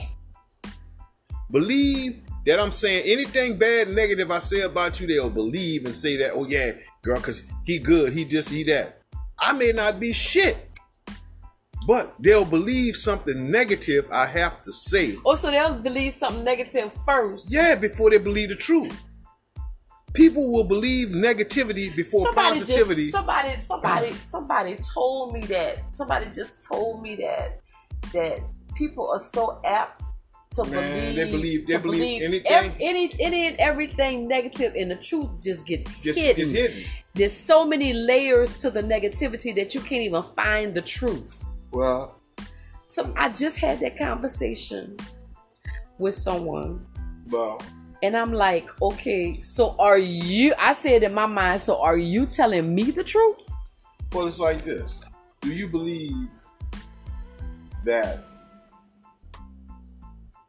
Believe 1.52 2.22
that 2.46 2.60
I'm 2.60 2.72
saying 2.72 3.04
anything 3.06 3.58
bad, 3.58 3.90
negative 3.90 4.32
I 4.32 4.40
say 4.40 4.62
about 4.62 5.00
you, 5.00 5.08
they'll 5.08 5.30
believe 5.30 5.86
and 5.86 5.96
say 5.96 6.18
that, 6.18 6.32
oh 6.34 6.46
yeah, 6.46 6.72
girl, 7.02 7.20
cause 7.20 7.44
he 7.64 7.80
good, 7.80 8.14
he 8.14 8.24
this, 8.24 8.50
he 8.50 8.64
that. 8.64 9.02
I 9.40 9.54
may 9.54 9.72
not 9.72 10.00
be 10.00 10.12
shit. 10.12 10.58
But 11.88 12.14
they'll 12.20 12.46
believe 12.46 12.96
something 12.96 13.52
negative 13.52 14.08
I 14.12 14.26
have 14.26 14.62
to 14.64 14.72
say. 14.72 15.16
Oh, 15.26 15.36
so 15.36 15.52
they'll 15.52 15.74
believe 15.76 16.14
something 16.14 16.44
negative 16.44 16.92
first. 17.06 17.52
Yeah, 17.52 17.76
before 17.76 18.10
they 18.10 18.18
believe 18.18 18.50
the 18.50 18.56
truth. 18.56 19.04
People 20.14 20.52
will 20.52 20.64
believe 20.64 21.10
negativity 21.10 21.94
before 21.96 22.26
somebody 22.26 22.60
positivity. 22.60 23.02
Just, 23.04 23.14
somebody, 23.14 23.60
somebody, 23.60 24.14
somebody 24.22 24.78
told 24.94 25.34
me 25.34 25.42
that. 25.48 25.80
Somebody 25.96 26.28
just 26.34 26.68
told 26.68 27.02
me 27.02 27.16
that 27.16 27.60
that 28.14 28.40
people 28.76 29.10
are 29.10 29.20
so 29.20 29.60
apt 29.66 30.06
to 30.52 30.64
Man, 30.66 31.16
believe. 31.16 31.16
they 31.16 31.32
believe- 31.32 31.68
they 31.68 31.74
to 31.74 31.80
believe 31.80 32.22
anything- 32.22 32.52
ev- 32.52 32.76
any, 32.80 33.16
any 33.20 33.48
and 33.48 33.58
everything 33.58 34.28
negative, 34.28 34.74
and 34.76 34.92
the 34.92 34.96
truth 34.96 35.30
just 35.42 35.66
gets 35.66 36.02
Gets- 36.04 36.20
hidden. 36.20 36.36
gets 36.38 36.52
hidden. 36.52 36.84
There's 37.16 37.34
so 37.34 37.66
many 37.66 37.92
layers 37.94 38.56
to 38.58 38.70
the 38.70 38.84
negativity 38.84 39.56
that 39.56 39.74
you 39.74 39.82
can't 39.82 40.04
even 40.04 40.22
find 40.36 40.76
the 40.76 40.82
truth. 40.84 41.44
Well, 41.74 42.20
So 42.88 43.12
I 43.18 43.30
just 43.30 43.58
had 43.60 43.80
that 43.82 43.98
conversation 43.98 44.96
with 45.98 46.16
someone, 46.16 46.86
well, 47.30 47.62
and 48.02 48.16
I'm 48.16 48.34
like, 48.34 48.70
okay, 48.82 49.42
so 49.42 49.76
are 49.80 49.98
you? 49.98 50.54
I 50.60 50.74
said 50.74 51.04
in 51.04 51.14
my 51.14 51.26
mind, 51.26 51.62
so 51.62 51.82
are 51.82 51.98
you 51.98 52.26
telling 52.26 52.74
me 52.74 52.92
the 52.92 53.04
truth? 53.04 53.38
well, 54.14 54.28
it's 54.28 54.40
like 54.40 54.64
this. 54.64 55.02
Do 55.42 55.50
you 55.50 55.68
believe 55.68 56.30
that 57.84 58.20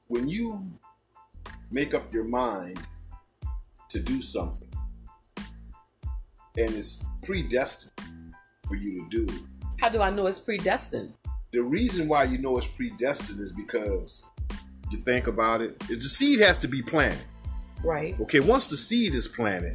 when 0.09 0.29
you 0.29 0.71
make 1.71 1.95
up 1.95 2.13
your 2.13 2.25
mind 2.25 2.79
to 3.89 3.99
do 3.99 4.21
something 4.21 4.69
and 6.59 6.75
it's 6.75 7.03
predestined 7.23 7.93
for 8.69 8.77
you 8.77 9.03
to 9.03 9.09
do 9.09 9.33
it, 9.33 9.43
How 9.85 9.91
do 9.91 10.01
I 10.01 10.09
know 10.09 10.27
it's 10.27 10.39
predestined? 10.39 11.13
the 11.53 11.63
reason 11.63 12.09
why 12.09 12.25
you 12.25 12.39
know 12.39 12.57
it's 12.57 12.67
predestined 12.67 13.39
is 13.39 13.53
because 13.53 14.25
you 14.91 14.97
think 14.97 15.27
about 15.27 15.61
it. 15.61 15.79
The 15.81 16.01
seed 16.01 16.41
has 16.41 16.59
to 16.61 16.69
be 16.69 16.81
planted. 16.81 17.23
Right. 17.85 18.19
Okay, 18.19 18.41
once 18.41 18.67
the 18.67 18.79
seed 18.79 19.15
is 19.15 19.29
planted, 19.29 19.75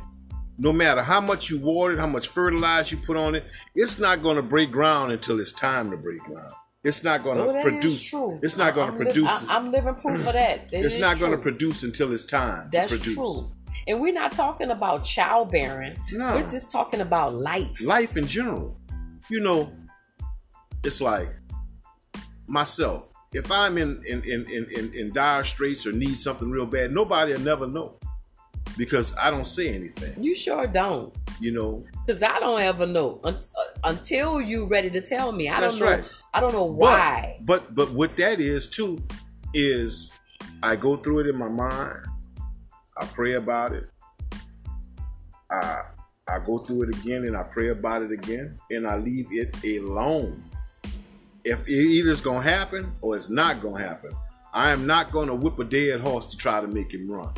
no 0.58 0.74
matter 0.74 1.04
how 1.04 1.22
much 1.22 1.52
you 1.52 1.60
water 1.60 1.94
it, 1.94 2.00
how 2.00 2.08
much 2.08 2.28
fertilizer 2.28 2.96
you 2.96 3.02
put 3.04 3.18
on 3.18 3.36
it, 3.36 3.44
it's 3.76 4.00
not 4.00 4.24
going 4.24 4.36
to 4.38 4.42
break 4.42 4.72
ground 4.72 5.12
until 5.12 5.40
it's 5.40 5.54
time 5.54 5.92
to 5.92 5.98
break 5.98 6.24
ground. 6.24 6.54
It's 6.84 7.04
not 7.04 7.24
going 7.24 7.40
Oh, 7.40 7.54
to 7.54 7.62
produce. 7.62 8.12
It's 8.42 8.58
not 8.58 8.74
going 8.74 8.90
to 8.90 8.98
produce. 8.98 9.48
I, 9.48 9.58
am 9.58 9.72
living 9.72 9.94
proof 9.94 10.26
of 10.26 10.34
that. 10.34 10.70
That 10.72 10.86
it's 10.86 10.98
not 10.98 11.20
going 11.20 11.34
to 11.34 11.38
produce 11.38 11.84
until 11.84 12.12
it's 12.14 12.26
time 12.26 12.68
That's 12.72 12.94
to 12.94 12.98
produce. 12.98 13.14
true. 13.16 13.52
And 13.88 14.02
we're 14.02 14.14
not 14.14 14.32
talking 14.32 14.72
about 14.72 15.04
childbearing. 15.04 15.98
No. 16.14 16.34
We're 16.34 16.50
just 16.50 16.72
talking 16.72 17.02
about 17.02 17.36
life. 17.36 17.80
Life 17.80 18.18
in 18.18 18.26
general, 18.26 18.76
you 19.30 19.40
know, 19.40 19.72
it's 20.84 21.02
like 21.02 21.30
myself. 22.48 23.12
If 23.34 23.52
I'm 23.52 23.78
in 23.78 24.04
in, 24.08 24.24
in, 24.24 24.46
in, 24.50 24.68
in 24.76 24.94
in 24.94 25.12
dire 25.14 25.44
straits 25.44 25.86
or 25.86 25.92
need 25.92 26.18
something 26.18 26.50
real 26.50 26.66
bad, 26.66 26.92
nobody 26.92 27.34
will 27.34 27.42
never 27.42 27.68
know 27.68 27.98
because 28.78 29.16
I 29.18 29.30
don't 29.30 29.46
say 29.46 29.70
anything. 29.74 30.22
You 30.24 30.34
sure 30.34 30.66
don't. 30.68 31.16
You 31.40 31.52
know, 31.54 31.86
Cause 32.06 32.22
I 32.22 32.38
don't 32.40 32.60
ever 32.60 32.86
know 32.86 33.22
uh, 33.24 33.32
until 33.86 34.42
you 34.42 34.68
ready 34.68 34.90
to 34.90 35.00
tell 35.00 35.32
me. 35.32 35.48
I 35.48 35.62
That's 35.62 35.78
don't 35.80 35.88
know. 35.90 35.96
right. 35.98 36.04
I 36.34 36.40
don't 36.42 36.52
know 36.54 36.68
But- 36.68 36.76
why. 36.78 37.40
But, 37.42 37.74
but 37.76 37.92
what 37.94 38.18
that 38.18 38.42
is 38.42 38.68
too 38.68 39.02
is 39.54 40.12
I 40.62 40.76
go 40.76 40.98
through 40.98 41.20
it 41.22 41.28
in 41.28 41.38
my 41.38 41.48
mind. 41.48 42.00
I 42.98 43.06
pray 43.06 43.36
about 43.36 43.72
it. 43.74 43.86
I 45.50 45.82
I 46.28 46.40
go 46.46 46.58
through 46.60 46.84
it 46.84 46.96
again 47.00 47.24
and 47.26 47.36
I 47.38 47.44
pray 47.44 47.70
about 47.70 48.04
it 48.04 48.12
again 48.12 48.58
and 48.72 48.86
I 48.86 48.98
leave 48.98 49.28
it 49.32 49.56
alone. 49.64 50.44
If 51.50 51.68
it 51.68 51.72
either 51.72 52.12
it's 52.12 52.22
gonna 52.22 52.42
happen 52.44 52.92
or 53.02 53.16
it's 53.16 53.30
not 53.30 53.60
gonna 53.62 53.82
happen, 53.84 54.12
I 54.54 54.70
am 54.70 54.86
not 54.86 55.12
gonna 55.12 55.34
whip 55.34 55.58
a 55.58 55.64
dead 55.64 56.00
horse 56.00 56.28
to 56.28 56.38
try 56.38 56.62
to 56.62 56.68
make 56.68 56.94
him 56.94 57.10
run. 57.10 57.34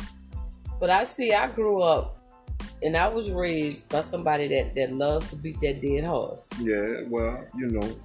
But 0.78 0.90
I 0.90 1.04
see. 1.04 1.32
I 1.32 1.46
grew 1.48 1.80
up, 1.80 2.18
and 2.82 2.94
I 2.94 3.08
was 3.08 3.30
raised 3.30 3.88
by 3.88 4.02
somebody 4.02 4.48
that 4.48 4.74
that 4.74 4.92
loves 4.92 5.30
to 5.30 5.36
beat 5.36 5.58
that 5.60 5.80
dead 5.80 6.04
horse 6.04 6.50
Yeah, 6.60 7.02
well, 7.08 7.44
you 7.56 7.68
know. 7.68 7.80
with, 7.80 7.98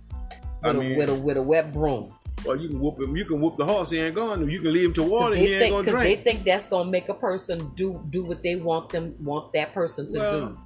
I 0.63 0.70
a, 0.70 0.74
mean, 0.74 0.98
with 0.98 1.10
a 1.10 1.15
with 1.15 1.38
a 1.38 1.41
wet 1.41 1.74
broom. 1.74 2.06
well, 2.46 2.56
you 2.56 2.70
can 2.70 2.80
whoop 2.80 3.00
him. 3.02 3.15
You 3.17 3.26
can 3.26 3.41
whoop 3.41 3.58
the 3.58 3.65
horse. 3.65 3.89
He 3.89 4.00
ain't 4.00 4.15
going. 4.15 4.48
You 4.50 4.62
can 4.62 4.72
leave 4.72 4.86
him 4.86 4.93
to 4.93 5.04
water. 5.04 5.36
He 5.36 5.48
ain't 5.54 5.60
think 5.60 5.74
gonna 5.74 5.84
because 5.84 6.04
they 6.04 6.15
think 6.15 6.46
that's 6.46 6.67
gonna 6.67 6.89
make 6.89 7.10
a 7.10 7.13
person 7.15 7.72
do 7.76 8.02
do 8.12 8.24
what 8.24 8.43
they 8.43 8.56
want 8.56 8.89
them 8.89 9.13
want 9.20 9.52
that 9.54 9.74
person 9.74 10.10
to 10.12 10.17
Well, 10.20 10.39
do. 10.50 10.58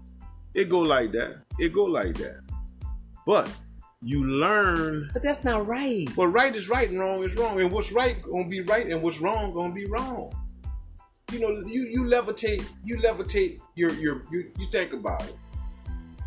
It 0.54 0.70
go 0.70 0.82
like 0.82 1.12
that. 1.14 1.38
It 1.58 1.74
go 1.74 1.86
like 1.86 2.14
that. 2.18 2.42
But 3.26 3.50
you 4.04 4.26
learn. 4.26 5.10
But 5.14 5.22
that's 5.22 5.44
not 5.44 5.68
right. 5.68 6.08
Well, 6.18 6.28
right 6.28 6.56
is 6.56 6.70
right 6.70 6.90
and 6.90 7.00
wrong 7.00 7.24
is 7.24 7.36
wrong, 7.36 7.60
and 7.60 7.72
what's 7.72 7.92
right 7.92 8.20
gonna 8.22 8.48
be 8.48 8.62
right, 8.62 8.88
and 8.88 9.02
what's 9.02 9.20
wrong 9.20 9.54
gonna 9.54 9.74
be 9.74 9.86
wrong. 9.86 10.34
You 11.32 11.40
know, 11.40 11.50
you 11.68 11.84
you 11.84 12.04
levitate. 12.04 12.66
You 12.84 12.98
levitate. 12.98 13.60
Your 13.76 13.92
your 13.92 14.24
you, 14.32 14.52
you 14.58 14.66
think 14.66 14.94
about 14.94 15.24
it. 15.24 15.36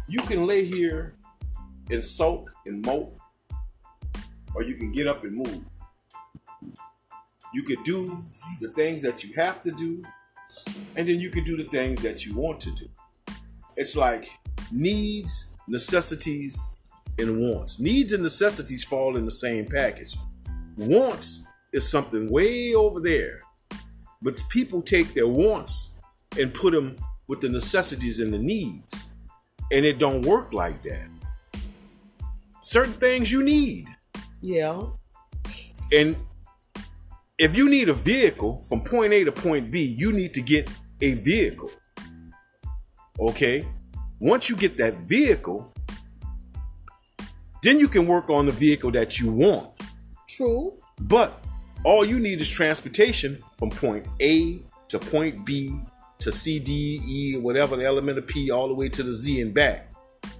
You 0.07 0.21
can 0.21 0.47
lay 0.47 0.65
here 0.65 1.15
and 1.91 2.05
soak 2.05 2.53
and 2.67 2.85
mope, 2.87 3.19
or 4.55 4.63
you 4.63 4.75
can 4.75 4.93
get 4.93 5.07
up 5.07 5.25
and 5.25 5.37
move. 5.37 5.65
You 7.53 7.63
could 7.63 7.83
do 7.85 7.95
the 7.95 8.71
things 8.75 9.03
that 9.03 9.25
you 9.25 9.35
have 9.35 9.63
to 9.63 9.73
do, 9.73 10.03
and 10.97 11.09
then 11.09 11.21
you 11.21 11.31
can 11.31 11.45
do 11.45 11.57
the 11.57 11.65
things 11.65 12.01
that 12.03 12.25
you 12.25 12.35
want 12.35 12.61
to 12.61 12.71
do. 12.71 12.87
It's 13.77 13.97
like 13.97 14.29
needs, 14.71 15.47
necessities, 15.67 16.77
and 17.19 17.41
wants. 17.41 17.79
Needs 17.79 18.13
and 18.13 18.23
necessities 18.23 18.85
fall 18.85 19.17
in 19.17 19.25
the 19.25 19.31
same 19.31 19.67
package. 19.67 20.17
Wants 20.77 21.43
is 21.73 21.89
something 21.89 22.31
way 22.31 22.75
over 22.75 23.01
there. 23.01 23.41
But 24.23 24.43
people 24.49 24.83
take 24.83 25.15
their 25.15 25.29
wants 25.29 25.99
and 26.39 26.53
put 26.53 26.73
them 26.73 26.97
with 27.29 27.41
the 27.41 27.49
necessities 27.49 28.21
and 28.21 28.33
the 28.33 28.39
needs. 28.39 29.05
And 29.71 29.85
it 29.85 29.99
don't 29.99 30.23
work 30.23 30.53
like 30.53 30.83
that. 30.83 31.09
Certain 32.61 32.95
things 32.95 33.31
you 33.31 33.43
need. 33.43 33.89
Yeah. 34.41 34.83
And 35.93 36.17
if 37.39 37.57
you 37.57 37.69
need 37.69 37.89
a 37.89 37.95
vehicle 37.95 38.65
from 38.69 38.81
point 38.81 39.13
A 39.13 39.25
to 39.25 39.33
point 39.33 39.71
B, 39.71 39.85
you 39.85 40.13
need 40.13 40.33
to 40.35 40.41
get 40.41 40.71
a 41.01 41.15
vehicle. 41.15 41.71
Okay? 43.19 43.67
Once 44.21 44.49
you 44.49 44.57
get 44.57 44.77
that 44.79 44.95
vehicle, 44.99 45.74
then 47.65 47.81
you 47.81 47.89
can 47.89 48.07
work 48.07 48.31
on 48.31 48.47
the 48.47 48.53
vehicle 48.53 48.91
that 48.93 49.19
you 49.19 49.33
want. 49.33 49.71
True. 50.29 50.75
But 51.01 51.43
all 51.83 52.05
you 52.05 52.21
need 52.21 52.41
is 52.41 52.51
transportation 52.51 53.43
from 53.59 53.71
point 53.71 54.07
A 54.21 54.61
to 54.89 54.99
point 54.99 55.45
B 55.45 55.75
to 56.21 56.31
C, 56.31 56.59
D, 56.59 57.01
E, 57.05 57.37
whatever 57.37 57.77
the 57.77 57.85
element 57.85 58.19
of 58.19 58.27
P, 58.27 58.51
all 58.51 58.69
the 58.69 58.75
way 58.75 58.89
to 58.89 59.03
the 59.03 59.13
Z 59.13 59.41
and 59.41 59.53
back. 59.53 59.93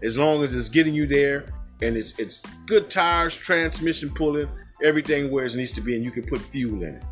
As 0.03 0.17
long 0.17 0.43
as 0.43 0.55
it's 0.55 0.69
getting 0.69 0.95
you 0.95 1.07
there 1.07 1.47
and 1.83 1.97
it's 1.97 2.19
it's 2.19 2.41
good 2.67 2.91
tires, 2.91 3.37
transmission 3.37 4.11
pulling, 4.11 4.49
everything 4.83 5.31
where 5.31 5.45
it 5.45 5.55
needs 5.55 5.73
to 5.73 5.81
be, 5.81 5.95
and 5.97 6.05
you 6.05 6.11
can 6.11 6.25
put 6.25 6.41
fuel 6.41 6.83
in 6.83 6.97
it. 6.97 7.05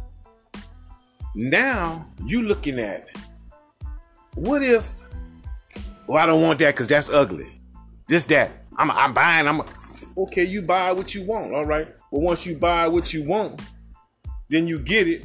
Now 1.34 2.06
you 2.26 2.42
looking 2.42 2.78
at 2.78 3.08
what 4.34 4.62
if? 4.62 5.02
Well, 6.06 6.22
I 6.22 6.26
don't 6.26 6.42
want 6.42 6.58
that 6.58 6.74
because 6.74 6.88
that's 6.88 7.08
ugly. 7.08 7.48
Just 8.08 8.28
that. 8.28 8.50
I'm 8.76 8.90
I'm 8.90 9.12
buying. 9.12 9.46
I'm 9.46 9.62
okay. 10.16 10.44
You 10.44 10.62
buy 10.62 10.92
what 10.92 11.14
you 11.14 11.24
want, 11.24 11.54
all 11.54 11.66
right. 11.66 11.88
But 12.10 12.20
once 12.20 12.46
you 12.46 12.56
buy 12.56 12.88
what 12.88 13.12
you 13.12 13.24
want, 13.24 13.60
then 14.48 14.66
you 14.66 14.78
get 14.78 15.08
it, 15.08 15.24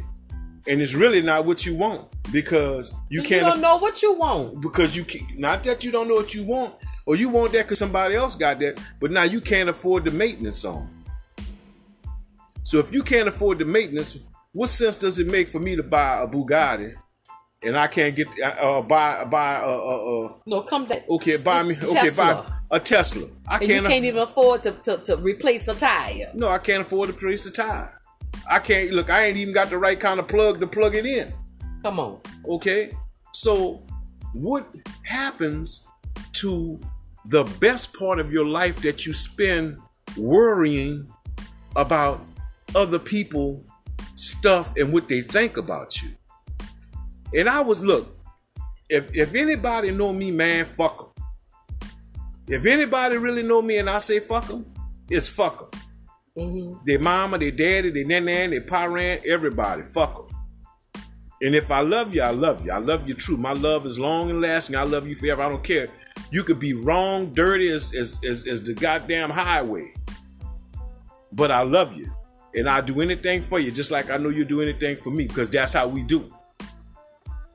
and 0.68 0.82
it's 0.82 0.94
really 0.94 1.22
not 1.22 1.46
what 1.46 1.66
you 1.66 1.76
want 1.76 2.08
because 2.32 2.94
you 3.10 3.22
can't. 3.22 3.46
You 3.46 3.52
don't 3.52 3.62
know 3.62 3.78
what 3.78 4.02
you 4.02 4.14
want. 4.14 4.62
because 4.62 4.96
you 4.96 5.04
can 5.04 5.28
not 5.38 5.64
that 5.64 5.84
you 5.84 5.92
don't 5.92 6.08
know 6.08 6.16
what 6.16 6.34
you 6.34 6.44
want, 6.44 6.76
or 7.06 7.16
you 7.16 7.30
want 7.30 7.54
that 7.54 7.64
because 7.64 7.80
somebody 7.80 8.16
else 8.16 8.36
got 8.36 8.60
that, 8.60 8.80
but 9.00 9.12
now 9.12 9.24
you 9.24 9.42
can't 9.42 9.70
afford 9.70 10.06
the 10.06 10.12
maintenance 10.12 10.64
on. 10.66 10.90
So 12.64 12.80
if 12.80 12.94
you 12.94 13.02
can't 13.02 13.30
afford 13.30 13.60
the 13.60 13.66
maintenance, 13.66 14.18
what 14.52 14.70
sense 14.70 14.98
does 14.98 15.20
it 15.20 15.28
make 15.28 15.48
for 15.48 15.60
me 15.60 15.76
to 15.76 15.84
buy 15.84 16.22
a 16.22 16.28
Bugatti 16.28 16.96
and 17.64 17.78
I 17.78 17.88
can't 17.88 18.16
get 18.16 18.28
uh, 18.44 18.48
uh 18.48 18.82
buy 18.82 19.26
buy 19.26 19.58
uh, 19.58 19.68
uh, 19.68 20.26
uh 20.26 20.34
no 20.46 20.62
come 20.62 20.88
that 20.88 21.06
okay 21.10 21.38
buy 21.38 21.64
me 21.64 21.76
okay 21.82 22.10
buy 22.16 22.44
a 22.72 22.80
Tesla. 22.80 23.28
I 23.48 23.60
can't 23.60 23.72
you 23.72 23.82
can't 23.82 24.06
even 24.06 24.22
afford 24.22 24.64
to, 24.64 24.72
to, 24.72 24.98
to 24.98 25.18
replace 25.18 25.68
a 25.68 25.76
tire. 25.76 26.32
No, 26.34 26.50
I 26.50 26.58
can't 26.58 26.82
afford 26.82 27.10
to 27.10 27.16
replace 27.16 27.46
a 27.46 27.52
tire. 27.52 27.94
I 28.50 28.60
can't 28.60 28.92
look. 28.92 29.10
I 29.10 29.26
ain't 29.26 29.38
even 29.38 29.54
got 29.54 29.70
the 29.70 29.78
right 29.78 30.00
kind 30.00 30.20
of 30.20 30.28
plug 30.28 30.60
to 30.60 30.68
plug 30.68 30.96
it 30.96 31.06
in. 31.06 31.34
Come 31.84 32.00
on. 32.00 32.20
Okay, 32.48 32.92
so 33.34 33.84
what 34.34 34.68
happens 35.04 35.88
to 36.34 36.80
the 37.26 37.44
best 37.60 37.94
part 37.98 38.20
of 38.20 38.32
your 38.32 38.46
life 38.46 38.82
that 38.82 39.06
you 39.06 39.14
spend 39.14 39.78
worrying 40.16 41.10
about 41.76 42.22
other 42.76 43.00
people 43.00 43.64
stuff 44.16 44.76
and 44.78 44.92
what 44.92 45.08
they 45.08 45.22
think 45.22 45.58
about 45.58 46.02
you. 46.02 46.10
And 47.36 47.50
I 47.50 47.60
was 47.62 47.82
look, 47.82 48.18
if 48.90 49.14
if 49.14 49.36
anybody 49.36 49.92
know 49.92 50.14
me, 50.14 50.32
man, 50.32 50.66
fuck 50.66 50.98
them. 50.98 51.07
If 52.48 52.66
anybody 52.66 53.18
really 53.18 53.44
know 53.44 53.62
me 53.62 53.78
and 53.78 53.90
I 53.90 54.00
say 54.00 54.20
fuck 54.20 54.48
them, 54.48 54.66
it's 55.10 55.30
fuck 55.30 55.72
them. 55.72 55.82
Mm-hmm. 56.38 56.86
Their 56.86 57.00
mama, 57.00 57.38
their 57.38 57.52
daddy, 57.52 57.90
their 57.90 58.06
nana, 58.06 58.50
their 58.50 58.62
parent, 58.62 59.26
everybody, 59.26 59.84
fuck 59.84 60.16
them. 60.16 60.38
And 61.42 61.54
if 61.54 61.72
I 61.72 61.82
love 61.82 62.16
you, 62.16 62.22
I 62.22 62.32
love 62.32 62.66
you. 62.66 62.72
I 62.72 62.78
love 62.78 63.08
you 63.08 63.14
true. 63.14 63.38
My 63.38 63.54
love 63.54 63.86
is 63.86 64.00
long 64.00 64.30
and 64.30 64.42
lasting. 64.42 64.76
I 64.76 64.84
love 64.84 65.08
you 65.08 65.14
forever. 65.14 65.44
I 65.44 65.50
don't 65.50 65.64
care. 65.64 65.90
You 66.32 66.44
could 66.44 66.60
be 66.60 66.74
wrong, 66.74 67.34
dirty 67.34 67.70
as, 67.70 67.94
as, 67.94 68.20
as, 68.28 68.48
as 68.48 68.64
the 68.64 68.74
goddamn 68.74 69.30
highway. 69.30 69.94
But 71.32 71.52
I 71.52 71.62
love 71.62 71.96
you. 71.96 72.12
And 72.56 72.68
I'll 72.68 72.82
do 72.82 73.02
anything 73.02 73.42
for 73.42 73.60
you, 73.60 73.72
just 73.72 73.92
like 73.92 74.10
I 74.10 74.18
know 74.18 74.30
you 74.30 74.46
do 74.46 74.62
anything 74.62 74.96
for 74.96 75.12
me, 75.12 75.28
because 75.28 75.50
that's 75.50 75.74
how 75.74 75.88
we 75.88 76.02
do. 76.02 76.34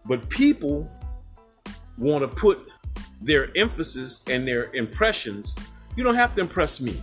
But 0.04 0.28
people 0.28 0.88
want 1.98 2.22
to 2.22 2.28
put 2.28 2.68
their 3.24 3.56
emphasis 3.56 4.22
and 4.28 4.46
their 4.46 4.72
impressions. 4.74 5.54
You 5.96 6.04
don't 6.04 6.14
have 6.14 6.34
to 6.34 6.40
impress 6.40 6.80
me. 6.80 7.00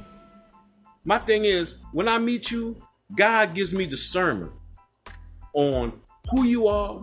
My 1.05 1.17
thing 1.17 1.45
is, 1.45 1.79
when 1.93 2.07
I 2.07 2.17
meet 2.17 2.51
you, 2.51 2.81
God 3.15 3.53
gives 3.55 3.73
me 3.73 3.85
discernment 3.85 4.51
on 5.53 5.99
who 6.31 6.43
you 6.43 6.67
are 6.67 7.01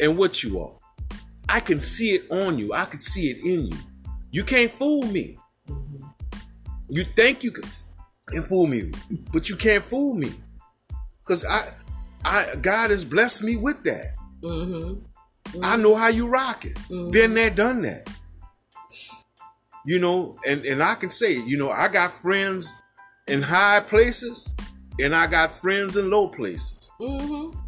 and 0.00 0.16
what 0.16 0.42
you 0.42 0.60
are. 0.60 0.72
I 1.48 1.60
can 1.60 1.80
see 1.80 2.14
it 2.14 2.30
on 2.30 2.58
you. 2.58 2.72
I 2.72 2.86
can 2.86 3.00
see 3.00 3.30
it 3.30 3.38
in 3.38 3.66
you. 3.66 3.78
You 4.30 4.44
can't 4.44 4.70
fool 4.70 5.02
me. 5.02 5.38
You 6.88 7.04
think 7.04 7.42
you 7.42 7.52
can 7.52 8.42
fool 8.42 8.66
me, 8.66 8.92
but 9.32 9.48
you 9.48 9.56
can't 9.56 9.82
fool 9.82 10.14
me, 10.14 10.32
cause 11.24 11.44
I, 11.44 11.72
I 12.24 12.54
God 12.60 12.90
has 12.90 13.04
blessed 13.04 13.42
me 13.42 13.56
with 13.56 13.82
that. 13.84 14.14
Mm-hmm. 14.42 15.00
Mm-hmm. 15.52 15.60
I 15.62 15.76
know 15.76 15.94
how 15.94 16.08
you 16.08 16.26
rock 16.26 16.66
it. 16.66 16.74
Mm-hmm. 16.74 17.10
Been 17.10 17.34
there, 17.34 17.50
done 17.50 17.80
that. 17.82 18.10
You 19.84 19.98
know, 19.98 20.36
and 20.46 20.64
and 20.64 20.82
I 20.82 20.94
can 20.94 21.10
say, 21.10 21.38
you 21.38 21.56
know, 21.56 21.70
I 21.70 21.88
got 21.88 22.12
friends 22.12 22.72
in 23.26 23.42
high 23.42 23.80
places, 23.80 24.52
and 25.00 25.14
I 25.14 25.26
got 25.26 25.52
friends 25.52 25.96
in 25.96 26.10
low 26.10 26.28
places. 26.28 26.90
Mm-hmm. 27.00 27.58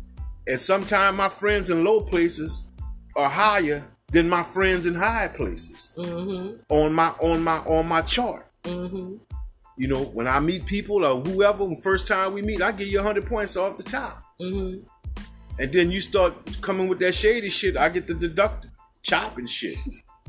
And 0.47 0.61
sometimes 0.61 1.17
my 1.17 1.29
friends 1.29 1.71
in 1.71 1.85
low 1.85 2.03
places 2.03 2.71
are 3.17 3.31
higher 3.31 3.85
than 4.09 4.29
my 4.29 4.43
friends 4.43 4.87
in 4.87 4.95
high 4.95 5.29
places 5.29 5.93
mm-hmm. 5.97 6.57
on 6.69 6.93
my 6.93 7.09
on 7.21 7.43
my 7.43 7.59
on 7.59 7.89
my 7.89 8.03
chart. 8.03 8.47
Mm-hmm. 8.63 9.17
You 9.77 9.89
know, 9.89 10.05
when 10.05 10.29
I 10.29 10.39
meet 10.39 10.67
people 10.67 11.05
or 11.05 11.21
whoever, 11.21 11.67
the 11.67 11.77
first 11.77 12.07
time 12.07 12.33
we 12.33 12.43
meet, 12.43 12.63
I 12.63 12.71
give 12.71 12.87
you 12.87 12.99
100 12.99 13.27
points 13.27 13.57
off 13.57 13.77
the 13.77 13.83
top. 13.83 14.23
Mm-hmm. 14.41 14.87
And 15.59 15.73
then 15.73 15.91
you 15.91 16.01
start 16.01 16.61
coming 16.61 16.89
with 16.89 17.01
that 17.01 17.15
shady 17.15 17.49
shit, 17.49 17.77
I 17.77 17.89
get 17.89 18.07
the 18.07 18.15
deductor, 18.15 18.71
chopping 19.03 19.47
shit, 19.47 19.79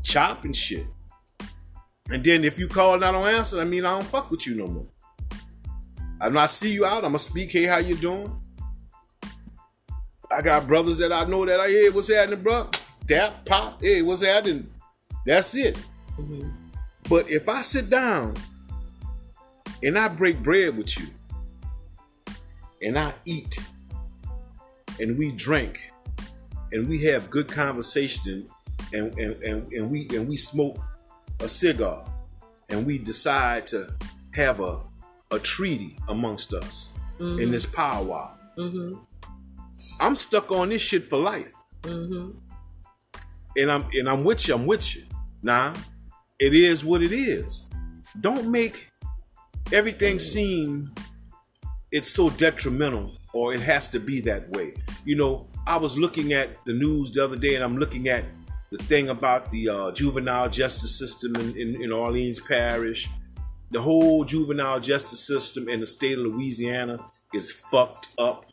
chopping 0.04 0.54
shit. 0.54 0.86
And 2.10 2.24
then 2.24 2.44
if 2.44 2.60
you 2.60 2.68
call 2.68 2.96
and 2.96 3.06
I 3.06 3.12
don't 3.12 3.28
answer, 3.28 3.60
I 3.60 3.64
mean 3.64 3.86
I 3.86 3.92
don't 3.92 4.06
fuck 4.06 4.30
with 4.30 4.46
you 4.46 4.56
no 4.56 4.68
more. 4.68 4.88
I'm 6.22 6.34
not 6.34 6.50
see 6.50 6.72
you 6.72 6.86
out, 6.86 6.98
I'm 6.98 7.12
gonna 7.12 7.20
speak, 7.20 7.52
hey, 7.52 7.64
how 7.66 7.78
you 7.78 7.96
doing? 7.96 8.32
I 10.32 10.42
got 10.42 10.68
brothers 10.68 10.98
that 11.00 11.12
I 11.12 11.26
know 11.26 11.46
that 11.46 11.60
I 11.60 11.68
hey, 11.68 11.90
what's 11.90 12.14
happening, 12.14 12.42
bro? 12.42 12.70
Dap, 13.06 13.46
pop, 13.46 13.82
hey, 13.82 14.02
what's 14.02 14.24
happening? 14.24 14.70
That's 15.26 15.56
it. 15.56 15.78
Mm-hmm. 16.18 16.50
But 17.10 17.30
if 17.30 17.50
I 17.50 17.62
sit 17.62 17.90
down 17.90 18.36
and 19.84 19.98
I 19.98 20.08
break 20.08 20.42
bread 20.42 20.78
with 20.78 20.98
you, 21.00 21.08
and 22.82 22.98
I 22.98 23.14
eat, 23.26 23.58
and 25.00 25.18
we 25.18 25.32
drink, 25.32 25.92
and 26.72 26.88
we 26.88 27.04
have 27.06 27.30
good 27.30 27.48
conversation, 27.48 28.48
and, 28.94 29.18
and, 29.18 29.44
and, 29.44 29.72
and 29.72 29.92
we 29.92 30.08
and 30.10 30.28
we 30.28 30.38
smoke 30.38 30.78
a 31.40 31.48
cigar, 31.48 32.06
and 32.70 32.86
we 32.86 32.98
decide 32.98 33.68
to 33.68 33.94
have 34.32 34.60
a, 34.60 34.82
a 35.32 35.40
treaty 35.40 35.98
amongst 36.08 36.54
us 36.54 36.94
mm-hmm. 37.20 37.40
in 37.40 37.52
this 37.52 37.66
powwow. 37.66 38.38
Mm-hmm. 38.58 38.98
I'm 40.00 40.16
stuck 40.16 40.52
on 40.52 40.70
this 40.70 40.82
shit 40.82 41.06
for 41.06 41.18
life. 41.18 41.54
Mm-hmm. 41.82 42.38
And 43.58 43.72
I'm 43.72 43.86
and 43.94 44.10
I'm 44.10 44.24
with 44.24 44.48
you. 44.48 44.56
I'm 44.56 44.66
with 44.66 44.96
you. 44.96 45.04
Nah, 45.42 45.74
it 46.40 46.54
is 46.54 46.84
what 46.84 47.02
it 47.02 47.14
is. 47.14 47.70
Don't 48.20 48.52
make 48.52 48.92
everything 49.72 50.20
seem 50.20 50.94
it's 51.92 52.10
so 52.10 52.30
detrimental 52.32 53.18
or 53.34 53.54
it 53.54 53.62
has 53.62 53.88
to 53.90 54.00
be 54.00 54.20
that 54.22 54.50
way. 54.52 54.74
You 55.06 55.16
know, 55.16 55.48
I 55.66 55.78
was 55.78 55.98
looking 55.98 56.34
at 56.34 56.50
the 56.66 56.74
news 56.74 57.12
the 57.12 57.24
other 57.24 57.38
day 57.38 57.56
and 57.56 57.64
I'm 57.64 57.78
looking 57.78 58.10
at 58.10 58.26
the 58.72 58.78
thing 58.84 59.10
about 59.10 59.52
the 59.52 59.70
uh, 59.70 59.92
juvenile 59.92 60.50
justice 60.50 60.98
system 60.98 61.36
in, 61.36 61.58
in, 61.58 61.84
in 61.84 61.92
Orleans 61.92 62.40
Parish. 62.40 63.10
The 63.72 63.82
whole 63.82 64.24
juvenile 64.26 64.80
justice 64.80 65.26
system 65.26 65.68
in 65.70 65.80
the 65.80 65.86
state 65.86 66.18
of 66.18 66.26
Louisiana 66.26 67.00
is 67.34 67.52
fucked 67.52 68.10
up. 68.18 68.46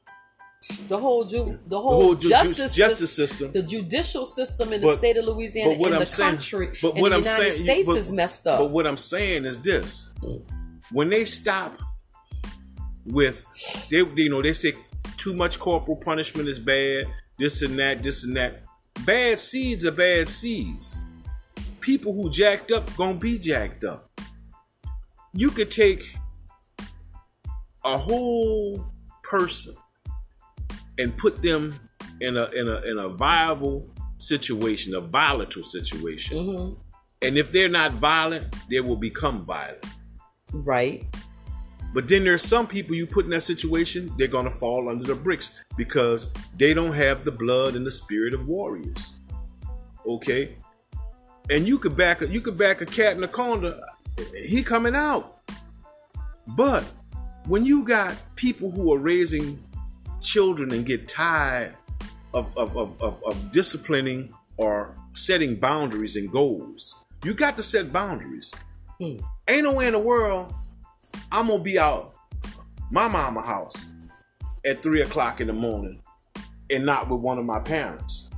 The 0.86 0.96
whole 0.96 1.24
ju- 1.24 1.58
the 1.66 1.80
whole, 1.80 1.90
the 1.90 2.04
whole 2.04 2.14
ju- 2.14 2.28
justice, 2.28 2.74
justice 2.76 3.12
system, 3.12 3.50
the 3.50 3.64
judicial 3.64 4.24
system 4.24 4.72
in 4.72 4.80
the 4.80 4.86
but, 4.86 4.98
state 4.98 5.16
of 5.16 5.24
Louisiana, 5.24 5.70
but 5.70 5.78
what 5.78 5.92
I'm 5.92 6.00
the 6.00 6.06
saying, 6.06 6.30
country, 6.34 6.78
but 6.80 6.94
what 6.94 7.08
the 7.08 7.16
I'm 7.16 7.22
United 7.22 7.50
saying, 7.50 7.64
States 7.64 7.86
but, 7.86 7.96
is 7.96 8.12
messed 8.12 8.46
up. 8.46 8.58
But 8.60 8.70
what 8.70 8.86
I'm 8.86 8.96
saying 8.96 9.44
is 9.44 9.60
this: 9.60 10.12
when 10.92 11.08
they 11.08 11.24
stop 11.24 11.80
with 13.04 13.44
they 13.90 14.04
you 14.14 14.30
know 14.30 14.40
they 14.40 14.52
say 14.52 14.74
too 15.16 15.34
much 15.34 15.58
corporal 15.58 15.96
punishment 15.96 16.48
is 16.48 16.60
bad 16.60 17.08
this 17.38 17.62
and 17.62 17.76
that 17.78 18.02
this 18.02 18.24
and 18.24 18.36
that 18.36 18.62
bad 19.04 19.40
seeds 19.40 19.84
are 19.84 19.92
bad 19.92 20.28
seeds 20.28 20.96
people 21.80 22.12
who 22.12 22.30
jacked 22.30 22.70
up 22.70 22.94
gonna 22.96 23.14
be 23.14 23.38
jacked 23.38 23.84
up 23.84 24.08
you 25.32 25.50
could 25.50 25.70
take 25.70 26.16
a 27.84 27.98
whole 27.98 28.84
person 29.22 29.74
and 30.98 31.16
put 31.16 31.42
them 31.42 31.78
in 32.20 32.36
a 32.36 32.44
in 32.50 32.68
a 32.68 32.80
in 32.82 32.98
a 32.98 33.08
viable 33.08 33.88
situation 34.18 34.94
a 34.94 35.00
volatile 35.00 35.62
situation 35.62 36.36
mm-hmm. 36.36 36.74
and 37.22 37.36
if 37.36 37.50
they're 37.50 37.68
not 37.68 37.92
violent 37.92 38.54
they 38.70 38.80
will 38.80 38.96
become 38.96 39.44
violent 39.44 39.84
Right. 40.52 41.04
But 41.92 42.08
then 42.08 42.24
there's 42.24 42.42
some 42.42 42.66
people 42.66 42.96
you 42.96 43.06
put 43.06 43.26
in 43.26 43.30
that 43.32 43.42
situation, 43.42 44.12
they're 44.16 44.28
gonna 44.28 44.50
fall 44.50 44.88
under 44.88 45.04
the 45.04 45.14
bricks 45.14 45.60
because 45.76 46.32
they 46.56 46.72
don't 46.72 46.94
have 46.94 47.24
the 47.24 47.32
blood 47.32 47.74
and 47.74 47.84
the 47.84 47.90
spirit 47.90 48.32
of 48.32 48.46
warriors. 48.46 49.18
Okay? 50.06 50.56
And 51.50 51.66
you 51.66 51.78
could 51.78 51.96
back 51.96 52.22
a 52.22 52.28
you 52.28 52.40
could 52.40 52.56
back 52.56 52.80
a 52.80 52.86
cat 52.86 53.16
in 53.16 53.24
a 53.24 53.28
corner, 53.28 53.78
he 54.34 54.62
coming 54.62 54.94
out. 54.94 55.40
But 56.46 56.84
when 57.46 57.64
you 57.64 57.84
got 57.84 58.16
people 58.36 58.70
who 58.70 58.92
are 58.92 58.98
raising 58.98 59.62
children 60.20 60.72
and 60.72 60.86
get 60.86 61.08
tired 61.08 61.74
of, 62.32 62.56
of, 62.56 62.76
of, 62.76 63.00
of, 63.02 63.22
of 63.24 63.50
disciplining 63.50 64.32
or 64.56 64.94
setting 65.12 65.56
boundaries 65.56 66.16
and 66.16 66.30
goals, 66.30 67.04
you 67.24 67.34
got 67.34 67.56
to 67.56 67.62
set 67.62 67.92
boundaries. 67.92 68.54
Hmm. 68.98 69.16
Ain't 69.48 69.64
no 69.64 69.74
way 69.74 69.86
in 69.86 69.92
the 69.92 69.98
world 69.98 70.54
I'm 71.30 71.48
gonna 71.48 71.62
be 71.62 71.78
out 71.78 72.14
my 72.90 73.08
mama 73.08 73.40
house 73.40 73.84
at 74.64 74.82
three 74.82 75.02
o'clock 75.02 75.40
in 75.40 75.46
the 75.46 75.52
morning 75.52 76.02
and 76.70 76.86
not 76.86 77.08
with 77.08 77.20
one 77.20 77.38
of 77.38 77.44
my 77.44 77.58
parents. 77.58 78.28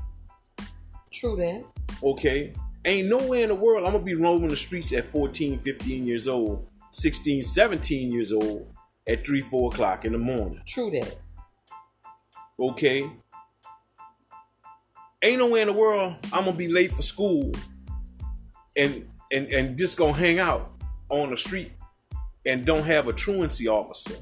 True 1.13 1.37
that. 1.37 1.65
Okay. 2.03 2.53
Ain't 2.85 3.09
nowhere 3.09 3.43
in 3.43 3.49
the 3.49 3.55
world 3.55 3.85
I'm 3.85 3.93
gonna 3.93 4.05
be 4.05 4.15
roaming 4.15 4.49
the 4.49 4.57
streets 4.57 4.93
at 4.93 5.05
14, 5.05 5.59
15 5.59 6.07
years 6.07 6.29
old, 6.29 6.67
16, 6.91 7.43
17 7.43 8.13
years 8.13 8.33
old 8.33 8.73
at 9.09 9.27
3, 9.27 9.41
4 9.41 9.73
o'clock 9.73 10.05
in 10.05 10.13
the 10.13 10.19
morning. 10.19 10.61
True 10.67 10.91
that. 10.91 11.17
Okay. 12.59 13.11
Ain't 15.23 15.39
nowhere 15.39 15.63
in 15.63 15.69
the 15.69 15.73
world 15.73 16.17
I'm 16.33 16.45
gonna 16.45 16.57
be 16.57 16.69
late 16.69 16.93
for 16.93 17.03
school 17.03 17.53
and 18.77 19.09
and 19.33 19.49
and 19.49 19.79
just 19.79 19.97
gonna 19.97 20.13
hang 20.13 20.39
out 20.39 20.73
on 21.09 21.31
the 21.31 21.37
street 21.37 21.73
and 22.47 22.65
don't 22.65 22.85
have 22.85 23.09
a 23.09 23.13
truancy 23.13 23.69
officer 23.69 24.17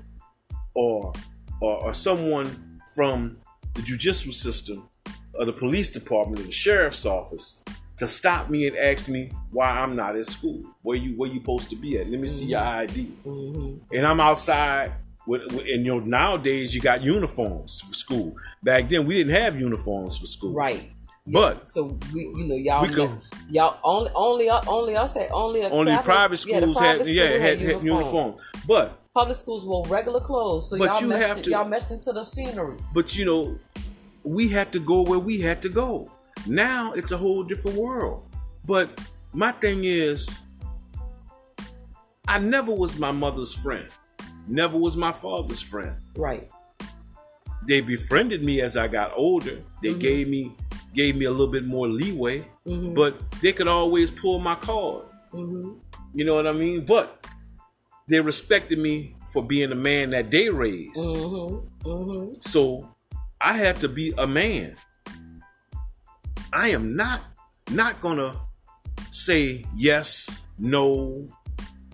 or, 0.74 1.12
or 1.60 1.84
or 1.84 1.94
someone 1.94 2.80
from 2.94 3.38
the 3.74 3.82
judicial 3.82 4.32
system 4.32 4.88
or 5.34 5.44
the 5.44 5.52
police 5.52 5.88
department 5.88 6.40
or 6.40 6.44
the 6.44 6.52
sheriff's 6.52 7.06
office 7.06 7.62
to 7.96 8.08
stop 8.08 8.50
me 8.50 8.66
and 8.66 8.76
ask 8.76 9.08
me 9.08 9.30
why 9.50 9.70
I'm 9.70 9.94
not 9.94 10.16
at 10.16 10.26
school. 10.26 10.62
Where 10.82 10.96
you 10.96 11.16
where 11.16 11.30
you 11.30 11.40
supposed 11.40 11.70
to 11.70 11.76
be 11.76 11.98
at? 11.98 12.08
Let 12.08 12.20
me 12.20 12.28
see 12.28 12.46
your 12.46 12.60
mm-hmm. 12.60 12.78
ID. 12.78 13.12
Mm-hmm. 13.24 13.96
And 13.96 14.06
I'm 14.06 14.20
outside 14.20 14.92
with, 15.26 15.42
with- 15.52 15.66
and 15.66 15.84
you 15.86 15.92
know 15.92 16.00
nowadays 16.00 16.74
you 16.74 16.80
got 16.80 17.02
uniforms 17.02 17.80
for 17.80 17.92
school. 17.92 18.36
Back 18.62 18.88
then 18.88 19.06
we 19.06 19.18
didn't 19.18 19.34
have 19.34 19.58
uniforms 19.58 20.18
for 20.18 20.26
school. 20.26 20.52
Right. 20.52 20.90
But 21.26 21.68
So 21.68 21.98
we, 22.12 22.22
you 22.22 22.46
know, 22.46 22.56
y'all, 22.56 22.86
could- 22.88 23.10
y'all 23.48 23.78
only, 23.84 24.10
only, 24.14 24.50
only 24.50 24.96
us 24.96 25.14
had 25.14 25.30
only 25.32 25.62
a 25.62 25.70
only 25.70 25.96
private 25.98 26.44
yeah, 26.46 26.58
schools 26.58 26.76
private 26.76 27.06
had 27.06 27.14
yeah 27.14 27.24
had, 27.24 27.58
had 27.60 27.82
uniform. 27.82 28.34
But 28.66 28.98
Public 29.14 29.36
schools 29.36 29.64
wore 29.66 29.84
regular 29.88 30.20
clothes, 30.20 30.70
so 30.70 30.76
y'all 30.76 31.00
you 31.00 31.08
meshed, 31.08 31.26
have 31.28 31.42
to- 31.42 31.50
y'all 31.50 31.68
meshed 31.68 31.90
into 31.92 32.12
the 32.12 32.24
scenery. 32.24 32.78
but 32.94 33.16
you 33.16 33.24
know 33.24 33.56
we 34.24 34.48
had 34.48 34.72
to 34.72 34.80
go 34.80 35.02
where 35.02 35.18
we 35.18 35.40
had 35.40 35.60
to 35.62 35.68
go. 35.68 36.10
Now 36.46 36.92
it's 36.92 37.12
a 37.12 37.16
whole 37.16 37.44
different 37.44 37.76
world. 37.76 38.24
But 38.64 39.00
my 39.32 39.52
thing 39.52 39.84
is 39.84 40.28
I 42.26 42.38
never 42.38 42.72
was 42.74 42.98
my 42.98 43.12
mother's 43.12 43.52
friend. 43.54 43.88
Never 44.48 44.76
was 44.78 44.96
my 44.96 45.12
father's 45.12 45.60
friend. 45.60 45.96
Right. 46.16 46.50
they 47.66 47.80
befriended 47.80 48.42
me 48.42 48.60
as 48.60 48.76
I 48.76 48.88
got 48.88 49.12
older. 49.14 49.58
They 49.82 49.90
mm-hmm. 49.90 49.98
gave 49.98 50.28
me 50.28 50.52
gave 50.92 51.16
me 51.16 51.24
a 51.24 51.30
little 51.30 51.48
bit 51.48 51.64
more 51.64 51.88
leeway, 51.88 52.46
but 52.94 53.18
they 53.40 53.52
could 53.52 53.68
always 53.68 54.10
pull 54.10 54.38
my 54.38 54.54
card. 54.54 55.06
You 55.32 56.24
know 56.24 56.34
what 56.34 56.46
I 56.46 56.52
mean? 56.52 56.84
But 56.84 57.26
they 58.08 58.20
respected 58.20 58.78
me 58.78 59.16
for 59.32 59.42
being 59.42 59.70
the 59.70 59.74
man 59.74 60.10
that 60.10 60.30
they 60.30 60.50
raised. 60.50 60.96
Mm-hmm. 60.96 61.88
Mm-hmm. 61.88 62.34
So 62.40 62.88
I 63.40 63.54
had 63.54 63.76
to 63.80 63.88
be 63.88 64.12
a 64.18 64.26
man. 64.26 64.76
I 66.52 66.68
am 66.68 66.94
not 66.94 67.22
not 67.70 68.00
gonna 68.02 68.34
say 69.10 69.64
yes, 69.74 70.30
no, 70.58 71.26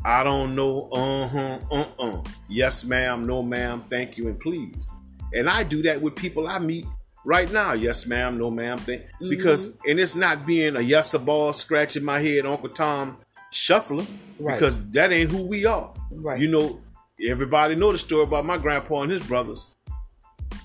I 0.04 0.24
don't 0.24 0.54
know, 0.54 0.88
uh-huh, 0.90 1.58
uh-uh. 1.70 2.22
Yes, 2.48 2.84
ma'am, 2.84 3.26
no, 3.26 3.42
ma'am, 3.42 3.84
thank 3.88 4.16
you, 4.16 4.28
and 4.28 4.40
please. 4.40 4.92
And 5.32 5.48
I 5.48 5.62
do 5.62 5.82
that 5.82 6.00
with 6.00 6.16
people 6.16 6.48
I 6.48 6.58
meet 6.58 6.86
right 7.28 7.52
now. 7.52 7.74
Yes, 7.74 8.06
ma'am, 8.06 8.38
no, 8.38 8.50
ma'am, 8.50 8.78
thank 8.78 9.02
because 9.20 9.66
and 9.86 10.00
it's 10.00 10.16
not 10.16 10.46
being 10.46 10.74
a 10.76 10.80
yes 10.80 11.12
a 11.12 11.18
ball 11.18 11.52
scratching 11.52 12.02
my 12.02 12.18
head, 12.18 12.46
Uncle 12.46 12.70
Tom 12.70 13.18
shuffling. 13.50 14.06
Right. 14.40 14.54
Because 14.54 14.90
that 14.90 15.12
ain't 15.12 15.30
who 15.30 15.46
we 15.46 15.66
are. 15.66 15.92
Right. 16.10 16.40
You 16.40 16.48
know, 16.48 16.80
everybody 17.28 17.74
know 17.74 17.92
the 17.92 17.98
story 17.98 18.24
about 18.24 18.46
my 18.46 18.56
grandpa 18.56 19.02
and 19.02 19.12
his 19.12 19.22
brothers. 19.22 19.74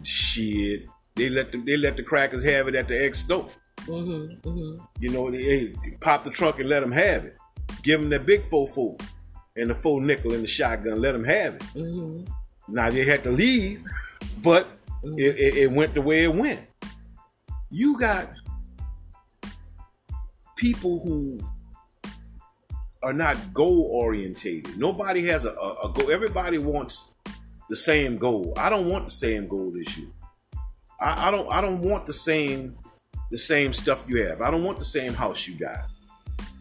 Shit. 0.04 0.86
They 1.16 1.30
let 1.30 1.52
the 1.52 1.60
they 1.60 1.78
let 1.78 1.98
the 1.98 2.04
crackers 2.04 2.44
have 2.44 2.68
it 2.68 2.76
at 2.76 2.88
the 2.88 3.06
ex 3.06 3.20
stove. 3.20 3.56
Mm-hmm. 3.82 4.50
Mm-hmm. 4.50 4.84
You 5.00 5.10
know, 5.10 5.30
they, 5.30 5.68
they 5.68 5.92
pop 6.00 6.24
the 6.24 6.32
trunk 6.32 6.60
and 6.60 6.70
let 6.70 6.80
them 6.80 6.92
have 6.94 7.26
it. 7.26 7.36
Give 7.84 8.00
them 8.00 8.10
that 8.12 8.26
big 8.26 8.42
fofo 8.44 9.00
and 9.58 9.70
the 9.70 9.76
full 9.76 10.00
nickel 10.00 10.34
and 10.34 10.44
the 10.44 10.48
shotgun. 10.48 11.02
Let 11.02 11.12
them 11.12 11.26
have 11.26 11.56
it. 11.56 11.64
Mm-hmm. 11.76 12.32
Now 12.74 12.90
they 12.90 13.04
had 13.04 13.24
to 13.26 13.32
leave, 13.32 13.84
but 14.42 14.68
it, 15.04 15.36
it, 15.38 15.58
it 15.58 15.72
went 15.72 15.94
the 15.94 16.02
way 16.02 16.24
it 16.24 16.34
went. 16.34 16.62
You 17.70 18.00
got 18.00 18.30
people 20.56 21.00
who 21.04 21.40
are 23.02 23.14
not 23.14 23.54
goal 23.54 23.90
orientated. 23.92 24.78
Nobody 24.78 25.26
has 25.28 25.46
a, 25.46 25.52
a, 25.52 25.90
a 25.90 25.94
goal. 25.94 26.12
Everybody 26.12 26.58
wants 26.58 27.14
the 27.70 27.76
same 27.76 28.18
goal. 28.18 28.54
I 28.58 28.70
don't 28.70 28.88
want 28.88 29.06
the 29.06 29.12
same 29.12 29.48
goal 29.48 29.74
as 29.80 29.98
you. 29.98 30.14
I, 31.00 31.28
I 31.28 31.32
don't. 31.32 31.52
I 31.52 31.60
don't 31.62 31.82
want 31.82 32.06
the 32.06 32.14
same 32.14 32.78
the 33.32 33.38
same 33.38 33.74
stuff 33.74 34.06
you 34.08 34.26
have. 34.28 34.42
I 34.42 34.52
don't 34.52 34.64
want 34.64 34.78
the 34.78 34.86
same 34.86 35.14
house 35.14 35.48
you 35.48 35.56
got. 35.56 35.90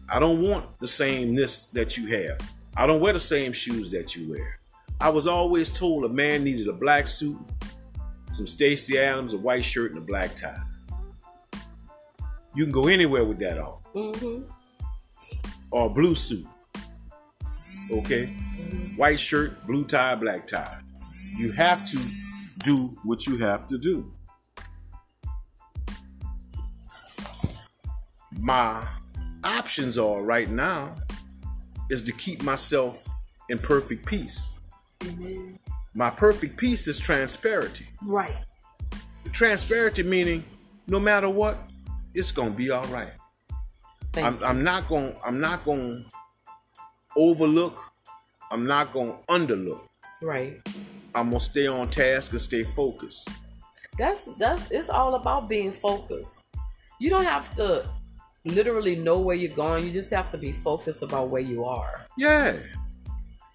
I 0.09 0.19
don't 0.19 0.41
want 0.41 0.77
the 0.79 0.87
same 0.87 1.35
this 1.35 1.67
that 1.67 1.97
you 1.97 2.07
have. 2.07 2.39
I 2.75 2.87
don't 2.87 2.99
wear 2.99 3.13
the 3.13 3.19
same 3.19 3.53
shoes 3.53 3.91
that 3.91 4.15
you 4.15 4.29
wear. 4.31 4.59
I 4.99 5.09
was 5.09 5.27
always 5.27 5.71
told 5.71 6.05
a 6.05 6.09
man 6.09 6.43
needed 6.43 6.67
a 6.67 6.73
black 6.73 7.07
suit, 7.07 7.37
some 8.33 8.47
Stacy 8.47 8.97
Adams, 8.97 9.33
a 9.33 9.37
white 9.37 9.63
shirt, 9.63 9.91
and 9.91 9.99
a 9.99 10.01
black 10.01 10.35
tie. 10.35 10.59
You 12.55 12.65
can 12.65 12.71
go 12.71 12.87
anywhere 12.87 13.23
with 13.23 13.37
that 13.39 13.59
on. 13.59 13.77
Mm-hmm. 13.93 14.51
Or 15.69 15.85
a 15.85 15.89
blue 15.89 16.15
suit. 16.15 16.45
Okay? 17.41 18.25
White 18.97 19.19
shirt, 19.19 19.65
blue 19.67 19.83
tie, 19.83 20.15
black 20.15 20.47
tie. 20.47 20.81
You 21.39 21.51
have 21.57 21.79
to 21.89 21.97
do 22.63 22.75
what 23.03 23.27
you 23.27 23.37
have 23.37 23.67
to 23.67 23.77
do. 23.77 24.11
My 28.39 28.87
options 29.43 29.97
are 29.97 30.23
right 30.23 30.49
now 30.49 30.95
is 31.91 32.01
to 32.03 32.11
keep 32.11 32.41
myself 32.41 33.07
in 33.49 33.59
perfect 33.59 34.05
peace. 34.05 34.49
My 35.93 36.09
perfect 36.09 36.57
peace 36.57 36.87
is 36.87 36.99
transparency. 36.99 37.85
Right. 38.01 38.35
Transparency 39.31 40.03
meaning 40.03 40.43
no 40.87 40.99
matter 40.99 41.29
what, 41.29 41.57
it's 42.13 42.31
gonna 42.31 42.51
be 42.51 42.69
all 42.71 42.85
right. 42.85 43.11
I'm. 44.17 44.37
I'm 44.43 44.63
not 44.63 44.87
gonna 44.87 45.15
I'm 45.25 45.39
not 45.39 45.63
going 45.63 46.05
to 46.05 46.15
overlook. 47.17 47.79
I'm 48.51 48.67
not 48.67 48.93
going 48.93 49.11
to 49.11 49.33
underlook. 49.33 49.87
right. 50.21 50.61
I'm 51.15 51.31
to 51.31 51.39
stay 51.39 51.67
on 51.67 51.89
task 51.89 52.31
and 52.31 52.41
stay 52.41 52.63
focused. 52.63 53.29
That's 53.99 54.33
that's 54.37 54.71
it's 54.71 54.89
all 54.89 55.15
about 55.15 55.47
being 55.47 55.71
focused. 55.71 56.43
You 56.99 57.11
don't 57.11 57.23
have 57.23 57.53
to 57.55 57.87
literally 58.45 58.95
know 58.95 59.19
where 59.19 59.35
you're 59.35 59.55
going. 59.55 59.85
You 59.85 59.91
just 59.91 60.11
have 60.11 60.31
to 60.31 60.37
be 60.37 60.51
focused 60.51 61.03
about 61.03 61.29
where 61.29 61.41
you 61.41 61.65
are. 61.65 62.05
Yeah. 62.17 62.57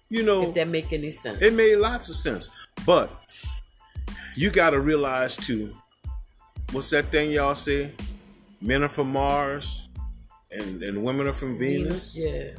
You 0.09 0.23
know, 0.23 0.49
If 0.49 0.55
that 0.55 0.67
make 0.67 0.91
any 0.91 1.11
sense. 1.11 1.41
it 1.41 1.53
made 1.53 1.75
lots 1.75 2.09
of 2.09 2.15
sense. 2.15 2.49
But 2.85 3.11
you 4.35 4.49
got 4.49 4.71
to 4.71 4.79
realize 4.79 5.35
too 5.37 5.75
what's 6.71 6.89
that 6.91 7.05
thing 7.11 7.31
y'all 7.31 7.55
say? 7.55 7.91
Men 8.61 8.83
are 8.83 8.89
from 8.89 9.11
Mars 9.11 9.87
and 10.51 10.81
and 10.83 11.03
women 11.03 11.27
are 11.27 11.33
from 11.33 11.57
Venus. 11.57 12.15
Yeah. 12.17 12.51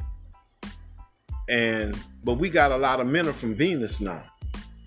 And 1.49 1.97
but 2.23 2.35
we 2.35 2.49
got 2.49 2.71
a 2.71 2.77
lot 2.77 2.99
of 2.99 3.07
men 3.07 3.27
are 3.27 3.33
from 3.33 3.53
Venus 3.53 3.99
now 3.99 4.23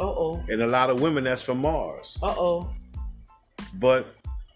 Uh 0.01 0.05
oh. 0.05 0.45
and 0.49 0.63
a 0.63 0.67
lot 0.67 0.91
of 0.91 1.01
women 1.01 1.25
that's 1.25 1.43
from 1.43 1.59
Mars. 1.59 2.17
Uh 2.23 2.35
oh. 2.37 2.71
But 3.75 4.15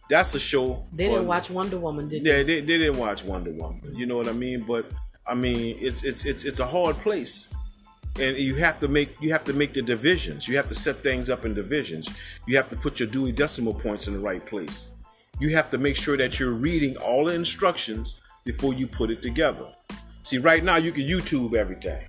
that's 0.08 0.34
a 0.34 0.40
show. 0.40 0.84
They 0.94 1.08
didn't 1.08 1.26
watch 1.26 1.50
Wonder 1.50 1.78
Woman, 1.78 2.08
did 2.08 2.24
Yeah, 2.24 2.36
they? 2.38 2.42
they, 2.44 2.60
they 2.60 2.78
didn't 2.78 2.96
watch 2.98 3.24
Wonder 3.24 3.50
Woman. 3.52 3.92
You 3.94 4.06
know 4.06 4.16
what 4.16 4.28
I 4.28 4.32
mean? 4.32 4.64
But 4.66 4.90
I 5.26 5.34
mean, 5.34 5.76
it's 5.80 6.02
it's 6.04 6.24
it's 6.24 6.44
it's 6.44 6.60
a 6.60 6.66
hard 6.66 6.96
place, 6.98 7.48
and 8.20 8.36
you 8.36 8.56
have 8.56 8.78
to 8.80 8.88
make 8.88 9.20
you 9.20 9.30
have 9.32 9.44
to 9.44 9.52
make 9.52 9.72
the 9.74 9.82
divisions. 9.82 10.48
You 10.48 10.56
have 10.56 10.68
to 10.68 10.74
set 10.74 10.96
things 10.96 11.28
up 11.30 11.44
in 11.44 11.54
divisions. 11.54 12.08
You 12.46 12.56
have 12.56 12.68
to 12.70 12.76
put 12.76 13.00
your 13.00 13.08
Dewey 13.08 13.32
Decimal 13.32 13.74
Points 13.74 14.06
in 14.06 14.12
the 14.14 14.20
right 14.20 14.44
place. 14.44 14.88
You 15.40 15.50
have 15.56 15.70
to 15.70 15.78
make 15.78 15.96
sure 15.96 16.16
that 16.16 16.40
you're 16.40 16.52
reading 16.52 16.96
all 16.96 17.24
the 17.26 17.34
instructions 17.34 18.20
before 18.44 18.74
you 18.74 18.86
put 18.86 19.10
it 19.10 19.22
together. 19.22 19.66
See, 20.22 20.38
right 20.38 20.62
now 20.64 20.76
you 20.76 20.92
can 20.92 21.04
YouTube 21.04 21.54
everything, 21.54 22.02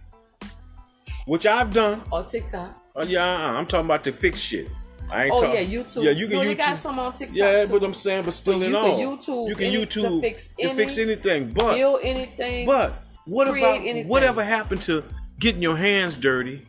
which 1.25 1.45
I've 1.45 1.73
done. 1.73 2.01
Or 2.11 2.23
TikTok. 2.23 2.75
Oh 2.95 3.03
yeah, 3.03 3.23
uh-uh. 3.23 3.57
I'm 3.59 3.65
talking 3.65 3.85
about 3.85 4.03
to 4.05 4.11
fix 4.11 4.39
shit. 4.39 4.67
I 5.11 5.23
ain't 5.25 5.31
Oh 5.33 5.41
talk- 5.41 5.53
yeah, 5.55 5.63
YouTube. 5.63 6.03
Yeah, 6.03 6.11
you 6.11 6.27
can 6.27 6.37
no, 6.37 6.43
YouTube. 6.43 6.45
they 6.47 6.55
got 6.55 6.77
some 6.77 6.99
on 6.99 7.13
TikTok. 7.13 7.37
Yeah, 7.37 7.65
too. 7.65 7.71
but 7.79 7.83
I'm 7.83 7.93
saying, 7.93 8.25
but 8.25 8.33
still 8.33 8.59
But 8.59 8.65
in 8.65 8.71
you 8.71 8.77
all, 8.77 8.97
can 8.97 9.17
YouTube 9.17 9.49
you 9.49 9.55
can 9.55 9.65
any- 9.67 9.85
YouTube 9.85 10.01
to 10.03 10.21
fix 10.21 10.49
to 10.59 10.73
fix 10.75 10.97
anything. 10.97 11.51
But 11.51 11.75
build 11.75 11.99
anything. 12.03 12.65
but 12.65 13.03
what 13.25 13.47
about 13.47 13.79
anything. 13.81 14.07
whatever 14.07 14.43
happened 14.43 14.81
to 14.83 15.03
getting 15.39 15.61
your 15.61 15.77
hands 15.77 16.17
dirty 16.17 16.67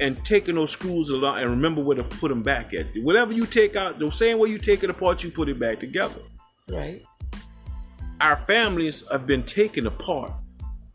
and 0.00 0.24
taking 0.24 0.56
those 0.56 0.70
screws 0.70 1.10
along 1.10 1.38
and 1.38 1.50
remember 1.50 1.82
where 1.82 1.96
to 1.96 2.04
put 2.04 2.28
them 2.28 2.42
back 2.42 2.74
at? 2.74 2.86
Whatever 2.96 3.32
you 3.32 3.46
take 3.46 3.76
out, 3.76 3.98
the 3.98 4.10
same 4.10 4.38
way 4.38 4.48
you 4.48 4.58
take 4.58 4.82
it 4.82 4.90
apart, 4.90 5.22
you 5.22 5.30
put 5.30 5.48
it 5.48 5.58
back 5.58 5.80
together. 5.80 6.20
right. 6.68 7.02
Our 8.20 8.36
families 8.36 9.02
have 9.10 9.26
been 9.26 9.42
taken 9.42 9.86
apart, 9.86 10.32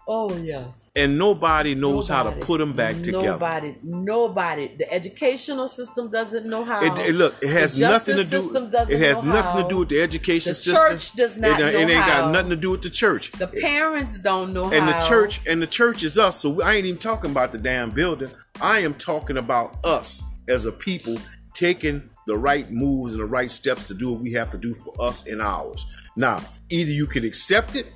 Oh 0.09 0.33
yes. 0.37 0.89
and 0.95 1.17
nobody 1.17 1.75
knows 1.75 2.07
how 2.07 2.23
to 2.23 2.31
put 2.31 2.59
them 2.59 2.71
back 2.71 2.95
together. 3.01 3.27
Nobody, 3.31 3.75
nobody. 3.83 4.75
The 4.77 4.91
educational 4.93 5.67
system 5.67 6.09
doesn't 6.09 6.45
know 6.49 6.63
how. 6.63 6.81
It, 6.81 7.09
it- 7.09 7.15
look, 7.15 7.35
it 7.41 7.49
has 7.49 7.75
The 7.77 7.87
nothing 7.89 8.15
to 8.15 8.23
do. 8.23 8.29
system 8.41 8.69
doesn't 8.69 8.95
It 8.95 9.01
has 9.05 9.21
know 9.21 9.33
nothing 9.33 9.63
to 9.63 9.69
do 9.69 9.77
with 9.79 9.89
the 9.89 10.01
education 10.01 10.51
The 10.51 10.55
system. 10.55 10.75
church 10.75 11.11
does 11.13 11.35
not 11.35 11.59
it, 11.59 11.75
it 11.75 11.89
ain't 11.89 11.91
how. 11.91 12.21
got 12.21 12.31
nothing 12.31 12.51
to 12.51 12.55
do 12.55 12.71
with 12.71 12.83
the 12.83 12.89
church. 12.89 13.31
The 13.33 13.47
parents 13.47 14.17
don't 14.19 14.53
know 14.53 14.63
how. 14.65 14.71
and 14.71 14.85
how. 14.85 14.97
the 14.99 15.05
church 15.05 15.41
and 15.45 15.61
the 15.61 15.67
church 15.67 16.03
is 16.03 16.17
us. 16.17 16.37
So 16.39 16.61
I 16.61 16.75
ain't 16.75 16.85
even 16.85 16.99
talking 16.99 17.31
about 17.31 17.51
the 17.51 17.57
damn 17.57 17.91
building. 17.91 18.31
I 18.61 18.79
am 18.79 18.93
talking 18.93 19.35
about 19.37 19.77
us 19.83 20.23
as 20.47 20.65
a 20.65 20.71
people 20.71 21.17
taking 21.53 22.09
the 22.27 22.37
right 22.37 22.71
moves 22.71 23.11
and 23.11 23.21
the 23.21 23.25
right 23.25 23.51
steps 23.51 23.85
to 23.87 23.93
do 23.93 24.13
what 24.13 24.21
we 24.21 24.31
have 24.33 24.51
to 24.51 24.57
do 24.57 24.73
for 24.73 24.93
us 25.01 25.27
and 25.27 25.41
ours. 25.41 25.85
Now, 26.15 26.39
either 26.69 26.91
you 26.91 27.07
can 27.07 27.25
accept 27.25 27.75
it 27.75 27.91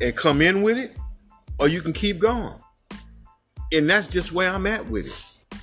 and 0.00 0.14
come 0.16 0.42
in 0.42 0.62
with 0.62 0.78
it, 0.78 0.96
or 1.58 1.68
you 1.68 1.82
can 1.82 1.92
keep 1.92 2.18
going. 2.18 2.54
And 3.72 3.88
that's 3.88 4.06
just 4.06 4.32
where 4.32 4.50
I'm 4.50 4.66
at 4.66 4.86
with 4.86 5.06
it. 5.06 5.56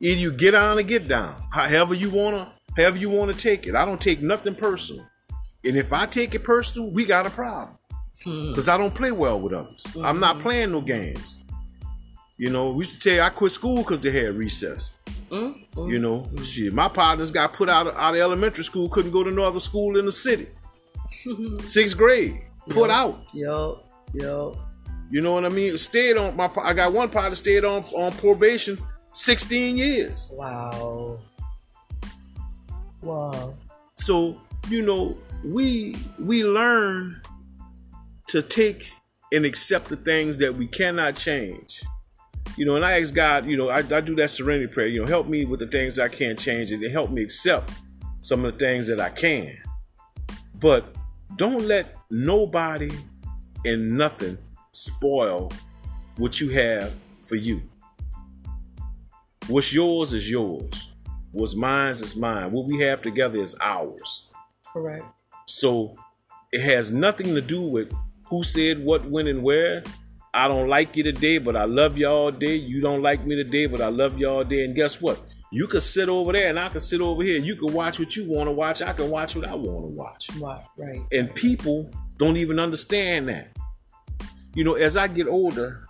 Either 0.00 0.20
you 0.20 0.32
get 0.32 0.54
on 0.54 0.78
or 0.78 0.82
get 0.82 1.08
down. 1.08 1.34
However 1.50 1.94
you 1.94 2.10
wanna, 2.10 2.52
however 2.76 2.98
you 2.98 3.10
wanna 3.10 3.34
take 3.34 3.66
it. 3.66 3.74
I 3.74 3.84
don't 3.84 4.00
take 4.00 4.22
nothing 4.22 4.54
personal. 4.54 5.06
And 5.64 5.76
if 5.76 5.92
I 5.92 6.06
take 6.06 6.34
it 6.34 6.44
personal, 6.44 6.90
we 6.90 7.04
got 7.04 7.26
a 7.26 7.30
problem. 7.30 7.76
Hmm. 8.22 8.48
Because 8.50 8.68
I 8.68 8.76
don't 8.76 8.94
play 8.94 9.12
well 9.12 9.40
with 9.40 9.52
others. 9.52 9.86
I'm 10.02 10.20
not 10.20 10.36
mm-hmm. 10.36 10.42
playing 10.42 10.72
no 10.72 10.80
games. 10.80 11.44
You 12.36 12.50
know, 12.50 12.70
we 12.70 12.84
used 12.84 13.00
to 13.00 13.08
tell 13.08 13.16
you 13.16 13.22
I 13.22 13.30
quit 13.30 13.50
school 13.50 13.78
because 13.78 14.00
they 14.00 14.12
had 14.12 14.36
recess. 14.36 14.98
Mm-hmm. 15.30 15.88
You 15.88 15.98
know, 15.98 16.20
mm-hmm. 16.20 16.42
shit. 16.42 16.72
My 16.72 16.88
partners 16.88 17.32
got 17.32 17.52
put 17.52 17.68
out 17.68 17.88
of, 17.88 17.96
out 17.96 18.14
of 18.14 18.20
elementary 18.20 18.64
school, 18.64 18.88
couldn't 18.88 19.10
go 19.10 19.24
to 19.24 19.30
no 19.30 19.44
other 19.44 19.60
school 19.60 19.98
in 19.98 20.06
the 20.06 20.12
city. 20.12 20.46
Sixth 21.62 21.96
grade, 21.96 22.40
put 22.68 22.90
out. 22.90 23.24
Yup. 23.34 23.90
Yup. 24.14 24.56
You 25.10 25.22
know 25.22 25.32
what 25.32 25.44
I 25.44 25.48
mean? 25.48 25.76
Stayed 25.78 26.16
on 26.16 26.36
my. 26.36 26.50
I 26.62 26.74
got 26.74 26.92
one 26.92 27.08
partner 27.08 27.34
stayed 27.34 27.64
on 27.64 27.82
on 27.94 28.12
probation, 28.12 28.78
sixteen 29.12 29.76
years. 29.76 30.28
Wow. 30.32 31.18
Wow. 33.00 33.54
So 33.94 34.40
you 34.68 34.82
know, 34.82 35.16
we 35.44 35.96
we 36.18 36.44
learn 36.44 37.20
to 38.28 38.42
take 38.42 38.90
and 39.32 39.44
accept 39.44 39.88
the 39.88 39.96
things 39.96 40.38
that 40.38 40.54
we 40.54 40.66
cannot 40.66 41.14
change. 41.14 41.82
You 42.56 42.66
know, 42.66 42.76
and 42.76 42.84
I 42.84 43.00
ask 43.00 43.14
God, 43.14 43.46
you 43.46 43.56
know, 43.56 43.68
I, 43.68 43.78
I 43.78 44.00
do 44.00 44.14
that 44.16 44.30
serenity 44.30 44.66
prayer. 44.66 44.88
You 44.88 45.02
know, 45.02 45.06
help 45.06 45.26
me 45.26 45.44
with 45.44 45.60
the 45.60 45.66
things 45.66 45.98
I 45.98 46.08
can't 46.08 46.38
change, 46.38 46.70
and 46.70 46.84
help 46.90 47.10
me 47.10 47.22
accept 47.22 47.70
some 48.20 48.44
of 48.44 48.52
the 48.52 48.58
things 48.58 48.86
that 48.88 49.00
I 49.00 49.08
can. 49.08 49.56
But 50.54 50.94
don't 51.36 51.66
let 51.66 51.94
nobody 52.10 52.90
and 53.64 53.96
nothing 53.96 54.36
spoil 54.78 55.52
what 56.16 56.40
you 56.40 56.50
have 56.50 56.94
for 57.22 57.36
you. 57.36 57.62
What's 59.48 59.72
yours 59.72 60.12
is 60.12 60.30
yours. 60.30 60.92
What's 61.32 61.54
mine 61.54 61.92
is 61.92 62.16
mine. 62.16 62.52
What 62.52 62.66
we 62.66 62.80
have 62.80 63.02
together 63.02 63.40
is 63.42 63.56
ours. 63.60 64.30
Correct. 64.72 65.04
So 65.46 65.96
it 66.52 66.60
has 66.60 66.92
nothing 66.92 67.34
to 67.34 67.40
do 67.40 67.62
with 67.62 67.92
who 68.26 68.42
said 68.42 68.84
what, 68.84 69.04
when, 69.04 69.26
and 69.26 69.42
where. 69.42 69.82
I 70.34 70.46
don't 70.46 70.68
like 70.68 70.96
you 70.96 71.02
today, 71.02 71.38
but 71.38 71.56
I 71.56 71.64
love 71.64 71.96
you 71.96 72.06
all 72.06 72.30
day. 72.30 72.54
You 72.54 72.80
don't 72.80 73.02
like 73.02 73.24
me 73.24 73.34
today, 73.36 73.66
but 73.66 73.80
I 73.80 73.88
love 73.88 74.18
you 74.18 74.28
all 74.28 74.44
day. 74.44 74.64
And 74.64 74.74
guess 74.74 75.00
what? 75.00 75.20
You 75.50 75.66
can 75.66 75.80
sit 75.80 76.08
over 76.10 76.32
there 76.32 76.50
and 76.50 76.60
I 76.60 76.68
can 76.68 76.80
sit 76.80 77.00
over 77.00 77.22
here. 77.22 77.40
You 77.40 77.56
can 77.56 77.72
watch 77.72 77.98
what 77.98 78.14
you 78.14 78.28
want 78.30 78.48
to 78.48 78.52
watch. 78.52 78.82
I 78.82 78.92
can 78.92 79.10
watch 79.10 79.34
what 79.34 79.48
I 79.48 79.54
want 79.54 79.86
to 79.86 79.94
watch. 79.94 80.30
Right. 80.38 80.64
Right. 80.76 81.00
And 81.10 81.34
people 81.34 81.90
don't 82.18 82.36
even 82.36 82.58
understand 82.58 83.28
that. 83.30 83.56
You 84.58 84.64
know, 84.64 84.74
as 84.74 84.96
I 84.96 85.06
get 85.06 85.28
older, 85.28 85.86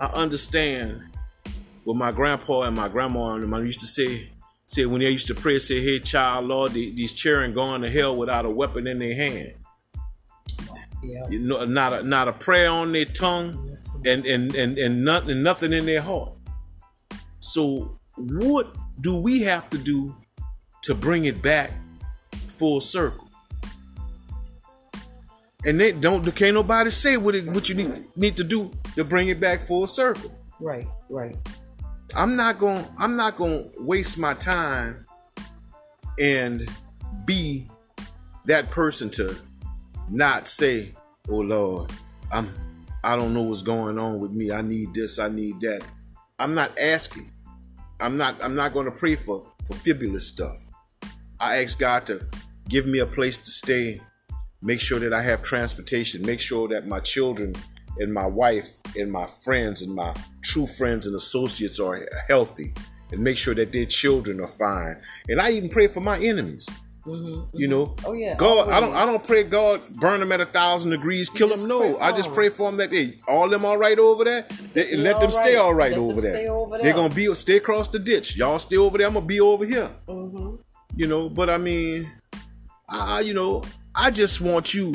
I 0.00 0.06
understand 0.06 1.02
what 1.84 1.94
my 1.94 2.10
grandpa 2.10 2.62
and 2.62 2.74
my 2.74 2.88
grandma 2.88 3.34
and 3.34 3.42
them 3.42 3.66
used 3.66 3.80
to 3.80 3.86
say. 3.86 4.30
Say 4.64 4.86
when 4.86 5.02
they 5.02 5.10
used 5.10 5.26
to 5.26 5.34
pray, 5.34 5.58
say, 5.58 5.82
"Hey, 5.82 5.98
child, 5.98 6.46
Lord, 6.46 6.72
these 6.72 7.12
children 7.12 7.52
going 7.52 7.82
to 7.82 7.90
hell 7.90 8.16
without 8.16 8.46
a 8.46 8.50
weapon 8.50 8.86
in 8.86 8.98
their 8.98 9.14
hand." 9.14 9.52
Yeah. 11.02 11.28
You 11.28 11.40
know, 11.40 11.66
not 11.66 11.92
a 11.92 12.02
not 12.02 12.28
a 12.28 12.32
prayer 12.32 12.70
on 12.70 12.92
their 12.92 13.04
tongue, 13.04 13.76
and 14.06 14.24
and 14.24 14.54
and 14.54 14.78
and 14.78 15.04
nothing 15.04 15.42
nothing 15.42 15.74
in 15.74 15.84
their 15.84 16.00
heart. 16.00 16.32
So, 17.40 17.98
what 18.16 18.74
do 19.02 19.20
we 19.20 19.42
have 19.42 19.68
to 19.68 19.76
do 19.76 20.16
to 20.84 20.94
bring 20.94 21.26
it 21.26 21.42
back 21.42 21.72
full 22.48 22.80
circle? 22.80 23.28
And 25.64 25.78
they 25.78 25.92
don't 25.92 26.24
can't 26.34 26.54
nobody 26.54 26.90
say 26.90 27.16
what 27.16 27.34
it, 27.34 27.46
what 27.48 27.68
you 27.68 27.74
need 27.74 28.06
need 28.16 28.36
to 28.36 28.44
do 28.44 28.72
to 28.96 29.04
bring 29.04 29.28
it 29.28 29.40
back 29.40 29.60
full 29.66 29.86
circle. 29.86 30.36
Right. 30.58 30.86
Right. 31.08 31.36
I'm 32.16 32.36
not 32.36 32.58
going 32.58 32.84
to 32.84 32.90
I'm 32.98 33.16
not 33.16 33.36
going 33.36 33.70
to 33.70 33.82
waste 33.82 34.18
my 34.18 34.34
time 34.34 35.06
and 36.18 36.68
be 37.24 37.66
that 38.46 38.70
person 38.70 39.08
to 39.10 39.36
not 40.10 40.48
say, 40.48 40.94
"Oh 41.28 41.38
Lord, 41.38 41.90
I'm 42.32 42.50
I 43.04 43.16
don't 43.16 43.32
know 43.32 43.42
what's 43.42 43.62
going 43.62 43.98
on 43.98 44.20
with 44.20 44.32
me. 44.32 44.52
I 44.52 44.62
need 44.62 44.94
this, 44.94 45.18
I 45.18 45.28
need 45.28 45.60
that." 45.60 45.82
I'm 46.38 46.54
not 46.54 46.76
asking. 46.78 47.30
I'm 48.00 48.16
not 48.16 48.42
I'm 48.42 48.56
not 48.56 48.72
going 48.72 48.86
to 48.86 48.92
pray 48.92 49.14
for 49.14 49.46
for 49.64 49.74
fibulous 49.74 50.26
stuff. 50.26 50.60
I 51.38 51.62
ask 51.62 51.78
God 51.78 52.04
to 52.06 52.26
give 52.68 52.86
me 52.86 52.98
a 52.98 53.06
place 53.06 53.38
to 53.38 53.50
stay, 53.50 54.00
make 54.62 54.80
sure 54.80 54.98
that 55.00 55.12
I 55.12 55.22
have 55.22 55.42
transportation, 55.42 56.24
make 56.24 56.40
sure 56.40 56.68
that 56.68 56.86
my 56.86 57.00
children 57.00 57.54
and 57.98 58.12
my 58.12 58.26
wife 58.26 58.70
and 58.96 59.10
my 59.10 59.26
friends 59.26 59.82
and 59.82 59.94
my 59.94 60.14
true 60.42 60.66
friends 60.66 61.06
and 61.06 61.14
associates 61.14 61.78
are 61.78 62.06
healthy, 62.28 62.72
and 63.10 63.20
make 63.20 63.36
sure 63.36 63.54
that 63.54 63.72
their 63.72 63.86
children 63.86 64.40
are 64.40 64.48
fine. 64.48 65.00
And 65.28 65.40
I 65.40 65.50
even 65.50 65.68
pray 65.68 65.86
for 65.86 66.00
my 66.00 66.18
enemies. 66.18 66.68
You 67.04 67.66
know, 67.66 67.96
Oh, 68.06 68.12
yeah, 68.12 68.36
God, 68.36 68.68
I 68.68 68.78
don't. 68.78 68.94
I 68.94 69.04
don't 69.04 69.26
pray 69.26 69.42
God 69.42 69.80
burn 69.94 70.20
them 70.20 70.30
at 70.30 70.40
a 70.40 70.46
thousand 70.46 70.92
degrees, 70.92 71.28
kill 71.28 71.48
them. 71.48 71.66
No, 71.66 71.98
I 71.98 72.12
just 72.12 72.32
pray 72.32 72.48
for 72.48 72.70
them 72.70 72.76
that 72.76 72.90
they 72.92 73.18
all 73.26 73.48
them 73.48 73.64
all 73.64 73.76
right 73.76 73.98
over 73.98 74.22
there. 74.22 74.46
They, 74.72 74.96
let 74.96 75.14
them 75.14 75.30
all 75.30 75.32
stay 75.32 75.56
all 75.56 75.74
right 75.74 75.94
over 75.94 76.20
there. 76.20 76.48
over 76.48 76.78
They're 76.78 76.94
gonna 76.94 77.12
be 77.12 77.34
stay 77.34 77.56
across 77.56 77.88
the 77.88 77.98
ditch. 77.98 78.36
Y'all 78.36 78.60
stay 78.60 78.76
over 78.76 78.98
there. 78.98 79.08
I'm 79.08 79.14
gonna 79.14 79.26
be 79.26 79.40
over 79.40 79.64
here. 79.64 79.90
Mm-hmm. 80.06 80.54
You 80.94 81.08
know, 81.08 81.28
but 81.28 81.50
I 81.50 81.58
mean, 81.58 82.08
I 82.88 83.18
you 83.20 83.34
know, 83.34 83.64
I 83.94 84.10
just 84.10 84.40
want 84.40 84.74
you 84.74 84.94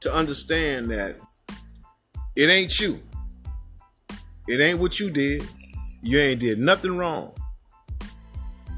to 0.00 0.12
understand 0.12 0.90
that 0.90 1.18
it 2.34 2.48
ain't 2.50 2.78
you. 2.80 3.00
It 4.48 4.60
ain't 4.60 4.78
what 4.78 5.00
you 5.00 5.10
did. 5.10 5.46
You 6.02 6.18
ain't 6.18 6.40
did 6.40 6.58
nothing 6.58 6.96
wrong. 6.96 7.32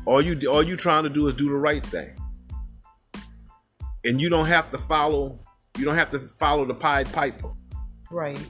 All 0.06 0.22
you 0.22 0.48
all 0.48 0.62
you 0.62 0.76
trying 0.76 1.04
to 1.04 1.11
do 1.11 1.26
is 1.26 1.34
do 1.34 1.48
the 1.48 1.56
right 1.56 1.84
thing. 1.84 2.14
And 4.04 4.20
you 4.20 4.28
don't 4.30 4.46
have 4.46 4.70
to 4.70 4.78
follow. 4.78 5.38
You 5.76 5.84
don't 5.84 5.96
have 5.96 6.11
to 6.12 6.18
follow 6.18 6.64
the 6.64 6.74
Pied 6.74 7.12
Piper. 7.12 7.50
Right. 8.11 8.40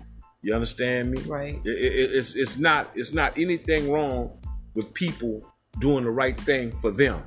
You 0.43 0.55
understand 0.55 1.11
me? 1.11 1.21
Right. 1.23 1.61
It- 1.65 1.69
it- 1.69 2.11
it's 2.17 2.35
it's 2.37 2.59
not 2.59 2.91
it's 2.95 3.13
not 3.13 3.37
anything 3.37 3.91
wrong 3.91 4.39
with 4.75 4.93
people 4.95 5.43
doing 5.81 6.05
the 6.05 6.11
right 6.11 6.39
thing 6.41 6.73
for 6.79 6.91
them. 6.91 7.23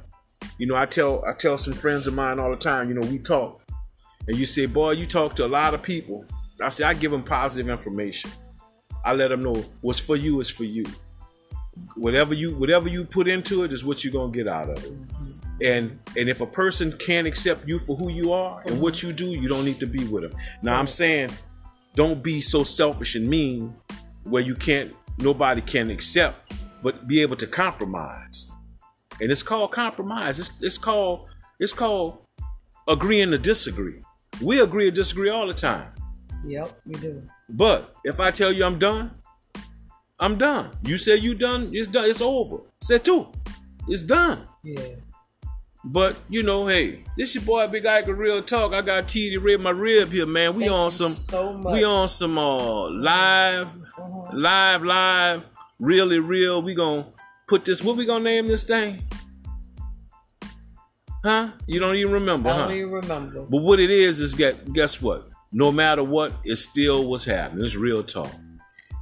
You 0.58 0.68
know, 0.68 0.76
I 0.76 0.86
tell 0.86 1.24
I 1.26 1.34
tell 1.34 1.58
some 1.58 1.74
friends 1.74 2.08
of 2.08 2.14
mine 2.14 2.40
all 2.40 2.52
the 2.52 2.58
time. 2.58 2.88
You 2.90 2.96
know, 2.96 3.08
we 3.08 3.18
talk, 3.18 3.62
and 4.28 4.38
you 4.38 4.46
say, 4.46 4.66
"Boy, 4.66 4.92
you 4.92 5.06
talk 5.06 5.36
to 5.38 5.46
a 5.46 5.48
lot 5.48 5.74
of 5.74 5.82
people." 5.82 6.26
I 6.62 6.70
say 6.70 6.84
I 6.84 6.94
give 6.94 7.12
them 7.12 7.24
positive 7.24 7.70
information. 7.70 8.32
I 9.04 9.14
let 9.14 9.30
them 9.30 9.44
know 9.44 9.66
what's 9.82 10.00
for 10.00 10.16
you 10.16 10.40
is 10.42 10.50
for 10.50 10.64
you. 10.64 10.86
Whatever 11.96 12.34
you 12.34 12.56
whatever 12.56 12.88
you 12.88 13.06
put 13.06 13.28
into 13.28 13.64
it 13.64 13.74
is 13.74 13.84
what 13.84 14.04
you're 14.04 14.14
gonna 14.14 14.32
get 14.32 14.48
out 14.48 14.70
of 14.70 14.78
it. 14.84 14.92
Mm-hmm. 14.92 15.32
And 15.62 16.00
and 16.18 16.30
if 16.30 16.42
a 16.42 16.46
person 16.46 16.92
can't 16.92 17.28
accept 17.28 17.68
you 17.68 17.80
for 17.80 17.96
who 17.96 18.10
you 18.10 18.32
are 18.32 18.62
and 18.66 18.80
what 18.82 19.02
you 19.02 19.12
do, 19.12 19.30
you 19.30 19.48
don't 19.48 19.66
need 19.66 19.80
to 19.80 19.88
be 19.88 20.06
with 20.06 20.24
them. 20.24 20.40
Now 20.62 20.78
I'm 20.78 20.88
saying, 20.88 21.32
don't 21.96 22.22
be 22.22 22.42
so 22.42 22.64
selfish 22.64 23.16
and 23.16 23.28
mean 23.28 23.74
where 24.24 24.44
you 24.44 24.56
can't 24.56 24.94
nobody 25.18 25.62
can 25.62 25.90
accept, 25.90 26.54
but 26.84 27.08
be 27.08 27.22
able 27.22 27.36
to 27.38 27.48
compromise. 27.48 28.48
And 29.22 29.32
it's 29.32 29.44
called 29.44 29.72
compromise. 29.72 30.40
It's 30.40 30.52
it's 30.62 30.78
called 30.78 31.28
it's 31.60 31.74
called 31.74 32.18
agreeing 32.88 33.32
to 33.32 33.38
disagree. 33.38 34.02
We 34.42 34.60
agree 34.60 34.86
to 34.86 34.92
disagree 34.92 35.30
all 35.30 35.48
the 35.48 35.54
time. 35.54 35.92
Yep. 36.44 36.82
We 36.88 36.94
do. 36.96 37.24
But 37.48 37.94
if 38.04 38.20
I 38.20 38.32
tell 38.32 38.52
you 38.52 38.66
I'm 38.66 38.80
done, 38.80 39.12
I'm 40.20 40.38
done. 40.38 40.72
You 40.84 40.98
say 40.98 41.16
you 41.18 41.36
done, 41.36 41.70
it's 41.72 41.88
done, 41.88 42.10
it's 42.10 42.22
over. 42.22 42.58
Say 42.82 42.98
two. 42.98 43.28
It's 43.88 44.02
done. 44.02 44.48
Yeah. 44.64 44.96
But 45.84 46.16
you 46.30 46.44
know, 46.44 46.68
hey, 46.68 47.04
this 47.18 47.34
your 47.36 47.44
boy 47.44 47.68
Big 47.68 47.86
Ike 47.86 48.08
Real 48.08 48.42
Talk. 48.42 48.74
I 48.74 48.82
got 48.82 49.08
T 49.08 49.32
to 49.32 49.40
rib 49.40 49.62
my 49.62 49.72
rib 49.72 50.12
here, 50.12 50.28
man. 50.28 50.56
We 50.56 50.64
Thank 50.64 50.74
on 50.74 50.92
some 50.92 51.12
so 51.12 51.52
we 51.58 51.84
on 51.84 52.08
some 52.08 52.38
uh 52.38 52.90
live, 52.90 53.70
Uh-huh. 53.98 54.30
live, 54.34 54.84
live, 54.84 55.46
really 55.80 56.20
real. 56.20 56.62
We 56.62 56.76
gonna 56.76 57.06
put 57.52 57.66
this 57.66 57.84
what 57.84 57.98
we 57.98 58.06
gonna 58.06 58.24
name 58.24 58.48
this 58.48 58.64
thing? 58.64 59.04
Huh? 61.22 61.52
You 61.68 61.82
don't 61.82 61.96
even 61.96 62.14
remember, 62.14 62.48
I 62.50 62.54
huh? 62.54 62.60
don't 62.60 62.78
even 62.78 62.92
remember. 62.92 63.42
But 63.42 63.62
what 63.62 63.78
it 63.82 63.92
is 63.92 64.22
is 64.22 64.34
get 64.34 64.72
guess 64.72 65.02
what? 65.02 65.28
No 65.52 65.70
matter 65.70 66.02
what, 66.02 66.34
it's 66.46 66.62
still 66.62 67.10
what's 67.10 67.26
happening. 67.26 67.66
It's 67.66 67.76
real 67.76 68.04
talk. 68.04 68.32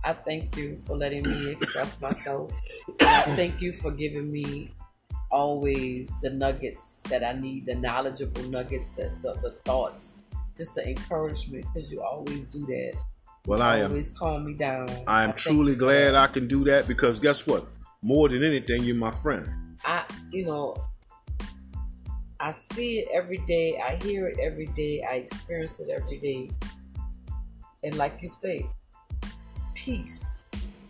I 0.04 0.14
thank 0.14 0.58
you 0.58 0.82
for 0.88 0.98
letting 0.98 1.22
me 1.30 1.52
express 1.52 2.02
myself. 2.02 2.52
I 3.02 3.22
thank 3.36 3.62
you 3.62 3.72
for 3.72 3.92
giving 3.92 4.32
me 4.32 4.74
always 5.30 6.20
the 6.22 6.32
nuggets 6.32 7.02
that 7.08 7.24
I 7.24 7.34
need, 7.34 7.68
the 7.68 7.76
knowledgeable 7.76 8.42
nuggets, 8.50 8.90
the, 8.90 9.12
the, 9.22 9.36
the 9.44 9.52
thoughts, 9.64 10.16
just 10.58 10.74
the 10.74 10.88
encouragement, 10.88 11.66
because 11.72 11.92
you 11.92 12.02
always 12.02 12.48
do 12.48 12.66
that. 12.66 12.94
Well, 13.46 13.62
I 13.62 13.78
am 13.78 13.92
always 13.92 14.10
calm 14.10 14.44
me 14.48 14.56
down. 14.56 14.90
I 15.06 15.22
am 15.24 15.34
thank 15.34 15.38
truly 15.38 15.76
glad. 15.76 16.16
I 16.16 16.26
can 16.26 16.48
do 16.48 16.64
that 16.64 16.88
because 16.88 17.20
guess 17.20 17.46
what? 17.46 17.68
More 18.02 18.30
than 18.30 18.44
anything, 18.44 18.84
you're 18.84 18.96
my 18.96 19.12
friend. 19.12 19.78
I, 19.84 20.04
you 20.32 20.46
know, 20.46 20.76
I 22.40 22.52
see 22.52 23.00
it 23.00 23.10
every 23.14 23.40
day. 23.40 23.82
I 23.86 23.98
hear 23.98 24.28
it 24.28 24.40
every 24.40 24.68
day. 24.68 25.04
I 25.04 25.16
experience 25.16 25.80
it 25.82 25.90
every 25.90 26.20
day. 26.20 26.50
And 27.84 27.98
like 27.98 28.22
you 28.22 28.30
say, 28.30 28.66
peace 29.74 30.46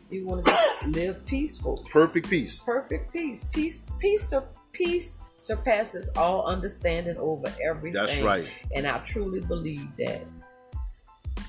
You 0.10 0.26
want 0.26 0.46
to 0.46 0.52
just 0.52 0.86
live 0.88 1.26
peaceful. 1.26 1.86
Perfect 1.92 2.30
peace. 2.30 2.62
Perfect 2.64 3.12
peace. 3.14 3.44
Peace. 3.44 3.86
Peace. 4.00 4.30
Sur- 4.30 4.48
peace 4.72 5.20
surpasses 5.36 6.10
all 6.16 6.46
understanding 6.46 7.18
over 7.18 7.52
everything. 7.64 8.00
That's 8.00 8.22
right. 8.22 8.48
And 8.76 8.86
I 8.86 9.00
truly 9.00 9.42
believe 9.42 9.96
that. 9.98 10.22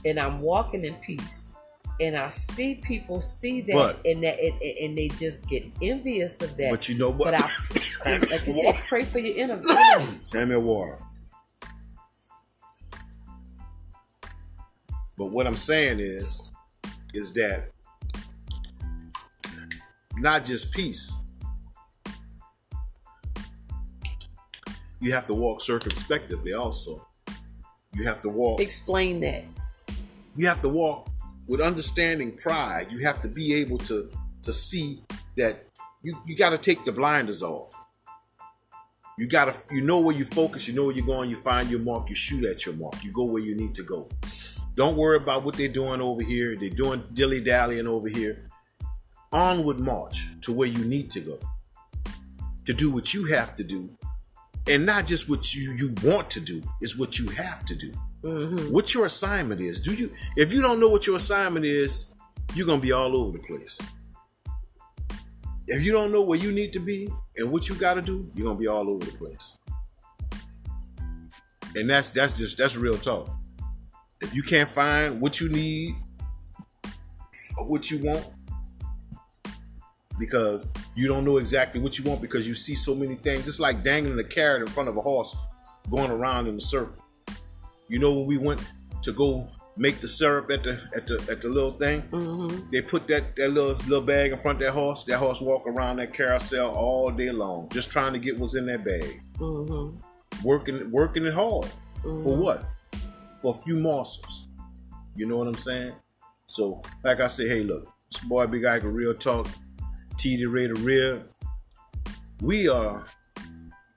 And 0.04 0.18
I'm 0.18 0.40
walking 0.40 0.84
in 0.84 0.94
peace. 0.96 1.49
And 2.00 2.16
I 2.16 2.28
see 2.28 2.76
people 2.76 3.20
see 3.20 3.60
that, 3.60 3.74
But- 3.74 4.00
and 4.06 4.22
that, 4.22 4.40
and, 4.40 4.60
and 4.62 4.96
they 4.98 5.08
just 5.08 5.46
get 5.48 5.66
envious 5.82 6.40
of 6.40 6.56
that. 6.56 6.70
But 6.70 6.88
you 6.88 6.96
know 6.96 7.10
what? 7.10 7.32
But 7.32 7.34
I, 8.06 8.10
like 8.30 8.48
I 8.48 8.50
said, 8.50 8.74
pray 8.88 9.04
for 9.04 9.18
your 9.18 9.36
inner. 9.36 9.62
Hand 10.32 10.48
me 10.48 10.56
water. 10.56 10.98
But 15.18 15.26
what 15.26 15.46
I'm 15.46 15.58
saying 15.58 16.00
is, 16.00 16.50
is 17.12 17.34
that 17.34 17.68
not 20.16 20.46
just 20.46 20.72
peace. 20.72 21.12
You 25.00 25.12
have 25.12 25.26
to 25.26 25.34
walk 25.34 25.60
circumspectively 25.60 26.54
also. 26.54 27.06
You 27.92 28.04
have 28.04 28.22
to 28.22 28.30
walk 28.30 28.60
Explain 28.60 29.20
that. 29.20 29.44
you 30.36 30.46
have 30.46 30.62
to 30.62 30.70
walk 30.70 31.09
with 31.50 31.60
understanding 31.60 32.36
pride. 32.36 32.92
You 32.92 33.00
have 33.00 33.20
to 33.22 33.28
be 33.28 33.52
able 33.54 33.78
to 33.78 34.08
to 34.42 34.52
see 34.52 35.02
that 35.36 35.64
you, 36.00 36.16
you 36.24 36.36
got 36.36 36.50
to 36.50 36.58
take 36.58 36.84
the 36.84 36.92
blinders 36.92 37.42
off. 37.42 37.74
You 39.18 39.26
got 39.26 39.52
to 39.52 39.74
you 39.74 39.82
know 39.82 40.00
where 40.00 40.16
you 40.16 40.24
focus, 40.24 40.68
you 40.68 40.74
know 40.74 40.86
where 40.86 40.94
you're 40.94 41.04
going, 41.04 41.28
you 41.28 41.34
find 41.34 41.68
your 41.68 41.80
mark, 41.80 42.08
you 42.08 42.14
shoot 42.14 42.44
at 42.44 42.64
your 42.64 42.76
mark. 42.76 43.02
You 43.02 43.10
go 43.10 43.24
where 43.24 43.42
you 43.42 43.56
need 43.56 43.74
to 43.74 43.82
go. 43.82 44.08
Don't 44.76 44.96
worry 44.96 45.16
about 45.16 45.44
what 45.44 45.56
they're 45.56 45.68
doing 45.68 46.00
over 46.00 46.22
here. 46.22 46.54
They're 46.54 46.70
doing 46.70 47.02
dilly-dallying 47.12 47.88
over 47.88 48.08
here. 48.08 48.48
Onward 49.32 49.80
march 49.80 50.28
to 50.42 50.52
where 50.52 50.68
you 50.68 50.84
need 50.84 51.10
to 51.10 51.20
go. 51.20 51.38
To 52.66 52.72
do 52.72 52.92
what 52.92 53.12
you 53.12 53.24
have 53.24 53.56
to 53.56 53.64
do. 53.64 53.90
And 54.68 54.86
not 54.86 55.04
just 55.04 55.28
what 55.28 55.52
you, 55.52 55.72
you 55.72 55.94
want 56.04 56.30
to 56.30 56.40
do, 56.40 56.62
is 56.80 56.96
what 56.96 57.18
you 57.18 57.28
have 57.30 57.66
to 57.66 57.74
do 57.74 57.92
Mm-hmm. 58.22 58.70
what 58.70 58.92
your 58.92 59.06
assignment 59.06 59.62
is. 59.62 59.80
Do 59.80 59.94
you 59.94 60.12
if 60.36 60.52
you 60.52 60.60
don't 60.60 60.78
know 60.78 60.90
what 60.90 61.06
your 61.06 61.16
assignment 61.16 61.64
is, 61.64 62.12
you're 62.54 62.66
gonna 62.66 62.80
be 62.80 62.92
all 62.92 63.16
over 63.16 63.32
the 63.32 63.38
place. 63.38 63.80
If 65.66 65.82
you 65.82 65.92
don't 65.92 66.12
know 66.12 66.22
where 66.22 66.38
you 66.38 66.52
need 66.52 66.72
to 66.74 66.80
be 66.80 67.08
and 67.36 67.50
what 67.50 67.68
you 67.68 67.74
gotta 67.74 68.02
do, 68.02 68.30
you're 68.34 68.44
gonna 68.44 68.58
be 68.58 68.66
all 68.66 68.90
over 68.90 69.04
the 69.04 69.12
place. 69.12 69.58
And 71.74 71.88
that's 71.88 72.10
that's 72.10 72.36
just 72.36 72.58
that's 72.58 72.76
real 72.76 72.98
talk. 72.98 73.30
If 74.20 74.34
you 74.34 74.42
can't 74.42 74.68
find 74.68 75.20
what 75.20 75.40
you 75.40 75.48
need 75.48 75.94
or 77.56 77.70
what 77.70 77.90
you 77.90 78.04
want, 78.04 78.26
because 80.18 80.70
you 80.94 81.08
don't 81.08 81.24
know 81.24 81.38
exactly 81.38 81.80
what 81.80 81.98
you 81.98 82.04
want 82.04 82.20
because 82.20 82.46
you 82.46 82.52
see 82.52 82.74
so 82.74 82.94
many 82.94 83.14
things. 83.14 83.48
It's 83.48 83.60
like 83.60 83.82
dangling 83.82 84.18
a 84.18 84.24
carrot 84.24 84.60
in 84.60 84.68
front 84.68 84.90
of 84.90 84.96
a 84.98 85.00
horse 85.00 85.34
going 85.90 86.10
around 86.10 86.48
in 86.48 86.56
a 86.56 86.60
circle. 86.60 87.02
You 87.90 87.98
know 87.98 88.14
when 88.14 88.26
we 88.26 88.38
went 88.38 88.62
to 89.02 89.12
go 89.12 89.48
make 89.76 90.00
the 90.00 90.06
syrup 90.06 90.48
at 90.50 90.62
the 90.62 90.80
at 90.94 91.08
the 91.08 91.26
at 91.28 91.42
the 91.42 91.48
little 91.48 91.72
thing, 91.72 92.02
mm-hmm. 92.02 92.70
they 92.70 92.82
put 92.82 93.08
that 93.08 93.34
that 93.34 93.50
little 93.50 93.72
little 93.88 94.00
bag 94.00 94.30
in 94.30 94.38
front 94.38 94.60
of 94.60 94.66
that 94.66 94.72
horse. 94.72 95.02
That 95.04 95.18
horse 95.18 95.40
walk 95.40 95.66
around 95.66 95.96
that 95.96 96.14
carousel 96.14 96.70
all 96.70 97.10
day 97.10 97.32
long, 97.32 97.68
just 97.70 97.90
trying 97.90 98.12
to 98.12 98.20
get 98.20 98.38
what's 98.38 98.54
in 98.54 98.66
that 98.66 98.84
bag. 98.84 99.20
Mm-hmm. 99.38 99.98
Working 100.46 100.88
working 100.92 101.26
it 101.26 101.34
hard 101.34 101.66
mm-hmm. 102.04 102.22
for 102.22 102.36
what? 102.36 102.64
For 103.42 103.54
a 103.54 103.58
few 103.58 103.76
morsels. 103.76 104.46
You 105.16 105.26
know 105.26 105.38
what 105.38 105.48
I'm 105.48 105.56
saying? 105.56 105.94
So 106.46 106.82
like 107.02 107.18
I 107.18 107.26
say, 107.26 107.48
hey 107.48 107.64
look, 107.64 107.92
it's 108.06 108.22
your 108.22 108.28
boy 108.28 108.46
Big 108.46 108.64
Ike, 108.64 108.84
real 108.84 109.14
talk, 109.14 109.48
TD 110.12 110.44
Ray 110.48 110.68
the 110.68 110.74
Real. 110.74 111.24
We 112.40 112.68
are 112.68 113.04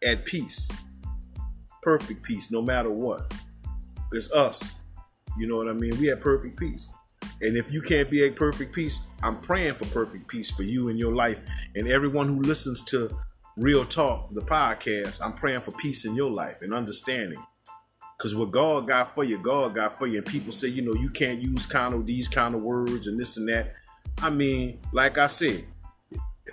at 0.03 0.25
peace, 0.25 0.67
perfect 1.83 2.23
peace, 2.23 2.49
no 2.49 2.63
matter 2.63 2.89
what. 2.89 3.31
It's 4.13 4.31
us. 4.31 4.73
You 5.37 5.47
know 5.47 5.57
what 5.57 5.67
I 5.67 5.73
mean? 5.73 5.99
We 5.99 6.07
have 6.07 6.21
perfect 6.21 6.57
peace. 6.57 6.91
And 7.41 7.57
if 7.57 7.71
you 7.71 7.81
can't 7.81 8.09
be 8.09 8.25
at 8.25 8.35
perfect 8.35 8.73
peace, 8.73 9.01
I'm 9.21 9.39
praying 9.39 9.73
for 9.73 9.85
perfect 9.85 10.27
peace 10.27 10.51
for 10.51 10.63
you 10.63 10.89
in 10.89 10.97
your 10.97 11.13
life. 11.13 11.41
And 11.75 11.87
everyone 11.87 12.27
who 12.27 12.41
listens 12.41 12.83
to 12.83 13.09
Real 13.57 13.85
Talk, 13.85 14.33
the 14.33 14.41
podcast, 14.41 15.19
I'm 15.23 15.33
praying 15.33 15.61
for 15.61 15.71
peace 15.71 16.05
in 16.05 16.15
your 16.15 16.31
life 16.31 16.61
and 16.61 16.73
understanding. 16.73 17.43
Because 18.17 18.35
what 18.35 18.51
God 18.51 18.87
got 18.87 19.13
for 19.13 19.23
you, 19.23 19.37
God 19.37 19.75
got 19.75 19.97
for 19.97 20.07
you. 20.07 20.19
And 20.19 20.27
people 20.27 20.51
say, 20.51 20.67
you 20.67 20.81
know, 20.81 20.93
you 20.93 21.09
can't 21.09 21.41
use 21.41 21.65
kind 21.65 21.93
of 21.93 22.05
these 22.05 22.27
kind 22.27 22.55
of 22.55 22.61
words 22.61 23.07
and 23.07 23.19
this 23.19 23.37
and 23.37 23.49
that. 23.49 23.73
I 24.21 24.29
mean, 24.29 24.79
like 24.91 25.17
I 25.17 25.27
said, 25.27 25.65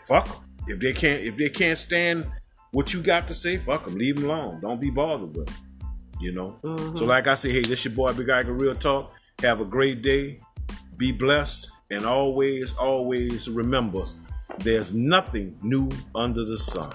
fuck 0.07 0.29
'em. 0.29 0.35
If 0.67 0.81
they 0.81 0.93
can't, 0.93 1.23
if 1.23 1.37
they 1.37 1.49
can't 1.49 1.79
stand 1.79 2.27
what 2.73 2.95
you 2.95 3.03
got 3.03 3.29
to 3.29 3.35
say, 3.35 3.57
fuck 3.57 3.85
them. 3.85 3.97
Leave 3.97 4.17
them 4.17 4.25
alone. 4.27 4.61
Don't 4.61 4.81
be 4.81 4.91
bothered 4.91 5.37
with 5.37 5.47
them. 5.47 5.55
You 6.21 6.33
know. 6.33 6.59
So, 6.63 6.69
mm-hmm. 6.69 7.05
like 7.07 7.27
I 7.27 7.35
say, 7.35 7.51
hey, 7.51 7.63
this 7.63 7.85
your 7.85 7.95
boy 7.95 8.13
Big 8.13 8.29
Ike 8.29 8.47
Real 8.49 8.75
Talk. 8.75 9.13
Have 9.41 9.61
a 9.61 9.65
great 9.65 10.03
day. 10.03 10.39
Be 10.97 11.13
blessed, 11.13 11.71
and 11.91 12.05
always, 12.05 12.75
always 12.75 13.49
remember, 13.49 14.03
there's 14.59 14.93
nothing 14.93 15.59
new 15.63 15.91
under 16.15 16.45
the 16.45 16.59
sun. 16.59 16.93